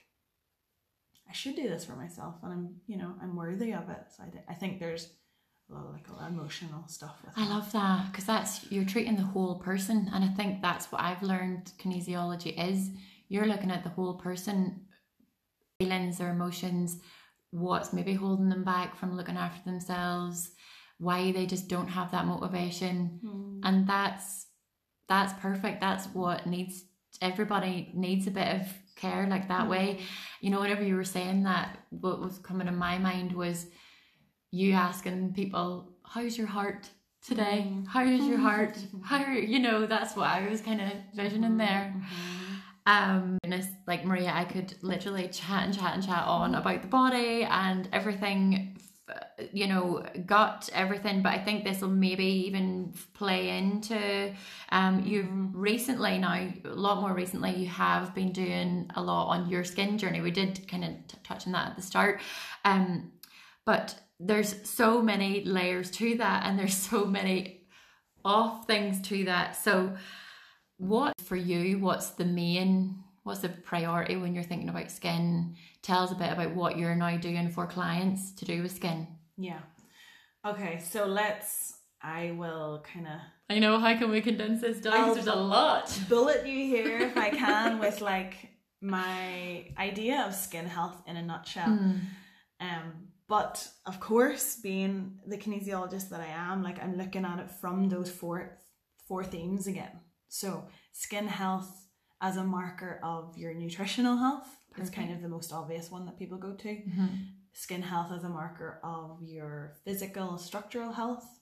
I 1.29 1.33
should 1.33 1.57
do 1.57 1.69
this 1.69 1.85
for 1.85 1.97
myself 1.97 2.37
and 2.43 2.53
I'm, 2.53 2.75
you 2.87 2.97
know, 2.97 3.15
I'm 3.23 3.37
worthy 3.37 3.73
of 3.73 3.89
it. 3.91 4.05
So 4.17 4.23
I, 4.23 4.53
I 4.53 4.55
think 4.55 4.79
there's 4.79 5.09
a 5.71 5.75
lot 5.75 5.87
of 5.87 5.93
like 5.93 6.09
a 6.09 6.13
lot 6.13 6.29
of 6.29 6.35
emotional 6.35 6.87
stuff 6.89 7.17
with 7.25 7.33
I 7.37 7.49
love 7.49 7.73
that 7.73 8.11
because 8.11 8.27
that's 8.27 8.71
you're 8.71 8.85
treating 8.85 9.17
the 9.17 9.23
whole 9.23 9.57
person 9.57 10.11
and 10.13 10.25
I 10.25 10.29
think 10.29 10.61
that's 10.61 10.93
what 10.93 11.01
I've 11.01 11.23
learned 11.23 11.73
kinesiology 11.79 12.55
is 12.71 12.91
you're 13.29 13.47
looking 13.47 13.71
at 13.71 13.83
the 13.83 13.91
whole 13.91 14.15
person 14.15 14.83
feelings 15.79 16.21
or 16.21 16.29
emotions 16.29 16.99
what's 17.51 17.93
maybe 17.93 18.15
holding 18.15 18.49
them 18.49 18.65
back 18.65 18.97
from 18.97 19.17
looking 19.17 19.37
after 19.37 19.63
themselves 19.65 20.51
why 20.99 21.33
they 21.33 21.47
just 21.47 21.69
don't 21.69 21.89
have 21.89 22.11
that 22.11 22.27
motivation 22.27 23.21
mm. 23.25 23.61
and 23.65 23.89
that's 23.89 24.47
that's 25.09 25.33
perfect 25.41 25.81
that's 25.81 26.07
what 26.09 26.47
needs 26.47 26.85
everybody 27.23 27.91
needs 27.95 28.27
a 28.27 28.31
bit 28.31 28.61
of 28.61 28.67
care 28.97 29.27
like 29.29 29.49
that 29.49 29.67
mm. 29.67 29.71
way 29.71 30.01
you 30.41 30.51
know 30.51 30.61
whenever 30.61 30.83
you 30.83 30.97
were 30.97 31.05
saying 31.05 31.43
that 31.45 31.79
what 31.91 32.21
was 32.21 32.39
coming 32.39 32.69
in 32.69 32.77
my 32.77 32.99
mind 32.99 33.33
was 33.33 33.67
you 34.51 34.73
asking 34.73 35.33
people 35.33 35.93
how's 36.05 36.39
your 36.39 36.47
heart 36.47 36.89
today 37.27 37.67
mm. 37.69 37.87
how 37.87 38.05
is 38.05 38.25
your 38.27 38.39
heart 38.39 38.79
how 39.03 39.25
you 39.33 39.59
know 39.59 39.87
that's 39.87 40.17
what 40.17 40.29
i 40.29 40.49
was 40.49 40.61
kind 40.61 40.81
of 40.81 40.91
visioning 41.15 41.51
mm-hmm. 41.51 41.59
there 41.59 41.95
mm-hmm. 41.97 42.87
um 42.87 43.39
like 43.87 44.05
maria 44.05 44.31
i 44.33 44.45
could 44.45 44.75
literally 44.83 45.29
chat 45.29 45.65
and 45.65 45.77
chat 45.77 45.95
and 45.95 46.07
chat 46.07 46.25
on 46.27 46.55
about 46.55 46.83
the 46.83 46.89
body 46.89 47.43
and 47.45 47.89
everything 47.93 48.74
you 49.53 49.67
know 49.67 50.03
got 50.25 50.69
everything 50.73 51.21
but 51.21 51.33
i 51.33 51.39
think 51.39 51.63
this 51.63 51.83
will 51.83 51.89
maybe 51.89 52.25
even 52.25 52.93
play 53.13 53.51
into 53.59 54.33
um 54.71 55.03
you've 55.05 55.27
mm-hmm. 55.27 55.59
recently 55.59 56.17
now 56.19 56.33
a 56.65 56.69
lot 56.69 57.01
more 57.01 57.13
recently 57.13 57.55
you 57.55 57.67
have 57.67 58.15
been 58.15 58.33
doing 58.33 58.91
a 58.95 59.03
lot 59.03 59.29
on 59.29 59.49
your 59.49 59.65
skin 59.65 59.99
journey. 59.99 60.21
We 60.21 60.31
did 60.31 60.67
kind 60.69 60.85
of 60.85 60.91
t- 61.09 61.19
touch 61.23 61.47
on 61.47 61.53
that 61.53 61.71
at 61.71 61.77
the 61.77 61.83
start. 61.83 62.21
Um 62.65 63.13
but 63.65 63.99
there's 64.21 64.69
so 64.69 65.03
many 65.03 65.45
layers 65.45 65.91
to 65.93 66.17
that 66.19 66.47
and 66.47 66.59
there's 66.59 66.77
so 66.77 67.05
many 67.05 67.67
off 68.25 68.67
things 68.67 69.01
to 69.09 69.25
that. 69.25 69.57
So 69.57 69.97
what 70.79 71.15
for 71.23 71.37
you 71.37 71.79
what's 71.79 72.11
the 72.11 72.25
main 72.25 73.05
what's 73.23 73.41
the 73.41 73.49
priority 73.49 74.17
when 74.17 74.35
you're 74.35 74.45
thinking 74.45 74.69
about 74.69 74.91
skin 74.91 75.55
tell 75.89 76.03
us 76.05 76.11
a 76.11 76.15
bit 76.23 76.33
about 76.33 76.53
what 76.61 76.77
you're 76.79 76.95
now 76.97 77.17
doing 77.29 77.49
for 77.51 77.65
clients 77.67 78.33
to 78.39 78.45
do 78.45 78.57
with 78.63 78.73
skin 78.75 79.07
yeah 79.37 79.61
okay 80.51 80.75
so 80.93 81.01
let's 81.07 81.75
i 82.03 82.33
will 82.33 82.83
kind 82.93 83.07
of 83.07 83.21
I 83.51 83.59
know. 83.59 83.79
How 83.79 83.95
can 83.99 84.11
we 84.11 84.23
condense 84.23 84.63
this 84.63 84.81
down? 84.81 84.93
'Cause 84.95 85.07
I'll- 85.09 85.15
There's 85.15 85.27
a 85.27 85.35
lot. 85.59 85.87
bullet 86.09 86.47
you 86.47 86.61
here 86.75 86.99
if 87.09 87.15
I 87.27 87.29
can 87.29 87.79
with 87.79 88.01
like 88.01 88.35
my 88.81 89.67
idea 89.79 90.17
of 90.27 90.35
skin 90.35 90.67
health 90.77 90.99
in 91.07 91.17
a 91.19 91.23
nutshell. 91.23 91.69
Mm. 91.69 92.01
Um, 92.61 92.87
but 93.29 93.69
of 93.85 94.01
course, 94.01 94.47
being 94.69 95.21
the 95.27 95.37
kinesiologist 95.37 96.09
that 96.09 96.21
I 96.21 96.33
am, 96.51 96.63
like 96.63 96.83
I'm 96.83 96.97
looking 96.97 97.27
at 97.27 97.39
it 97.39 97.51
from 97.61 97.91
those 97.91 98.11
four 98.11 98.37
four 99.09 99.23
themes 99.25 99.67
again. 99.67 100.01
So 100.29 100.49
skin 100.93 101.27
health 101.29 101.71
as 102.23 102.39
a 102.39 102.45
marker 102.45 102.99
of 103.03 103.37
your 103.37 103.53
nutritional 103.53 104.17
health. 104.17 104.49
It's 104.77 104.91
kind 104.91 105.13
of 105.13 105.23
the 105.23 105.29
most 105.29 105.53
obvious 105.53 105.91
one 105.91 106.07
that 106.07 106.19
people 106.19 106.39
go 106.39 106.55
to. 106.55 106.69
Mhm. 106.69 107.29
Skin 107.53 107.83
health 107.83 108.11
as 108.13 108.25
a 108.25 108.29
marker 108.29 108.81
of 108.83 109.23
your 109.23 109.75
physical 109.85 110.39
structural 110.39 110.93
health, 110.93 111.41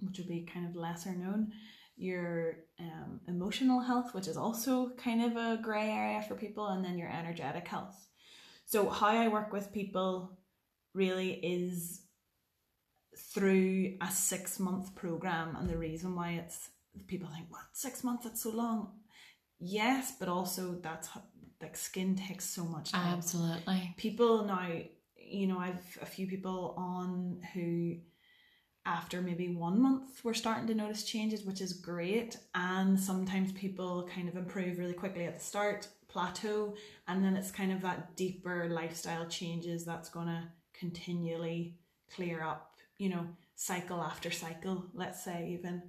which 0.00 0.18
would 0.18 0.28
be 0.28 0.44
kind 0.44 0.66
of 0.66 0.74
lesser 0.74 1.14
known. 1.14 1.52
Your 1.96 2.60
um, 2.78 3.20
emotional 3.26 3.80
health, 3.80 4.14
which 4.14 4.28
is 4.28 4.36
also 4.36 4.90
kind 4.90 5.20
of 5.22 5.36
a 5.36 5.60
grey 5.60 5.90
area 5.90 6.22
for 6.22 6.36
people, 6.36 6.68
and 6.68 6.84
then 6.84 6.96
your 6.96 7.10
energetic 7.10 7.66
health. 7.68 8.08
So, 8.64 8.88
how 8.88 9.08
I 9.08 9.28
work 9.28 9.52
with 9.52 9.72
people 9.72 10.38
really 10.94 11.32
is 11.32 12.02
through 13.16 13.96
a 14.00 14.10
six 14.10 14.58
month 14.60 14.94
program, 14.94 15.56
and 15.56 15.68
the 15.68 15.76
reason 15.76 16.14
why 16.14 16.32
it's 16.32 16.70
people 17.06 17.28
think, 17.28 17.46
what, 17.50 17.62
six 17.72 18.04
months, 18.04 18.24
that's 18.24 18.42
so 18.42 18.50
long. 18.50 18.92
Yes, 19.58 20.12
but 20.18 20.28
also 20.28 20.78
that's 20.80 21.08
like 21.60 21.76
skin 21.76 22.14
takes 22.14 22.44
so 22.44 22.64
much 22.64 22.92
time 22.92 23.14
Absolutely. 23.18 23.94
people 23.96 24.44
now 24.44 24.68
you 25.16 25.46
know 25.46 25.58
i've 25.58 25.98
a 26.00 26.06
few 26.06 26.26
people 26.26 26.74
on 26.76 27.40
who 27.54 27.96
after 28.86 29.20
maybe 29.20 29.48
one 29.48 29.80
month 29.80 30.20
we're 30.24 30.34
starting 30.34 30.66
to 30.66 30.74
notice 30.74 31.04
changes 31.04 31.44
which 31.44 31.60
is 31.60 31.72
great 31.72 32.38
and 32.54 32.98
sometimes 32.98 33.52
people 33.52 34.08
kind 34.14 34.28
of 34.28 34.36
improve 34.36 34.78
really 34.78 34.94
quickly 34.94 35.24
at 35.24 35.34
the 35.34 35.44
start 35.44 35.88
plateau 36.08 36.74
and 37.06 37.22
then 37.22 37.36
it's 37.36 37.50
kind 37.50 37.70
of 37.72 37.82
that 37.82 38.16
deeper 38.16 38.68
lifestyle 38.70 39.26
changes 39.26 39.84
that's 39.84 40.08
going 40.08 40.26
to 40.26 40.42
continually 40.72 41.76
clear 42.14 42.42
up 42.42 42.76
you 42.98 43.10
know 43.10 43.26
cycle 43.56 44.00
after 44.00 44.30
cycle 44.30 44.86
let's 44.94 45.22
say 45.22 45.50
even 45.50 45.82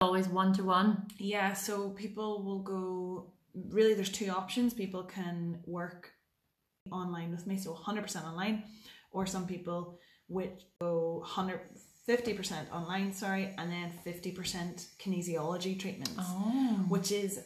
Always 0.00 0.28
one 0.28 0.52
to 0.54 0.64
one. 0.64 1.06
yeah, 1.18 1.52
so 1.52 1.90
people 1.90 2.42
will 2.42 2.60
go 2.60 3.30
really 3.54 3.94
there's 3.94 4.10
two 4.10 4.30
options. 4.30 4.74
People 4.74 5.02
can 5.04 5.60
work 5.66 6.12
online 6.90 7.30
with 7.30 7.46
me, 7.46 7.56
so 7.58 7.74
100% 7.74 8.24
online, 8.24 8.64
or 9.10 9.26
some 9.26 9.46
people 9.46 9.98
which 10.28 10.60
go 10.80 11.24
150% 11.26 12.70
online, 12.72 13.12
sorry, 13.12 13.54
and 13.56 13.70
then 13.70 13.92
50% 14.06 14.86
kinesiology 14.98 15.78
treatments, 15.78 16.12
Oh. 16.18 16.84
which 16.88 17.10
is 17.12 17.40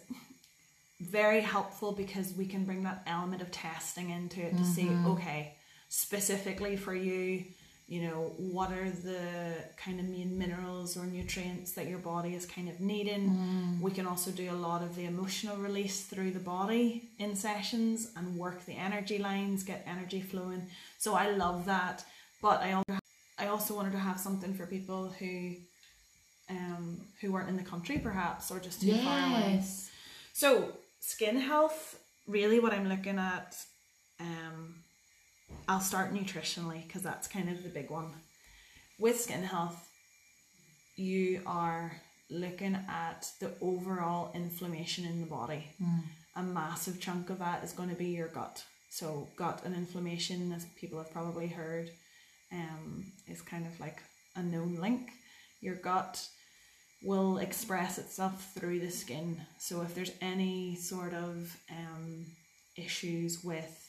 very 1.00 1.40
helpful 1.40 1.92
because 1.92 2.34
we 2.34 2.46
can 2.46 2.64
bring 2.64 2.82
that 2.84 3.02
element 3.06 3.42
of 3.42 3.50
testing 3.50 4.10
into 4.10 4.40
it 4.40 4.56
to 4.56 4.64
see 4.64 4.84
mm-hmm. 4.84 5.12
okay, 5.12 5.56
specifically 5.88 6.76
for 6.76 6.94
you, 6.94 7.44
you 7.92 8.00
know, 8.00 8.32
what 8.38 8.72
are 8.72 8.88
the 8.88 9.54
kind 9.76 10.00
of 10.00 10.06
main 10.08 10.38
minerals 10.38 10.96
or 10.96 11.04
nutrients 11.04 11.72
that 11.72 11.88
your 11.88 11.98
body 11.98 12.34
is 12.34 12.46
kind 12.46 12.70
of 12.70 12.80
needing. 12.80 13.26
We 13.82 13.90
can 13.90 14.06
also 14.06 14.30
do 14.30 14.50
a 14.50 14.58
lot 14.68 14.80
of 14.82 14.96
the 14.96 15.04
emotional 15.04 15.58
release 15.58 16.00
through 16.00 16.30
the 16.30 16.40
body 16.40 17.10
in 17.18 17.36
sessions 17.36 18.10
and 18.16 18.38
work 18.38 18.64
the 18.64 18.72
energy 18.72 19.18
lines, 19.18 19.62
get 19.62 19.84
energy 19.86 20.22
flowing. 20.22 20.62
So 20.96 21.12
I 21.14 21.32
love 21.32 21.66
that. 21.66 22.02
But 22.40 22.62
I 22.62 22.72
also 22.72 22.98
I 23.38 23.48
also 23.48 23.74
wanted 23.74 23.92
to 23.92 23.98
have 23.98 24.18
something 24.18 24.54
for 24.54 24.64
people 24.64 25.10
who 25.18 25.56
um 26.48 27.02
who 27.20 27.30
weren't 27.32 27.50
in 27.50 27.58
the 27.58 27.62
country 27.74 27.98
perhaps 27.98 28.50
or 28.50 28.58
just 28.58 28.80
too 28.80 28.94
far 29.04 29.18
away. 29.18 29.62
So, 30.32 30.72
skin 31.00 31.36
health, 31.36 31.98
really 32.26 32.58
what 32.58 32.72
I'm 32.72 32.88
looking 32.88 33.18
at, 33.18 33.54
um, 34.18 34.81
I'll 35.68 35.80
start 35.80 36.12
nutritionally 36.12 36.86
because 36.86 37.02
that's 37.02 37.28
kind 37.28 37.48
of 37.48 37.62
the 37.62 37.68
big 37.68 37.90
one. 37.90 38.12
With 38.98 39.20
skin 39.20 39.42
health, 39.42 39.88
you 40.96 41.42
are 41.46 41.92
looking 42.30 42.76
at 42.88 43.30
the 43.40 43.52
overall 43.60 44.32
inflammation 44.34 45.04
in 45.04 45.20
the 45.20 45.26
body. 45.26 45.66
A 46.36 46.42
massive 46.42 47.00
chunk 47.00 47.30
of 47.30 47.38
that 47.38 47.62
is 47.64 47.72
going 47.72 47.88
to 47.90 47.94
be 47.94 48.06
your 48.06 48.28
gut. 48.28 48.64
So, 48.90 49.28
gut 49.36 49.62
and 49.64 49.74
inflammation, 49.74 50.52
as 50.52 50.66
people 50.76 50.98
have 50.98 51.12
probably 51.12 51.46
heard, 51.46 51.90
um, 52.52 53.04
is 53.26 53.40
kind 53.40 53.66
of 53.66 53.78
like 53.80 54.02
a 54.36 54.42
known 54.42 54.76
link. 54.76 55.10
Your 55.60 55.76
gut 55.76 56.26
will 57.02 57.38
express 57.38 57.98
itself 57.98 58.52
through 58.54 58.80
the 58.80 58.90
skin. 58.90 59.40
So 59.58 59.82
if 59.82 59.94
there's 59.94 60.12
any 60.20 60.76
sort 60.76 61.14
of 61.14 61.56
um, 61.70 62.26
issues 62.76 63.42
with 63.42 63.81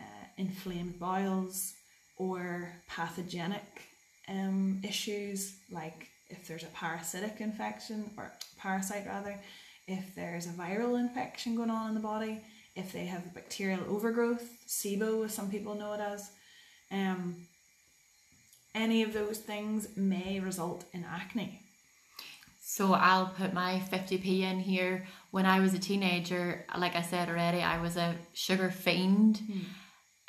uh, 0.00 0.26
inflamed 0.38 0.98
bowels 0.98 1.74
or 2.16 2.72
pathogenic 2.88 3.82
um, 4.28 4.80
issues, 4.82 5.56
like 5.70 6.08
if 6.28 6.46
there's 6.46 6.62
a 6.62 6.66
parasitic 6.66 7.40
infection 7.40 8.10
or 8.16 8.32
parasite 8.58 9.06
rather, 9.06 9.38
if 9.86 10.14
there's 10.14 10.46
a 10.46 10.50
viral 10.50 10.98
infection 10.98 11.56
going 11.56 11.70
on 11.70 11.88
in 11.88 11.94
the 11.94 12.00
body, 12.00 12.40
if 12.76 12.92
they 12.92 13.06
have 13.06 13.34
bacterial 13.34 13.80
overgrowth, 13.88 14.44
SIBO 14.68 15.24
as 15.24 15.34
some 15.34 15.50
people 15.50 15.74
know 15.74 15.92
it 15.94 16.00
as, 16.00 16.30
um, 16.92 17.36
any 18.74 19.02
of 19.02 19.12
those 19.12 19.38
things 19.38 19.88
may 19.96 20.38
result 20.38 20.84
in 20.92 21.04
acne. 21.04 21.60
So 22.62 22.92
I'll 22.92 23.26
put 23.26 23.52
my 23.52 23.82
50p 23.90 24.42
in 24.42 24.60
here. 24.60 25.08
When 25.32 25.44
I 25.44 25.58
was 25.58 25.74
a 25.74 25.78
teenager, 25.78 26.64
like 26.78 26.94
I 26.94 27.02
said 27.02 27.28
already, 27.28 27.62
I 27.62 27.80
was 27.80 27.96
a 27.96 28.14
sugar 28.32 28.70
fiend. 28.70 29.40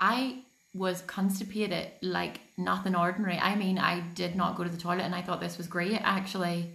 I 0.02 0.40
was 0.74 1.02
constipated 1.02 1.92
like 2.02 2.40
nothing 2.58 2.96
ordinary. 2.96 3.38
I 3.38 3.56
mean, 3.56 3.78
I 3.78 4.00
did 4.16 4.36
not 4.36 4.56
go 4.56 4.64
to 4.64 4.70
the 4.70 4.78
toilet 4.78 5.02
and 5.04 5.14
I 5.14 5.22
thought 5.22 5.40
this 5.42 5.58
was 5.58 5.68
great 5.68 6.00
actually. 6.02 6.72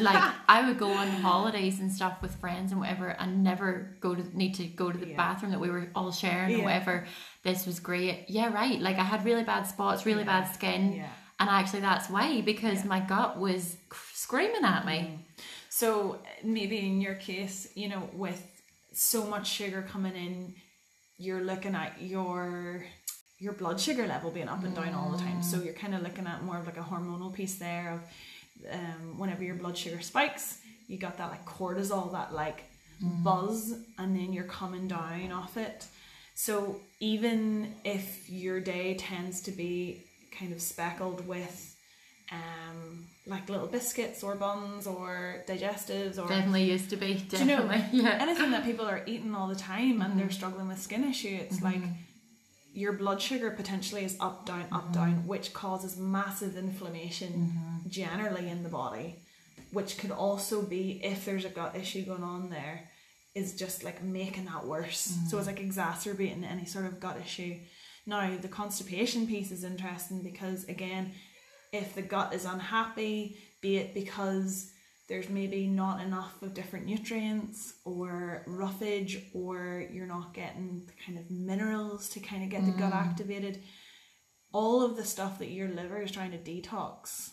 like 0.00 0.34
I 0.48 0.66
would 0.66 0.78
go 0.78 0.90
on 0.90 1.08
holidays 1.08 1.78
and 1.80 1.92
stuff 1.92 2.20
with 2.22 2.34
friends 2.36 2.72
and 2.72 2.80
whatever 2.80 3.08
and 3.08 3.44
never 3.44 3.96
go 4.00 4.14
to 4.16 4.36
need 4.36 4.54
to 4.56 4.64
go 4.66 4.90
to 4.90 4.98
the 4.98 5.08
Yeah. 5.10 5.16
bathroom 5.16 5.52
that 5.52 5.60
we 5.60 5.70
were 5.70 5.90
all 5.94 6.10
sharing 6.12 6.50
Yeah. 6.50 6.56
and 6.56 6.64
whatever. 6.64 7.06
This 7.44 7.66
was 7.66 7.78
great. 7.80 8.24
Yeah, 8.28 8.52
right. 8.52 8.80
Like 8.80 8.98
I 8.98 9.04
had 9.04 9.24
really 9.24 9.44
bad 9.44 9.62
spots, 9.68 10.04
really 10.04 10.20
Yeah. 10.24 10.40
bad 10.40 10.54
skin. 10.54 10.92
Yeah. 10.94 11.08
And 11.38 11.48
actually 11.48 11.80
that's 11.80 12.10
why 12.10 12.40
because 12.40 12.84
my 12.84 13.00
gut 13.00 13.38
was 13.38 13.76
screaming 14.12 14.64
at 14.64 14.84
me. 14.84 14.98
Mm-hmm. 14.98 15.16
So 15.68 16.18
maybe 16.42 16.78
in 16.80 17.00
your 17.00 17.14
case, 17.14 17.68
you 17.76 17.88
know, 17.88 18.10
with 18.12 18.44
so 18.92 19.24
much 19.24 19.46
sugar 19.48 19.82
coming 19.88 20.16
in, 20.16 20.54
you're 21.20 21.42
looking 21.42 21.74
at 21.74 22.00
your 22.00 22.84
your 23.38 23.52
blood 23.52 23.78
sugar 23.80 24.06
level 24.06 24.30
being 24.30 24.48
up 24.48 24.64
and 24.64 24.74
down 24.74 24.94
all 24.94 25.10
the 25.10 25.18
time. 25.18 25.42
So 25.42 25.62
you're 25.62 25.74
kind 25.74 25.94
of 25.94 26.02
looking 26.02 26.26
at 26.26 26.42
more 26.42 26.58
of 26.58 26.66
like 26.66 26.76
a 26.76 26.82
hormonal 26.82 27.32
piece 27.32 27.56
there 27.56 27.92
of 27.92 28.72
um, 28.72 29.18
whenever 29.18 29.42
your 29.42 29.54
blood 29.54 29.76
sugar 29.76 30.00
spikes, 30.00 30.58
you 30.88 30.98
got 30.98 31.16
that 31.18 31.30
like 31.30 31.46
cortisol, 31.46 32.12
that 32.12 32.34
like 32.34 32.64
buzz, 33.00 33.74
and 33.98 34.14
then 34.14 34.32
you're 34.32 34.44
coming 34.44 34.88
down 34.88 35.32
off 35.32 35.56
it. 35.56 35.86
So 36.34 36.80
even 37.00 37.74
if 37.84 38.28
your 38.28 38.60
day 38.60 38.94
tends 38.94 39.40
to 39.42 39.52
be 39.52 40.02
kind 40.38 40.52
of 40.52 40.60
speckled 40.60 41.26
with 41.26 41.76
um, 42.30 43.06
like 43.26 43.48
little 43.48 43.66
biscuits 43.66 44.22
or 44.22 44.34
buns 44.34 44.86
or 44.86 45.44
digestives 45.48 46.18
or 46.18 46.28
Definitely 46.28 46.64
used 46.64 46.90
to 46.90 46.96
be. 46.96 47.14
do 47.14 47.38
you 47.38 47.44
know 47.44 47.70
yeah. 47.92 48.18
anything 48.20 48.50
that 48.50 48.64
people 48.64 48.86
are 48.86 49.02
eating 49.06 49.34
all 49.34 49.48
the 49.48 49.54
time 49.54 50.00
and 50.00 50.18
they're 50.18 50.26
mm-hmm. 50.26 50.34
struggling 50.34 50.68
with 50.68 50.80
skin 50.80 51.04
issue, 51.04 51.38
it's 51.40 51.56
mm-hmm. 51.56 51.82
like 51.82 51.90
your 52.72 52.92
blood 52.92 53.20
sugar 53.20 53.50
potentially 53.50 54.04
is 54.04 54.16
up, 54.20 54.46
down, 54.46 54.64
up, 54.72 54.84
mm-hmm. 54.84 54.92
down, 54.92 55.26
which 55.26 55.52
causes 55.52 55.96
massive 55.96 56.56
inflammation 56.56 57.52
generally 57.88 58.48
in 58.48 58.62
the 58.62 58.68
body, 58.68 59.16
which 59.72 59.98
could 59.98 60.12
also 60.12 60.62
be 60.62 61.00
if 61.02 61.24
there's 61.24 61.44
a 61.44 61.48
gut 61.48 61.74
issue 61.76 62.04
going 62.04 62.22
on 62.22 62.48
there, 62.50 62.88
is 63.34 63.54
just 63.54 63.84
like 63.84 64.02
making 64.02 64.44
that 64.46 64.66
worse. 64.66 65.16
So 65.28 65.38
it's 65.38 65.46
like 65.46 65.60
exacerbating 65.60 66.44
any 66.44 66.64
sort 66.64 66.86
of 66.86 67.00
gut 67.00 67.18
issue. 67.24 67.56
Now 68.06 68.36
the 68.40 68.48
constipation 68.48 69.26
piece 69.26 69.50
is 69.50 69.64
interesting 69.64 70.22
because 70.22 70.64
again, 70.64 71.12
if 71.72 71.94
the 71.94 72.02
gut 72.02 72.32
is 72.34 72.44
unhappy, 72.44 73.36
be 73.60 73.76
it 73.76 73.94
because 73.94 74.70
there's 75.08 75.28
maybe 75.28 75.66
not 75.66 76.00
enough 76.00 76.40
of 76.42 76.54
different 76.54 76.86
nutrients 76.86 77.74
or 77.84 78.44
roughage 78.46 79.24
or 79.34 79.84
you're 79.92 80.06
not 80.06 80.32
getting 80.34 80.84
the 80.86 80.92
kind 81.04 81.18
of 81.18 81.30
minerals 81.30 82.08
to 82.10 82.20
kind 82.20 82.44
of 82.44 82.48
get 82.48 82.64
the 82.64 82.72
gut 82.72 82.92
activated 82.92 83.60
all 84.52 84.84
of 84.84 84.96
the 84.96 85.04
stuff 85.04 85.38
that 85.38 85.50
your 85.50 85.68
liver 85.68 86.00
is 86.02 86.10
trying 86.10 86.30
to 86.32 86.38
detox 86.38 87.30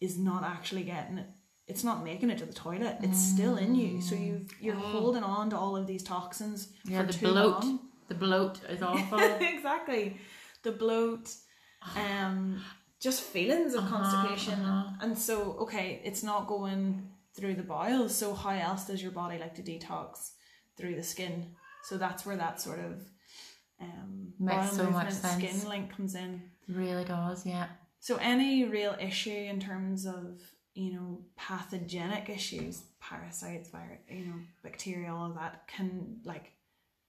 is 0.00 0.16
not 0.18 0.44
actually 0.44 0.84
getting 0.84 1.18
it. 1.18 1.26
It's 1.66 1.84
not 1.84 2.04
making 2.04 2.30
it 2.30 2.38
to 2.38 2.46
the 2.46 2.52
toilet. 2.52 2.96
It's 3.02 3.18
still 3.18 3.56
in 3.56 3.74
you. 3.76 4.00
So 4.00 4.14
you 4.16 4.46
you're 4.60 4.74
holding 4.74 5.22
on 5.24 5.50
to 5.50 5.56
all 5.56 5.76
of 5.76 5.86
these 5.86 6.02
toxins 6.02 6.72
Yeah, 6.84 7.00
for 7.00 7.06
the 7.08 7.12
too 7.12 7.26
bloat. 7.26 7.64
long. 7.64 7.80
The 8.08 8.14
bloat 8.14 8.60
is 8.68 8.82
awful. 8.90 9.20
exactly. 9.40 10.16
The 10.62 10.72
bloat 10.72 11.32
um 11.96 12.60
just 13.00 13.22
feelings 13.22 13.74
of 13.74 13.84
Uh-huh, 13.84 13.96
constipation. 13.96 14.60
uh-huh. 14.64 14.94
And 15.00 15.18
so, 15.18 15.52
okay, 15.64 16.00
it's 16.04 16.22
not 16.22 16.46
going 16.46 17.08
through 17.34 17.54
the 17.54 17.62
bowels. 17.62 18.14
So 18.14 18.34
how 18.34 18.50
else 18.50 18.86
does 18.86 19.02
your 19.02 19.12
body 19.12 19.38
like 19.38 19.54
to 19.56 19.62
detox 19.62 20.32
through 20.76 20.96
the 20.96 21.02
skin? 21.02 21.54
So 21.84 21.96
that's 21.96 22.26
where 22.26 22.36
that 22.36 22.60
sort 22.60 22.80
of 22.80 23.00
um, 23.80 24.34
Makes 24.38 24.76
so 24.76 24.90
much 24.90 25.10
sense. 25.12 25.36
skin 25.58 25.68
link 25.68 25.96
comes 25.96 26.14
in. 26.14 26.42
Really 26.68 27.04
does, 27.04 27.46
yeah. 27.46 27.68
So 28.00 28.16
any 28.16 28.64
real 28.64 28.94
issue 29.00 29.30
in 29.52 29.58
terms 29.60 30.06
of 30.06 30.40
you 30.74 30.92
know 30.94 31.20
pathogenic 31.36 32.28
issues, 32.28 32.82
parasites, 33.00 33.70
virus, 33.70 34.00
you 34.08 34.26
know, 34.26 34.34
bacteria, 34.62 35.12
all 35.14 35.30
of 35.30 35.34
that 35.36 35.66
can 35.66 36.18
like 36.24 36.52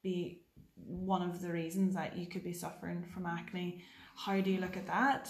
be 0.04 0.44
one 0.76 1.22
of 1.22 1.42
the 1.42 1.52
reasons 1.52 1.94
that 1.96 2.18
you 2.18 2.28
could 2.28 2.44
be 2.44 2.54
suffering 2.54 3.06
from 3.14 3.26
acne. 3.26 3.84
How 4.26 4.40
do 4.40 4.52
you 4.52 4.60
look 4.60 4.78
at 4.78 4.86
that? 4.88 5.30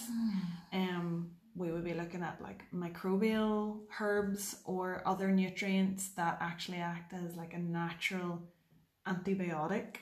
Um, 0.73 1.31
we 1.55 1.71
would 1.71 1.85
be 1.85 1.93
looking 1.93 2.23
at 2.23 2.41
like 2.41 2.63
microbial 2.73 3.81
herbs 3.99 4.57
or 4.65 5.01
other 5.05 5.31
nutrients 5.31 6.09
that 6.15 6.37
actually 6.41 6.79
act 6.79 7.13
as 7.13 7.35
like 7.35 7.53
a 7.53 7.59
natural 7.59 8.41
antibiotic 9.07 9.97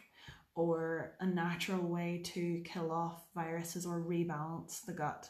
or 0.55 1.15
a 1.19 1.25
natural 1.25 1.81
way 1.81 2.21
to 2.33 2.63
kill 2.65 2.91
off 2.91 3.23
viruses 3.35 3.85
or 3.85 4.01
rebalance 4.01 4.83
the 4.85 4.93
gut. 4.93 5.29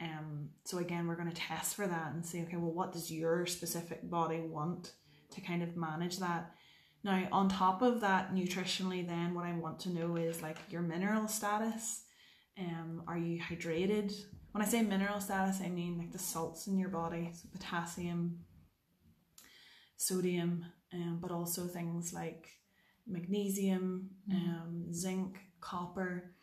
Um, 0.00 0.48
so 0.64 0.78
again, 0.78 1.06
we're 1.06 1.16
going 1.16 1.30
to 1.30 1.36
test 1.36 1.76
for 1.76 1.86
that 1.86 2.12
and 2.12 2.24
see, 2.24 2.40
okay, 2.42 2.56
well, 2.56 2.72
what 2.72 2.92
does 2.92 3.10
your 3.10 3.44
specific 3.44 4.08
body 4.10 4.40
want 4.40 4.92
to 5.32 5.40
kind 5.42 5.62
of 5.62 5.76
manage 5.76 6.18
that? 6.20 6.52
Now, 7.04 7.28
on 7.32 7.50
top 7.50 7.82
of 7.82 8.00
that, 8.00 8.34
nutritionally, 8.34 9.06
then 9.06 9.34
what 9.34 9.44
I 9.44 9.52
want 9.52 9.78
to 9.80 9.90
know 9.90 10.16
is 10.16 10.42
like 10.42 10.56
your 10.70 10.80
mineral 10.80 11.28
status. 11.28 12.03
Um, 12.58 13.02
are 13.08 13.18
you 13.18 13.40
hydrated? 13.40 14.14
When 14.52 14.62
I 14.62 14.66
say 14.66 14.82
mineral 14.82 15.20
status, 15.20 15.60
I 15.62 15.68
mean 15.68 15.98
like 15.98 16.12
the 16.12 16.18
salts 16.18 16.66
in 16.66 16.78
your 16.78 16.88
body, 16.88 17.30
so 17.32 17.48
potassium, 17.52 18.40
sodium, 19.96 20.64
um, 20.92 21.18
but 21.20 21.30
also 21.32 21.66
things 21.66 22.12
like 22.12 22.48
magnesium, 23.06 24.10
um, 24.30 24.92
zinc, 24.92 25.38
copper. 25.60 26.34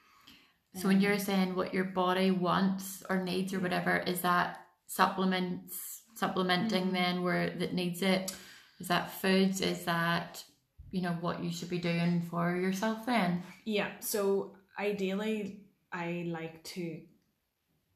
So 0.75 0.87
when 0.87 0.97
um, 0.97 1.01
you're 1.01 1.19
saying 1.19 1.55
what 1.55 1.73
your 1.73 1.85
body 1.85 2.31
wants 2.31 3.03
or 3.09 3.23
needs 3.23 3.53
or 3.53 3.59
whatever, 3.59 3.97
is 3.97 4.21
that 4.21 4.59
supplements 4.87 6.01
supplementing 6.15 6.87
Mm. 6.87 6.93
then 6.93 7.23
where 7.23 7.49
that 7.49 7.73
needs 7.73 8.01
it? 8.01 8.35
Is 8.79 8.87
that 8.89 9.11
foods? 9.11 9.61
Is 9.61 9.85
that 9.85 10.43
you 10.91 11.01
know 11.01 11.17
what 11.21 11.41
you 11.43 11.51
should 11.51 11.69
be 11.69 11.79
doing 11.79 12.21
for 12.29 12.55
yourself 12.55 13.05
then? 13.05 13.43
Yeah, 13.65 13.89
so 14.01 14.55
ideally, 14.77 15.61
I 15.91 16.25
like 16.27 16.63
to, 16.75 17.01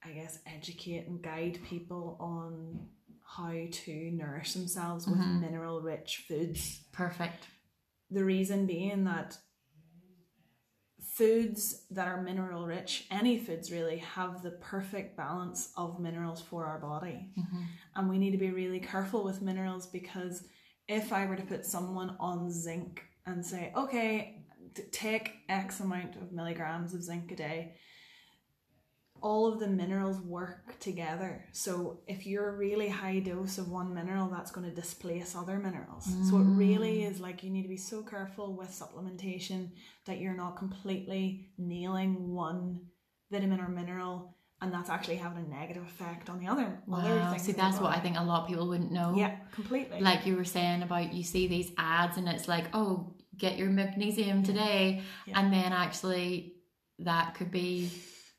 I 0.04 0.12
guess, 0.12 0.40
educate 0.46 1.08
and 1.08 1.22
guide 1.22 1.60
people 1.64 2.18
on 2.20 2.90
how 3.24 3.54
to 3.72 4.12
nourish 4.12 4.54
themselves 4.54 5.08
with 5.08 5.18
Mhm. 5.20 5.42
mineral 5.42 5.82
rich 5.82 6.26
foods. 6.28 6.84
Perfect. 6.92 7.48
The 8.12 8.24
reason 8.24 8.66
being 8.66 9.04
that 9.06 9.38
foods 11.02 11.86
that 11.90 12.08
are 12.08 12.22
mineral 12.22 12.66
rich, 12.68 13.08
any 13.10 13.38
foods 13.40 13.72
really, 13.72 13.98
have 13.98 14.42
the 14.42 14.52
perfect 14.52 15.16
balance 15.16 15.72
of 15.78 16.00
minerals 16.00 16.42
for 16.42 16.66
our 16.66 16.80
body. 16.80 17.32
Mhm. 17.38 17.68
And 17.96 18.10
we 18.10 18.18
need 18.18 18.32
to 18.32 18.38
be 18.38 18.52
really 18.52 18.80
careful 18.80 19.24
with 19.24 19.42
minerals 19.42 19.88
because 19.88 20.48
if 20.88 21.14
I 21.14 21.26
were 21.26 21.36
to 21.38 21.46
put 21.46 21.66
someone 21.66 22.18
on 22.20 22.52
zinc 22.52 23.04
and 23.26 23.46
say, 23.46 23.72
okay, 23.76 24.35
take 24.84 25.34
X 25.50 25.80
amount 25.80 26.16
of 26.16 26.32
milligrams 26.32 26.94
of 26.94 27.04
zinc 27.04 27.32
a 27.32 27.36
day, 27.36 27.76
all 29.22 29.52
of 29.52 29.60
the 29.60 29.68
minerals 29.68 30.20
work 30.20 30.78
together. 30.80 31.46
So 31.52 32.02
if 32.08 32.28
you're 32.28 32.50
a 32.50 32.58
really 32.58 32.90
high 32.90 33.20
dose 33.20 33.58
of 33.58 33.70
one 33.70 33.94
mineral, 33.94 34.30
that's 34.30 34.52
going 34.52 34.70
to 34.70 34.76
displace 34.76 35.36
other 35.36 35.58
minerals. 35.58 36.06
So 36.30 36.38
it 36.38 36.44
really 36.44 36.98
mm. 37.00 37.12
is 37.12 37.20
like 37.20 37.44
you 37.44 37.50
need 37.50 37.64
to 37.64 37.70
be 37.70 37.78
so 37.78 38.04
careful 38.04 38.56
with 38.56 38.70
supplementation 38.70 39.70
that 40.06 40.20
you're 40.20 40.36
not 40.36 40.58
completely 40.58 41.50
nailing 41.58 42.34
one 42.34 42.82
vitamin 43.32 43.60
or 43.60 43.70
mineral 43.70 44.36
and 44.62 44.74
that's 44.74 44.90
actually 44.90 45.18
having 45.18 45.46
a 45.46 45.50
negative 45.50 45.84
effect 45.84 46.30
on 46.30 46.40
the 46.40 46.48
other 46.48 46.82
other 46.92 47.16
Wow. 47.16 47.32
things. 47.32 47.44
See, 47.44 47.52
that's 47.52 47.80
what 47.80 47.96
I 47.96 48.00
think 48.00 48.18
a 48.18 48.24
lot 48.24 48.44
of 48.44 48.48
people 48.48 48.68
wouldn't 48.68 48.92
know. 48.92 49.14
Yeah, 49.16 49.36
completely. 49.52 50.00
Like 50.00 50.26
you 50.26 50.36
were 50.36 50.46
saying 50.46 50.82
about 50.82 51.14
you 51.14 51.24
see 51.24 51.48
these 51.48 51.72
ads 51.78 52.18
and 52.18 52.28
it's 52.28 52.48
like, 52.48 52.66
oh, 52.74 53.15
get 53.38 53.58
your 53.58 53.70
magnesium 53.70 54.44
today, 54.44 55.02
Yeah. 55.26 55.40
and 55.40 55.54
then 55.54 55.72
actually 55.74 56.56
that 57.00 57.36
could 57.36 57.52
be 57.52 57.92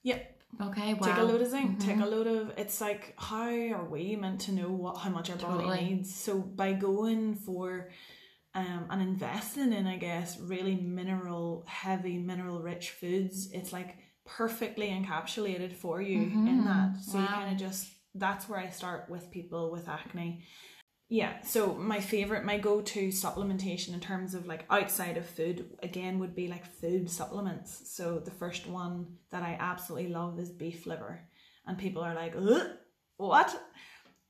yep 0.03 0.41
okay. 0.61 0.95
Wow. 0.95 1.07
take 1.07 1.17
a 1.19 1.23
load 1.23 1.41
of 1.43 1.49
zinc. 1.49 1.79
Take 1.81 1.97
Mhm. 1.97 2.03
a 2.03 2.07
load 2.07 2.27
of. 2.27 2.53
It's 2.57 2.81
like 2.81 3.15
how 3.19 3.49
are 3.51 3.85
we 3.85 4.17
meant 4.17 4.41
to 4.43 4.53
know 4.53 4.71
what 4.71 4.97
how 4.99 5.11
much 5.11 5.29
our 5.31 5.37
body 5.37 5.65
Totally. 5.65 5.85
needs? 5.95 6.15
So 6.15 6.39
by 6.41 6.73
going 6.73 7.35
for. 7.35 7.91
Um, 8.55 8.87
and 8.89 9.03
investing 9.03 9.75
in, 9.75 9.87
I 9.87 9.99
guess, 9.99 10.41
really 10.41 10.77
mineral 10.77 11.63
heavy, 11.67 12.17
mineral 12.17 12.63
rich 12.63 12.89
foods, 12.93 13.51
it's 13.53 13.71
like 13.71 13.99
perfectly 14.25 14.89
encapsulated 14.89 15.75
for 15.75 16.01
you 16.01 16.23
in 16.23 16.63
Mhm. 16.63 16.65
that. 16.65 17.03
So 17.03 17.19
you 17.21 17.27
kind 17.27 17.53
of 17.53 17.59
just 17.59 17.93
that's 18.15 18.49
where 18.49 18.59
I 18.59 18.71
start 18.71 19.11
with 19.11 19.31
people 19.31 19.71
with 19.71 19.91
acne. 19.91 20.43
Yeah, 21.09 21.41
so 21.43 21.75
my 21.75 22.01
favorite, 22.01 22.45
my 22.45 22.59
go 22.59 22.81
to 22.81 23.09
supplementation 23.09 23.95
in 23.95 24.01
terms 24.01 24.35
of 24.35 24.47
like 24.47 24.65
outside 24.69 25.17
of 25.17 25.25
food, 25.25 25.77
again, 25.83 26.19
would 26.19 26.35
be 26.35 26.49
like 26.49 26.67
food 26.67 27.09
supplements. 27.09 27.93
So 27.95 28.19
the 28.19 28.33
first 28.33 28.67
one 28.67 29.07
that 29.31 29.45
I 29.45 29.57
absolutely 29.61 30.11
love 30.11 30.39
is 30.41 30.51
beef 30.51 30.85
liver. 30.85 31.21
And 31.65 31.79
people 31.79 32.03
are 32.03 32.15
like, 32.15 32.35
what? 33.19 33.63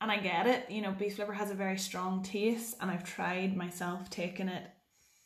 And 0.02 0.10
I 0.10 0.18
get 0.18 0.46
it, 0.46 0.70
you 0.70 0.82
know, 0.82 0.92
beef 0.92 1.18
liver 1.18 1.32
has 1.32 1.50
a 1.50 1.54
very 1.54 1.78
strong 1.78 2.22
taste, 2.22 2.76
and 2.80 2.90
I've 2.90 3.04
tried 3.04 3.56
myself 3.56 4.10
taking 4.10 4.48
it 4.48 4.64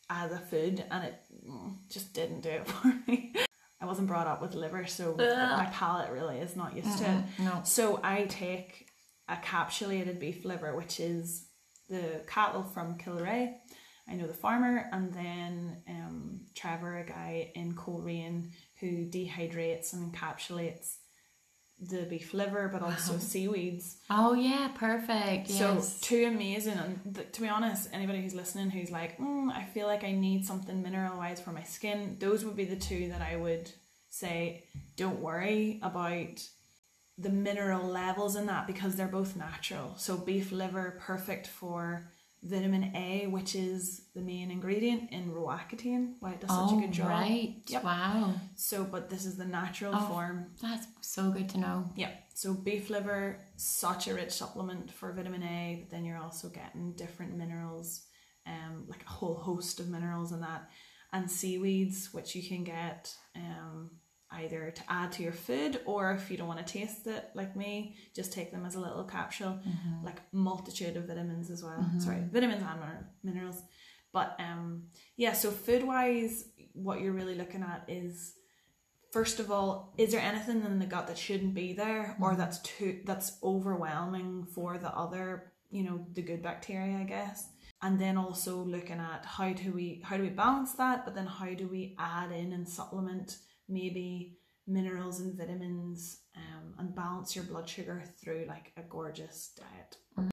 as 0.08 0.30
a 0.30 0.38
food, 0.38 0.84
and 0.90 1.04
it 1.04 1.20
mm, 1.48 1.74
just 1.88 2.12
didn't 2.14 2.42
do 2.42 2.50
it 2.50 2.68
for 2.68 2.94
me. 3.08 3.34
I 3.80 3.86
wasn't 3.86 4.06
brought 4.06 4.28
up 4.28 4.40
with 4.40 4.54
liver, 4.54 4.86
so 4.86 5.14
my 5.16 5.68
palate 5.72 6.10
really 6.12 6.38
is 6.38 6.54
not 6.54 6.76
used 6.76 6.98
to 6.98 7.04
it. 7.10 7.24
No. 7.40 7.60
So 7.64 7.98
I 8.04 8.24
take 8.24 8.89
a 9.30 9.36
capsulated 9.36 10.18
beef 10.18 10.44
liver, 10.44 10.76
which 10.76 11.00
is 11.00 11.46
the 11.88 12.22
cattle 12.26 12.62
from 12.62 12.98
Kilrea. 12.98 13.54
I 14.08 14.14
know 14.14 14.26
the 14.26 14.34
farmer, 14.34 14.88
and 14.92 15.12
then 15.12 15.82
um, 15.88 16.40
Trevor, 16.54 16.98
a 16.98 17.04
guy 17.06 17.52
in 17.54 17.74
Coleraine, 17.74 18.50
who 18.80 19.06
dehydrates 19.06 19.92
and 19.92 20.12
encapsulates 20.12 20.96
the 21.80 22.02
beef 22.02 22.34
liver, 22.34 22.68
but 22.72 22.82
also 22.82 23.16
seaweeds. 23.18 23.96
Oh 24.10 24.34
yeah, 24.34 24.68
perfect. 24.74 25.48
So 25.48 25.74
Yes. 25.74 26.00
two 26.00 26.24
amazing, 26.26 26.76
and 26.78 27.14
th- 27.14 27.32
to 27.32 27.40
be 27.40 27.48
honest, 27.48 27.88
anybody 27.92 28.20
who's 28.20 28.34
listening 28.34 28.68
who's 28.70 28.90
like, 28.90 29.16
mm, 29.18 29.50
I 29.52 29.64
feel 29.64 29.86
like 29.86 30.04
I 30.04 30.12
need 30.12 30.44
something 30.44 30.82
mineral 30.82 31.16
wise 31.16 31.40
for 31.40 31.52
my 31.52 31.62
skin, 31.62 32.16
those 32.18 32.44
would 32.44 32.56
be 32.56 32.64
the 32.66 32.76
two 32.76 33.08
that 33.10 33.22
I 33.22 33.36
would 33.36 33.70
say, 34.10 34.64
don't 34.96 35.20
worry 35.20 35.78
about 35.82 36.42
the 37.20 37.30
mineral 37.30 37.86
levels 37.86 38.36
in 38.36 38.46
that 38.46 38.66
because 38.66 38.96
they're 38.96 39.08
both 39.08 39.36
natural. 39.36 39.94
So 39.96 40.16
beef 40.16 40.52
liver, 40.52 40.98
perfect 41.00 41.46
for 41.46 42.08
vitamin 42.42 42.96
A, 42.96 43.26
which 43.26 43.54
is 43.54 44.06
the 44.14 44.22
main 44.22 44.50
ingredient 44.50 45.10
in 45.12 45.30
roaccutane. 45.30 46.14
Why 46.20 46.30
it 46.32 46.40
does 46.40 46.50
such 46.50 46.70
oh 46.70 46.78
a 46.78 46.80
good 46.80 46.92
job. 46.92 47.08
right. 47.08 47.56
Yep. 47.66 47.84
Wow. 47.84 48.34
So, 48.56 48.84
but 48.84 49.10
this 49.10 49.26
is 49.26 49.36
the 49.36 49.44
natural 49.44 49.92
Oh. 49.94 50.08
form. 50.08 50.46
That's 50.62 50.86
so 51.02 51.30
good 51.30 51.48
to 51.50 51.58
know. 51.58 51.90
Yeah, 51.96 52.12
so 52.34 52.54
beef 52.54 52.88
liver, 52.88 53.38
such 53.56 54.08
a 54.08 54.14
rich 54.14 54.30
supplement 54.32 54.90
for 54.90 55.12
vitamin 55.12 55.42
A, 55.42 55.80
but 55.82 55.90
then 55.90 56.04
you're 56.06 56.16
also 56.16 56.48
getting 56.48 56.92
different 56.94 57.36
minerals, 57.36 58.06
um, 58.46 58.84
like 58.88 59.02
a 59.06 59.10
whole 59.10 59.34
host 59.34 59.78
of 59.78 59.88
minerals 59.90 60.32
in 60.32 60.40
that, 60.40 60.70
and 61.12 61.30
seaweeds, 61.30 62.08
which 62.14 62.34
you 62.34 62.42
can 62.48 62.64
get 62.64 63.14
um, 63.36 63.90
either 64.32 64.70
to 64.70 64.82
add 64.88 65.12
to 65.12 65.22
your 65.22 65.32
food 65.32 65.80
or 65.84 66.12
if 66.12 66.30
you 66.30 66.36
don't 66.36 66.48
want 66.48 66.64
to 66.64 66.72
taste 66.72 67.06
it, 67.06 67.30
like 67.34 67.56
me, 67.56 67.96
just 68.14 68.32
take 68.32 68.52
them 68.52 68.64
as 68.64 68.74
a 68.74 68.80
little 68.80 69.04
capsule, 69.04 69.58
mm-hmm. 69.66 70.04
like 70.04 70.20
multitude 70.32 70.96
of 70.96 71.06
vitamins 71.06 71.50
as 71.50 71.62
well. 71.62 71.78
Mm-hmm. 71.78 72.00
Sorry, 72.00 72.22
vitamins 72.30 72.62
and 72.62 73.04
minerals. 73.22 73.60
But 74.12 74.36
um, 74.38 74.84
yeah, 75.16 75.32
so 75.32 75.50
food 75.50 75.84
wise, 75.84 76.44
what 76.72 77.00
you're 77.00 77.12
really 77.12 77.34
looking 77.34 77.62
at 77.62 77.84
is 77.88 78.34
first 79.12 79.40
of 79.40 79.50
all, 79.50 79.94
is 79.98 80.12
there 80.12 80.20
anything 80.20 80.64
in 80.64 80.78
the 80.78 80.86
gut 80.86 81.08
that 81.08 81.18
shouldn't 81.18 81.54
be 81.54 81.72
there 81.72 82.16
or 82.20 82.30
mm-hmm. 82.30 82.40
that's 82.40 82.60
too 82.60 83.00
that's 83.04 83.38
overwhelming 83.42 84.46
for 84.54 84.78
the 84.78 84.94
other, 84.96 85.52
you 85.70 85.82
know, 85.84 86.06
the 86.12 86.22
good 86.22 86.42
bacteria, 86.42 86.98
I 86.98 87.04
guess. 87.04 87.48
And 87.82 87.98
then 87.98 88.18
also 88.18 88.56
looking 88.56 89.00
at 89.00 89.24
how 89.24 89.52
do 89.52 89.72
we 89.72 90.02
how 90.04 90.16
do 90.16 90.22
we 90.22 90.28
balance 90.28 90.74
that, 90.74 91.04
but 91.04 91.14
then 91.14 91.26
how 91.26 91.52
do 91.54 91.66
we 91.66 91.96
add 91.98 92.30
in 92.30 92.52
and 92.52 92.68
supplement 92.68 93.38
maybe 93.70 94.36
minerals 94.66 95.20
and 95.20 95.36
vitamins 95.36 96.20
um, 96.36 96.74
and 96.78 96.94
balance 96.94 97.34
your 97.34 97.44
blood 97.44 97.68
sugar 97.68 98.04
through 98.22 98.44
like 98.48 98.72
a 98.76 98.82
gorgeous 98.82 99.52
diet. 99.56 100.30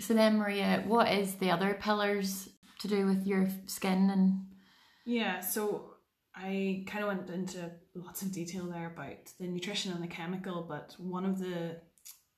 So 0.00 0.14
then, 0.14 0.38
Maria, 0.38 0.84
what 0.86 1.12
is 1.12 1.34
the 1.34 1.50
other 1.50 1.74
pillars 1.74 2.48
to 2.80 2.88
do 2.88 3.06
with 3.06 3.26
your 3.26 3.48
skin 3.66 4.10
and 4.10 4.46
Yeah, 5.04 5.40
so 5.40 5.94
I 6.34 6.84
kind 6.86 7.02
of 7.02 7.08
went 7.08 7.30
into 7.30 7.72
lots 7.94 8.22
of 8.22 8.32
detail 8.32 8.66
there 8.66 8.92
about 8.94 9.32
the 9.40 9.48
nutrition 9.48 9.92
and 9.92 10.02
the 10.02 10.08
chemical, 10.08 10.64
but 10.68 10.94
one 10.98 11.24
of 11.24 11.38
the 11.38 11.80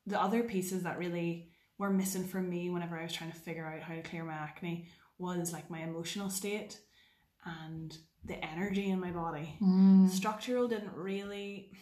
the 0.06 0.20
other 0.20 0.42
pieces 0.42 0.82
that 0.82 0.98
really 0.98 1.50
were 1.78 1.90
missing 1.90 2.24
for 2.24 2.40
me 2.40 2.70
whenever 2.70 2.98
I 2.98 3.02
was 3.02 3.12
trying 3.12 3.30
to 3.30 3.38
figure 3.38 3.66
out 3.66 3.82
how 3.82 3.94
to 3.94 4.02
clear 4.02 4.24
my 4.24 4.32
acne 4.32 4.88
was 5.18 5.52
like 5.52 5.70
my 5.70 5.80
emotional 5.80 6.30
state 6.30 6.80
and 7.44 7.96
the 8.24 8.44
energy 8.44 8.90
in 8.90 9.00
my 9.00 9.10
body. 9.10 9.56
Mm. 9.62 10.08
Structural 10.08 10.68
didn't 10.68 10.94
really 10.94 11.72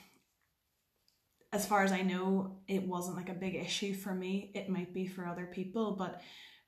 as 1.53 1.67
far 1.67 1.83
as 1.83 1.93
I 1.93 2.03
know, 2.03 2.59
it 2.69 2.83
wasn't 2.83 3.17
like 3.17 3.31
a 3.31 3.35
big 3.35 3.55
issue 3.55 3.95
for 3.95 4.15
me. 4.15 4.51
It 4.55 4.69
might 4.69 4.93
be 4.93 5.07
for 5.07 5.27
other 5.27 5.47
people, 5.47 5.97
but 5.97 6.21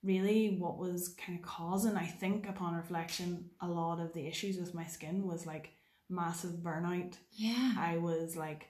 really 0.02 0.56
what 0.58 0.78
was 0.78 1.14
kind 1.24 1.38
of 1.38 1.44
causing, 1.44 1.96
I 1.96 2.06
think, 2.06 2.48
upon 2.48 2.74
reflection, 2.74 3.50
a 3.60 3.68
lot 3.68 4.00
of 4.00 4.14
the 4.14 4.26
issues 4.26 4.56
with 4.58 4.74
my 4.74 4.86
skin 4.86 5.26
was 5.26 5.46
like 5.46 5.72
massive 6.08 6.62
burnout. 6.62 7.16
Yeah. 7.32 7.74
I 7.78 7.98
was 7.98 8.36
like 8.36 8.68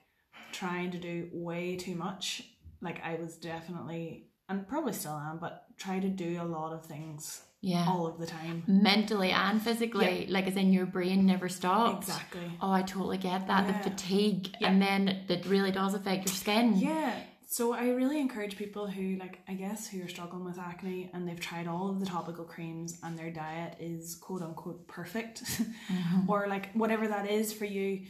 trying 0.51 0.91
to 0.91 0.97
do 0.97 1.29
way 1.31 1.77
too 1.77 1.95
much. 1.95 2.43
Like 2.81 3.01
I 3.03 3.15
was 3.15 3.37
definitely 3.37 4.27
and 4.49 4.67
probably 4.67 4.91
still 4.91 5.13
am, 5.13 5.37
but 5.37 5.65
try 5.77 5.99
to 5.99 6.09
do 6.09 6.41
a 6.41 6.43
lot 6.43 6.73
of 6.73 6.85
things 6.85 7.43
Yeah. 7.61 7.85
all 7.87 8.07
of 8.07 8.17
the 8.19 8.25
time. 8.25 8.63
Mentally 8.67 9.29
and 9.31 9.61
physically, 9.61 10.25
like 10.27 10.47
as 10.47 10.55
in 10.55 10.73
your 10.73 10.85
brain 10.87 11.25
never 11.27 11.47
stops. 11.47 12.07
Exactly. 12.07 12.51
Oh, 12.59 12.71
I 12.71 12.81
totally 12.81 13.17
get 13.19 13.47
that. 13.47 13.67
Yeah. 13.67 13.77
The 13.83 13.89
fatigue, 13.91 14.55
Yeah. 14.59 14.69
and 14.69 14.81
then 14.81 15.07
it 15.29 15.45
really 15.45 15.71
does 15.71 15.93
affect 15.93 16.25
your 16.27 16.33
skin. 16.35 16.75
Yeah. 16.77 17.13
So 17.47 17.73
I 17.73 17.89
really 17.89 18.19
encourage 18.19 18.55
people 18.57 18.87
who 18.87 19.17
like 19.17 19.41
I 19.47 19.53
guess 19.53 19.85
who 19.87 20.01
are 20.03 20.07
struggling 20.07 20.45
with 20.45 20.57
acne 20.57 21.11
and 21.13 21.27
they've 21.27 21.39
tried 21.39 21.67
all 21.67 21.89
of 21.89 21.99
the 21.99 22.05
topical 22.05 22.45
creams 22.45 22.97
and 23.03 23.19
their 23.19 23.29
diet 23.29 23.75
is 23.79 24.15
quote 24.15 24.41
unquote 24.41 24.87
perfect 24.87 25.43
Mhm. 25.43 26.27
or 26.31 26.47
like 26.47 26.71
whatever 26.73 27.07
that 27.09 27.29
is 27.29 27.51
for 27.53 27.65
you, 27.65 28.05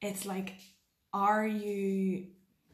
it's 0.00 0.24
like 0.26 0.54
are 1.12 1.46
you 1.46 2.28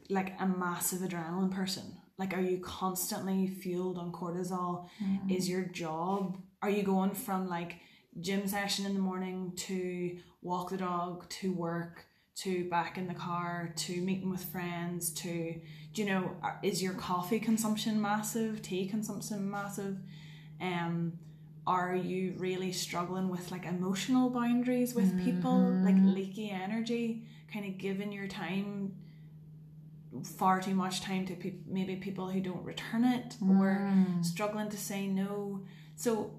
like 0.09 0.33
a 0.39 0.47
massive 0.47 0.99
adrenaline 1.01 1.51
person? 1.51 1.97
Like 2.23 2.37
are 2.37 2.41
you 2.41 2.59
constantly 2.59 3.47
fueled 3.47 3.97
on 3.97 4.13
cortisol? 4.13 4.87
Mm-hmm. 5.03 5.29
Is 5.29 5.49
your 5.49 5.65
job 5.65 6.37
are 6.61 6.69
you 6.69 6.81
going 6.81 7.11
from 7.11 7.49
like 7.49 7.75
gym 8.21 8.47
session 8.47 8.85
in 8.85 8.93
the 8.93 9.01
morning 9.01 9.51
to 9.57 10.17
walk 10.41 10.69
the 10.69 10.77
dog 10.77 11.27
to 11.27 11.51
work 11.51 12.05
to 12.35 12.69
back 12.69 12.97
in 12.97 13.07
the 13.07 13.13
car 13.13 13.73
to 13.75 13.99
meeting 13.99 14.29
with 14.29 14.41
friends 14.45 15.11
to 15.11 15.59
do 15.93 16.01
you 16.01 16.05
know 16.05 16.31
is 16.63 16.81
your 16.81 16.93
coffee 16.93 17.39
consumption 17.39 18.01
massive 18.01 18.61
tea 18.61 18.87
consumption 18.87 19.51
massive 19.51 19.97
um 20.61 21.11
are 21.67 21.93
you 21.95 22.33
really 22.37 22.71
struggling 22.71 23.27
with 23.29 23.51
like 23.51 23.65
emotional 23.65 24.29
boundaries 24.29 24.95
with 24.95 25.21
people 25.23 25.59
like 25.83 25.95
leaky 25.99 26.49
energy 26.49 27.25
kind 27.51 27.65
of 27.65 27.77
giving 27.77 28.11
your 28.11 28.27
time 28.27 28.93
far 30.21 30.61
too 30.61 30.75
much 30.75 31.01
time 31.01 31.25
to 31.25 31.35
pe- 31.35 31.53
maybe 31.65 31.95
people 31.95 32.29
who 32.29 32.39
don't 32.39 32.63
return 32.63 33.03
it 33.03 33.35
or 33.41 33.89
Mm. 33.91 34.23
struggling 34.23 34.69
to 34.69 34.77
say 34.77 35.07
no. 35.07 35.61
So 35.95 36.31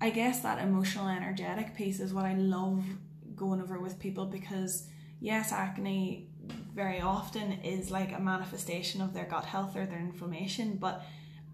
i 0.00 0.10
guess 0.10 0.40
that 0.40 0.58
emotional 0.58 1.08
energetic 1.08 1.74
piece 1.76 2.00
is 2.00 2.12
what 2.12 2.24
i 2.26 2.34
love 2.34 2.84
going 3.36 3.60
over 3.60 3.78
with 3.78 3.98
people 4.00 4.26
because 4.26 4.88
yes 5.20 5.52
acne 5.52 6.28
very 6.74 7.00
often 7.00 7.52
is 7.62 7.90
like 7.92 8.12
a 8.12 8.18
manifestation 8.20 9.00
of 9.00 9.14
their 9.14 9.24
gut 9.24 9.44
health 9.44 9.76
or 9.76 9.86
their 9.86 10.00
inflammation 10.00 10.76
but 10.76 11.02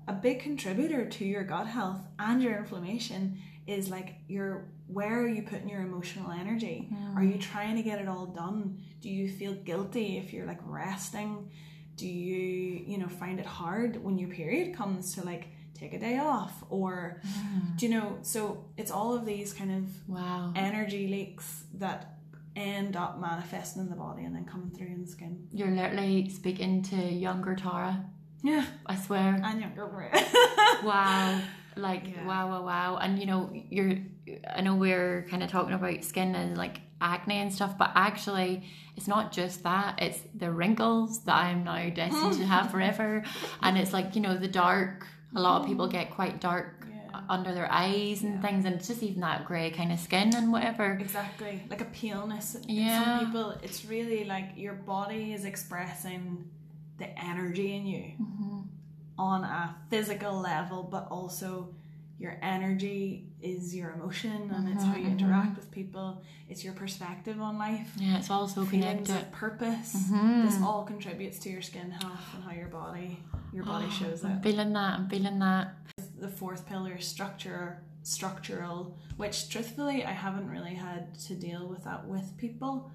a 0.08 0.12
big 0.12 0.40
contributor 0.40 1.04
to 1.04 1.24
your 1.26 1.44
gut 1.44 1.66
health 1.66 2.00
and 2.18 2.42
your 2.42 2.56
inflammation 2.56 3.38
is 3.66 3.90
like 3.90 4.14
your 4.26 4.64
where 4.88 5.20
are 5.22 5.28
you 5.28 5.42
putting 5.42 5.68
your 5.68 5.82
emotional 5.82 6.32
energy? 6.32 6.88
Are 7.14 7.22
you 7.22 7.38
trying 7.38 7.76
to 7.76 7.82
get 7.82 8.00
it 8.00 8.08
all 8.08 8.26
done 8.26 8.80
do 9.00 9.08
you 9.08 9.28
feel 9.28 9.54
guilty 9.54 10.18
if 10.18 10.32
you're 10.32 10.46
like 10.46 10.60
resting 10.64 11.50
do 11.96 12.06
you 12.06 12.82
you 12.86 12.98
know 12.98 13.08
find 13.08 13.38
it 13.40 13.46
hard 13.46 14.02
when 14.02 14.18
your 14.18 14.28
period 14.30 14.74
comes 14.74 15.14
to 15.14 15.24
like 15.24 15.48
take 15.74 15.92
a 15.94 15.98
day 15.98 16.18
off 16.18 16.62
or 16.68 17.20
mm. 17.26 17.76
do 17.78 17.86
you 17.86 17.92
know 17.92 18.18
so 18.22 18.64
it's 18.76 18.90
all 18.90 19.14
of 19.14 19.24
these 19.24 19.52
kind 19.52 19.72
of 19.72 19.84
Wow. 20.08 20.52
energy 20.54 21.08
leaks 21.08 21.64
that 21.74 22.16
end 22.56 22.96
up 22.96 23.18
manifesting 23.20 23.82
in 23.82 23.88
the 23.88 23.96
body 23.96 24.24
and 24.24 24.34
then 24.34 24.44
coming 24.44 24.70
through 24.70 24.88
in 24.88 25.02
the 25.04 25.10
skin 25.10 25.46
You're 25.52 25.70
literally 25.70 26.28
speaking 26.28 26.82
to 26.84 26.96
younger 26.96 27.54
Tara. 27.54 28.04
yeah 28.42 28.66
I 28.86 28.96
swear. 28.96 29.40
and 29.42 29.60
younger 29.60 29.86
Maria. 29.86 30.12
wow. 30.84 31.40
Like 31.76 32.04
Yeah. 32.08 32.26
wow, 32.26 32.48
wow, 32.50 32.62
wow. 32.64 32.96
And 32.96 33.18
you 33.18 33.26
know, 33.26 33.50
you're 33.70 33.96
I 34.54 34.60
know 34.60 34.74
we're 34.74 35.26
kind 35.30 35.42
of 35.42 35.50
talking 35.50 35.72
about 35.74 36.04
skin 36.04 36.34
and 36.34 36.58
like 36.58 36.80
acne 37.00 37.36
and 37.38 37.52
stuff, 37.52 37.76
but 37.78 37.90
actually 37.94 38.62
it's 38.96 39.08
not 39.08 39.32
just 39.32 39.62
that. 39.62 40.00
It's 40.02 40.20
the 40.34 40.50
wrinkles 40.50 41.24
that 41.24 41.34
I'm 41.36 41.64
now 41.64 41.88
destined 41.90 42.34
to 42.34 42.46
have 42.46 42.70
forever. 42.74 43.22
And 43.62 43.78
it's 43.78 43.92
like, 43.92 44.14
you 44.14 44.20
know, 44.20 44.36
the 44.36 44.48
dark 44.48 45.06
a 45.34 45.40
lot 45.40 45.60
of 45.62 45.66
people 45.68 45.86
get 45.86 46.10
quite 46.10 46.40
dark 46.40 46.86
Yeah. 46.90 47.20
under 47.28 47.54
their 47.54 47.70
eyes 47.70 48.22
and 48.24 48.34
Yeah. 48.34 48.40
things 48.40 48.64
and 48.64 48.74
it's 48.74 48.88
just 48.88 49.02
even 49.02 49.20
that 49.20 49.44
grey 49.44 49.70
kind 49.70 49.92
of 49.92 50.00
skin 50.00 50.34
and 50.34 50.50
whatever. 50.52 50.94
Exactly, 51.00 51.62
like 51.70 51.80
a 51.80 51.84
paleness. 51.86 52.56
Yeah. 52.66 53.04
Some 53.04 53.26
people, 53.26 53.50
it's 53.62 53.84
really 53.84 54.24
like 54.24 54.50
your 54.56 54.74
body 54.74 55.32
is 55.32 55.44
expressing 55.44 56.50
the 56.98 57.08
energy 57.18 57.76
in 57.76 57.86
you 57.86 58.12
Mhm. 58.20 58.64
on 59.16 59.44
a 59.44 59.76
physical 59.88 60.34
level, 60.40 60.82
but 60.82 61.06
also 61.10 61.74
your 62.18 62.36
energy 62.42 63.29
is 63.42 63.74
your 63.74 63.90
emotion 63.92 64.50
and 64.54 64.68
it's 64.68 64.84
how 64.84 64.96
you 64.96 65.06
Mhm, 65.08 65.18
interact 65.18 65.56
with 65.56 65.70
people. 65.70 66.22
It's 66.48 66.62
your 66.64 66.74
perspective 66.74 67.40
on 67.40 67.58
life. 67.58 67.92
Yeah, 67.96 68.18
it's 68.18 68.30
all 68.30 68.46
so 68.48 68.64
Feelings 68.66 69.08
connected. 69.08 69.26
of 69.26 69.32
purpose. 69.32 69.94
Mhm. 69.96 70.42
This 70.44 70.60
all 70.62 70.84
contributes 70.84 71.38
to 71.40 71.50
your 71.50 71.62
skin 71.62 71.90
health 71.90 72.34
and 72.34 72.44
how 72.44 72.52
your 72.52 72.68
body 72.68 73.18
your 73.52 73.64
body 73.64 73.86
Oh, 73.88 73.90
shows 74.00 74.24
I'm 74.24 74.38
it. 74.38 74.42
feeling 74.42 74.72
that, 74.74 74.98
I'm 74.98 75.08
feeling 75.08 75.38
that. 75.40 75.74
the 76.18 76.28
fourth 76.28 76.66
pillar 76.66 76.94
is 76.96 77.06
structure 77.06 77.82
structural 78.02 78.96
which 79.16 79.48
truthfully 79.50 80.04
i 80.04 80.10
haven't 80.12 80.48
really 80.48 80.74
had 80.74 81.14
to 81.18 81.34
deal 81.34 81.66
with 81.68 81.82
that 81.84 82.06
with 82.06 82.26
people 82.38 82.90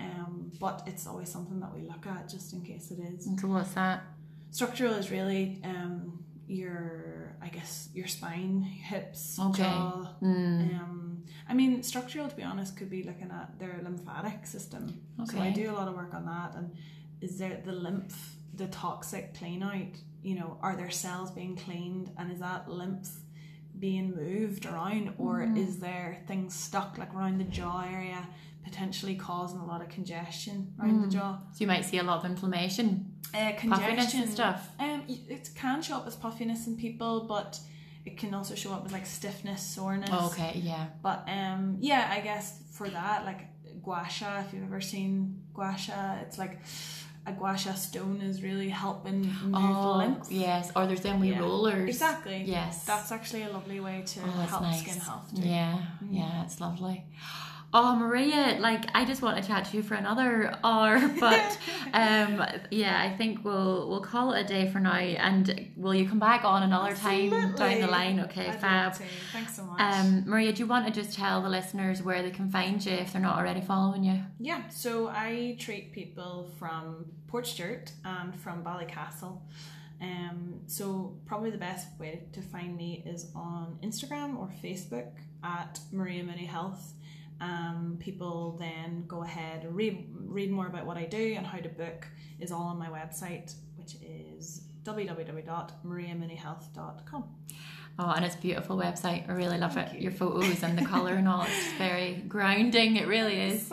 um, 0.00 0.50
but 0.60 0.82
it's 0.86 1.06
always 1.06 1.28
something 1.28 1.58
that 1.60 1.72
we 1.74 1.82
look 1.82 2.06
at 2.06 2.28
just 2.28 2.52
in 2.52 2.60
case 2.62 2.90
it 2.92 2.98
is 3.00 3.28
so 3.40 3.48
what's 3.48 3.74
that? 3.74 4.02
structural 4.50 4.94
is 4.94 5.10
really 5.10 5.60
um, 5.64 6.24
your 6.46 7.27
i 7.42 7.48
guess 7.48 7.88
your 7.94 8.06
spine 8.06 8.60
hips 8.62 9.38
Okay. 9.38 9.62
jaw 9.62 10.06
Mm. 10.22 10.80
um, 10.80 11.24
I 11.50 11.54
mean, 11.54 11.82
structural, 11.82 12.28
to 12.28 12.36
be 12.36 12.42
honest, 12.42 12.76
could 12.76 12.90
be 12.90 13.02
looking 13.02 13.30
at 13.30 13.58
their 13.58 13.80
lymphatic 13.82 14.44
system. 14.46 15.00
Okay. 15.22 15.36
So 15.36 15.42
I 15.42 15.50
do 15.50 15.70
a 15.70 15.72
lot 15.72 15.88
of 15.88 15.94
work 15.94 16.12
on 16.12 16.26
that. 16.26 16.54
And 16.54 16.74
is 17.22 17.38
there 17.38 17.62
the 17.64 17.72
lymph, 17.72 18.34
the 18.54 18.66
toxic 18.66 19.34
clean 19.34 19.62
out? 19.62 19.94
You 20.22 20.34
know, 20.34 20.58
are 20.60 20.76
there 20.76 20.90
cells 20.90 21.30
being 21.30 21.56
cleaned, 21.56 22.10
and 22.18 22.30
is 22.30 22.40
that 22.40 22.68
lymph 22.68 23.08
being 23.78 24.14
moved 24.14 24.66
around, 24.66 25.14
or 25.16 25.40
Mm. 25.46 25.56
is 25.56 25.78
there 25.78 26.22
things 26.26 26.54
stuck 26.54 26.98
like 26.98 27.14
around 27.14 27.38
the 27.38 27.44
jaw 27.44 27.80
area, 27.80 28.28
potentially 28.62 29.14
causing 29.14 29.60
a 29.60 29.64
lot 29.64 29.80
of 29.80 29.88
congestion 29.88 30.74
around 30.78 31.00
the 31.00 31.06
Mm. 31.08 31.12
jaw? 31.12 31.38
So 31.52 31.58
you 31.60 31.66
might 31.66 31.84
see 31.86 31.96
a 31.98 32.02
lot 32.02 32.18
of 32.22 32.30
inflammation, 32.30 33.07
Uh, 33.34 33.52
congestion 33.58 34.22
and 34.22 34.30
stuff. 34.30 34.68
um, 34.80 35.02
it 35.06 35.50
can 35.54 35.82
show 35.82 35.96
up 35.96 36.06
as 36.06 36.16
puffiness 36.16 36.66
in 36.66 36.76
people, 36.76 37.26
but 37.28 37.60
it 38.06 38.16
can 38.16 38.32
also 38.32 38.54
show 38.54 38.72
up 38.72 38.86
as 38.86 38.92
like 38.92 39.04
stiffness, 39.06 39.62
soreness. 39.62 40.08
Oh, 40.12 40.26
okay, 40.28 40.58
yeah. 40.62 40.86
But 41.02 41.28
um, 41.28 41.76
yeah, 41.80 42.08
I 42.10 42.20
guess 42.20 42.62
for 42.72 42.88
that, 42.88 43.24
like 43.26 43.40
gua 43.82 44.06
sha, 44.08 44.40
if 44.40 44.52
you've 44.54 44.64
ever 44.64 44.80
seen 44.80 45.42
gua 45.52 45.76
sha, 45.76 46.16
it's 46.22 46.38
like 46.38 46.58
a 47.26 47.32
gua 47.32 47.58
sha 47.58 47.74
stone 47.74 48.22
is 48.22 48.42
really 48.42 48.70
helping 48.70 49.20
move 49.44 49.54
Oh, 49.54 49.96
lymph. 49.98 50.28
yes. 50.30 50.72
Or 50.74 50.86
there's 50.86 51.02
them 51.02 51.20
wee 51.20 51.30
Yeah. 51.32 51.40
rollers. 51.40 51.88
Exactly. 51.90 52.44
Yes. 52.46 52.84
That's 52.86 53.12
actually 53.12 53.42
a 53.42 53.50
lovely 53.50 53.80
way 53.80 54.02
to 54.06 54.20
Oh, 54.20 54.30
help 54.52 54.62
nice. 54.62 54.80
skin 54.80 54.98
health 54.98 55.34
too. 55.36 55.42
Yeah, 55.42 55.74
Mm. 56.02 56.08
yeah, 56.18 56.44
it's 56.44 56.60
lovely. 56.62 57.04
Oh, 57.74 57.94
Maria, 57.96 58.56
like 58.60 58.86
I 58.94 59.04
just 59.04 59.20
want 59.20 59.42
to 59.42 59.46
chat 59.46 59.66
to 59.66 59.76
you 59.76 59.82
for 59.82 59.94
another 59.94 60.56
hour, 60.64 61.06
but 61.20 61.58
um, 61.92 62.42
yeah, 62.70 62.98
I 63.02 63.14
think 63.14 63.44
we'll 63.44 63.88
we'll 63.90 64.00
call 64.00 64.32
it 64.32 64.40
a 64.40 64.48
day 64.48 64.70
for 64.70 64.80
now. 64.80 64.94
And 64.94 65.68
will 65.76 65.94
you 65.94 66.08
come 66.08 66.18
back 66.18 66.44
on 66.44 66.62
another 66.62 66.94
time 66.94 67.30
down 67.56 67.80
the 67.80 67.86
line? 67.86 68.20
Okay, 68.20 68.48
I'd 68.48 68.60
fab. 68.60 68.94
Thanks 69.32 69.56
so 69.56 69.64
much. 69.64 69.80
Um, 69.80 70.24
Maria, 70.26 70.52
do 70.52 70.60
you 70.60 70.66
want 70.66 70.86
to 70.86 70.92
just 70.92 71.14
tell 71.16 71.42
the 71.42 71.50
listeners 71.50 72.02
where 72.02 72.22
they 72.22 72.30
can 72.30 72.50
find 72.50 72.84
you 72.84 72.92
if 72.92 73.12
they're 73.12 73.20
not 73.20 73.38
already 73.38 73.60
following 73.60 74.02
you? 74.02 74.20
Yeah, 74.40 74.66
so 74.70 75.08
I 75.08 75.56
treat 75.58 75.92
people 75.92 76.50
from 76.58 77.04
Portstewart 77.30 77.90
and 78.02 78.34
from 78.34 78.64
Ballycastle. 78.64 79.40
Um, 80.00 80.60
so 80.66 81.16
probably 81.26 81.50
the 81.50 81.58
best 81.58 81.88
way 81.98 82.22
to 82.32 82.40
find 82.40 82.76
me 82.76 83.02
is 83.04 83.30
on 83.34 83.78
Instagram 83.82 84.38
or 84.38 84.48
Facebook 84.62 85.10
at 85.42 85.80
Maria 85.92 86.22
Mooney 86.22 86.46
Health. 86.46 86.94
Um, 87.40 87.98
people 88.00 88.56
then 88.58 89.04
go 89.06 89.22
ahead 89.22 89.62
and 89.64 89.76
read 89.76 90.08
read 90.12 90.50
more 90.50 90.66
about 90.66 90.86
what 90.86 90.96
I 90.96 91.04
do 91.04 91.34
and 91.36 91.46
how 91.46 91.58
to 91.58 91.68
book 91.68 92.08
is 92.40 92.50
all 92.50 92.64
on 92.64 92.78
my 92.78 92.88
website, 92.88 93.54
which 93.76 93.94
is 94.02 94.62
www.mariamooneyhealth.com. 94.82 97.24
Oh, 98.00 98.12
and 98.14 98.24
it's 98.24 98.36
a 98.36 98.38
beautiful 98.38 98.76
website. 98.76 99.28
I 99.28 99.32
really 99.32 99.58
love 99.58 99.74
Thank 99.74 99.90
it. 99.90 99.96
you. 99.96 100.02
Your 100.02 100.12
photos 100.12 100.62
and 100.62 100.78
the 100.78 100.84
colour 100.84 101.14
and 101.14 101.28
all. 101.28 101.42
It's 101.42 101.72
very 101.78 102.22
grounding. 102.28 102.96
It 102.96 103.08
really 103.08 103.40
is. 103.40 103.72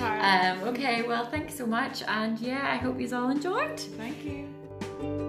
Um, 0.00 0.62
okay, 0.64 1.02
well, 1.02 1.24
thanks 1.26 1.54
so 1.54 1.66
much. 1.66 2.02
And 2.02 2.38
yeah, 2.38 2.70
I 2.72 2.76
hope 2.76 3.00
you 3.00 3.08
all 3.16 3.30
enjoyed. 3.30 3.80
Thank 3.80 4.24
you. 4.24 5.27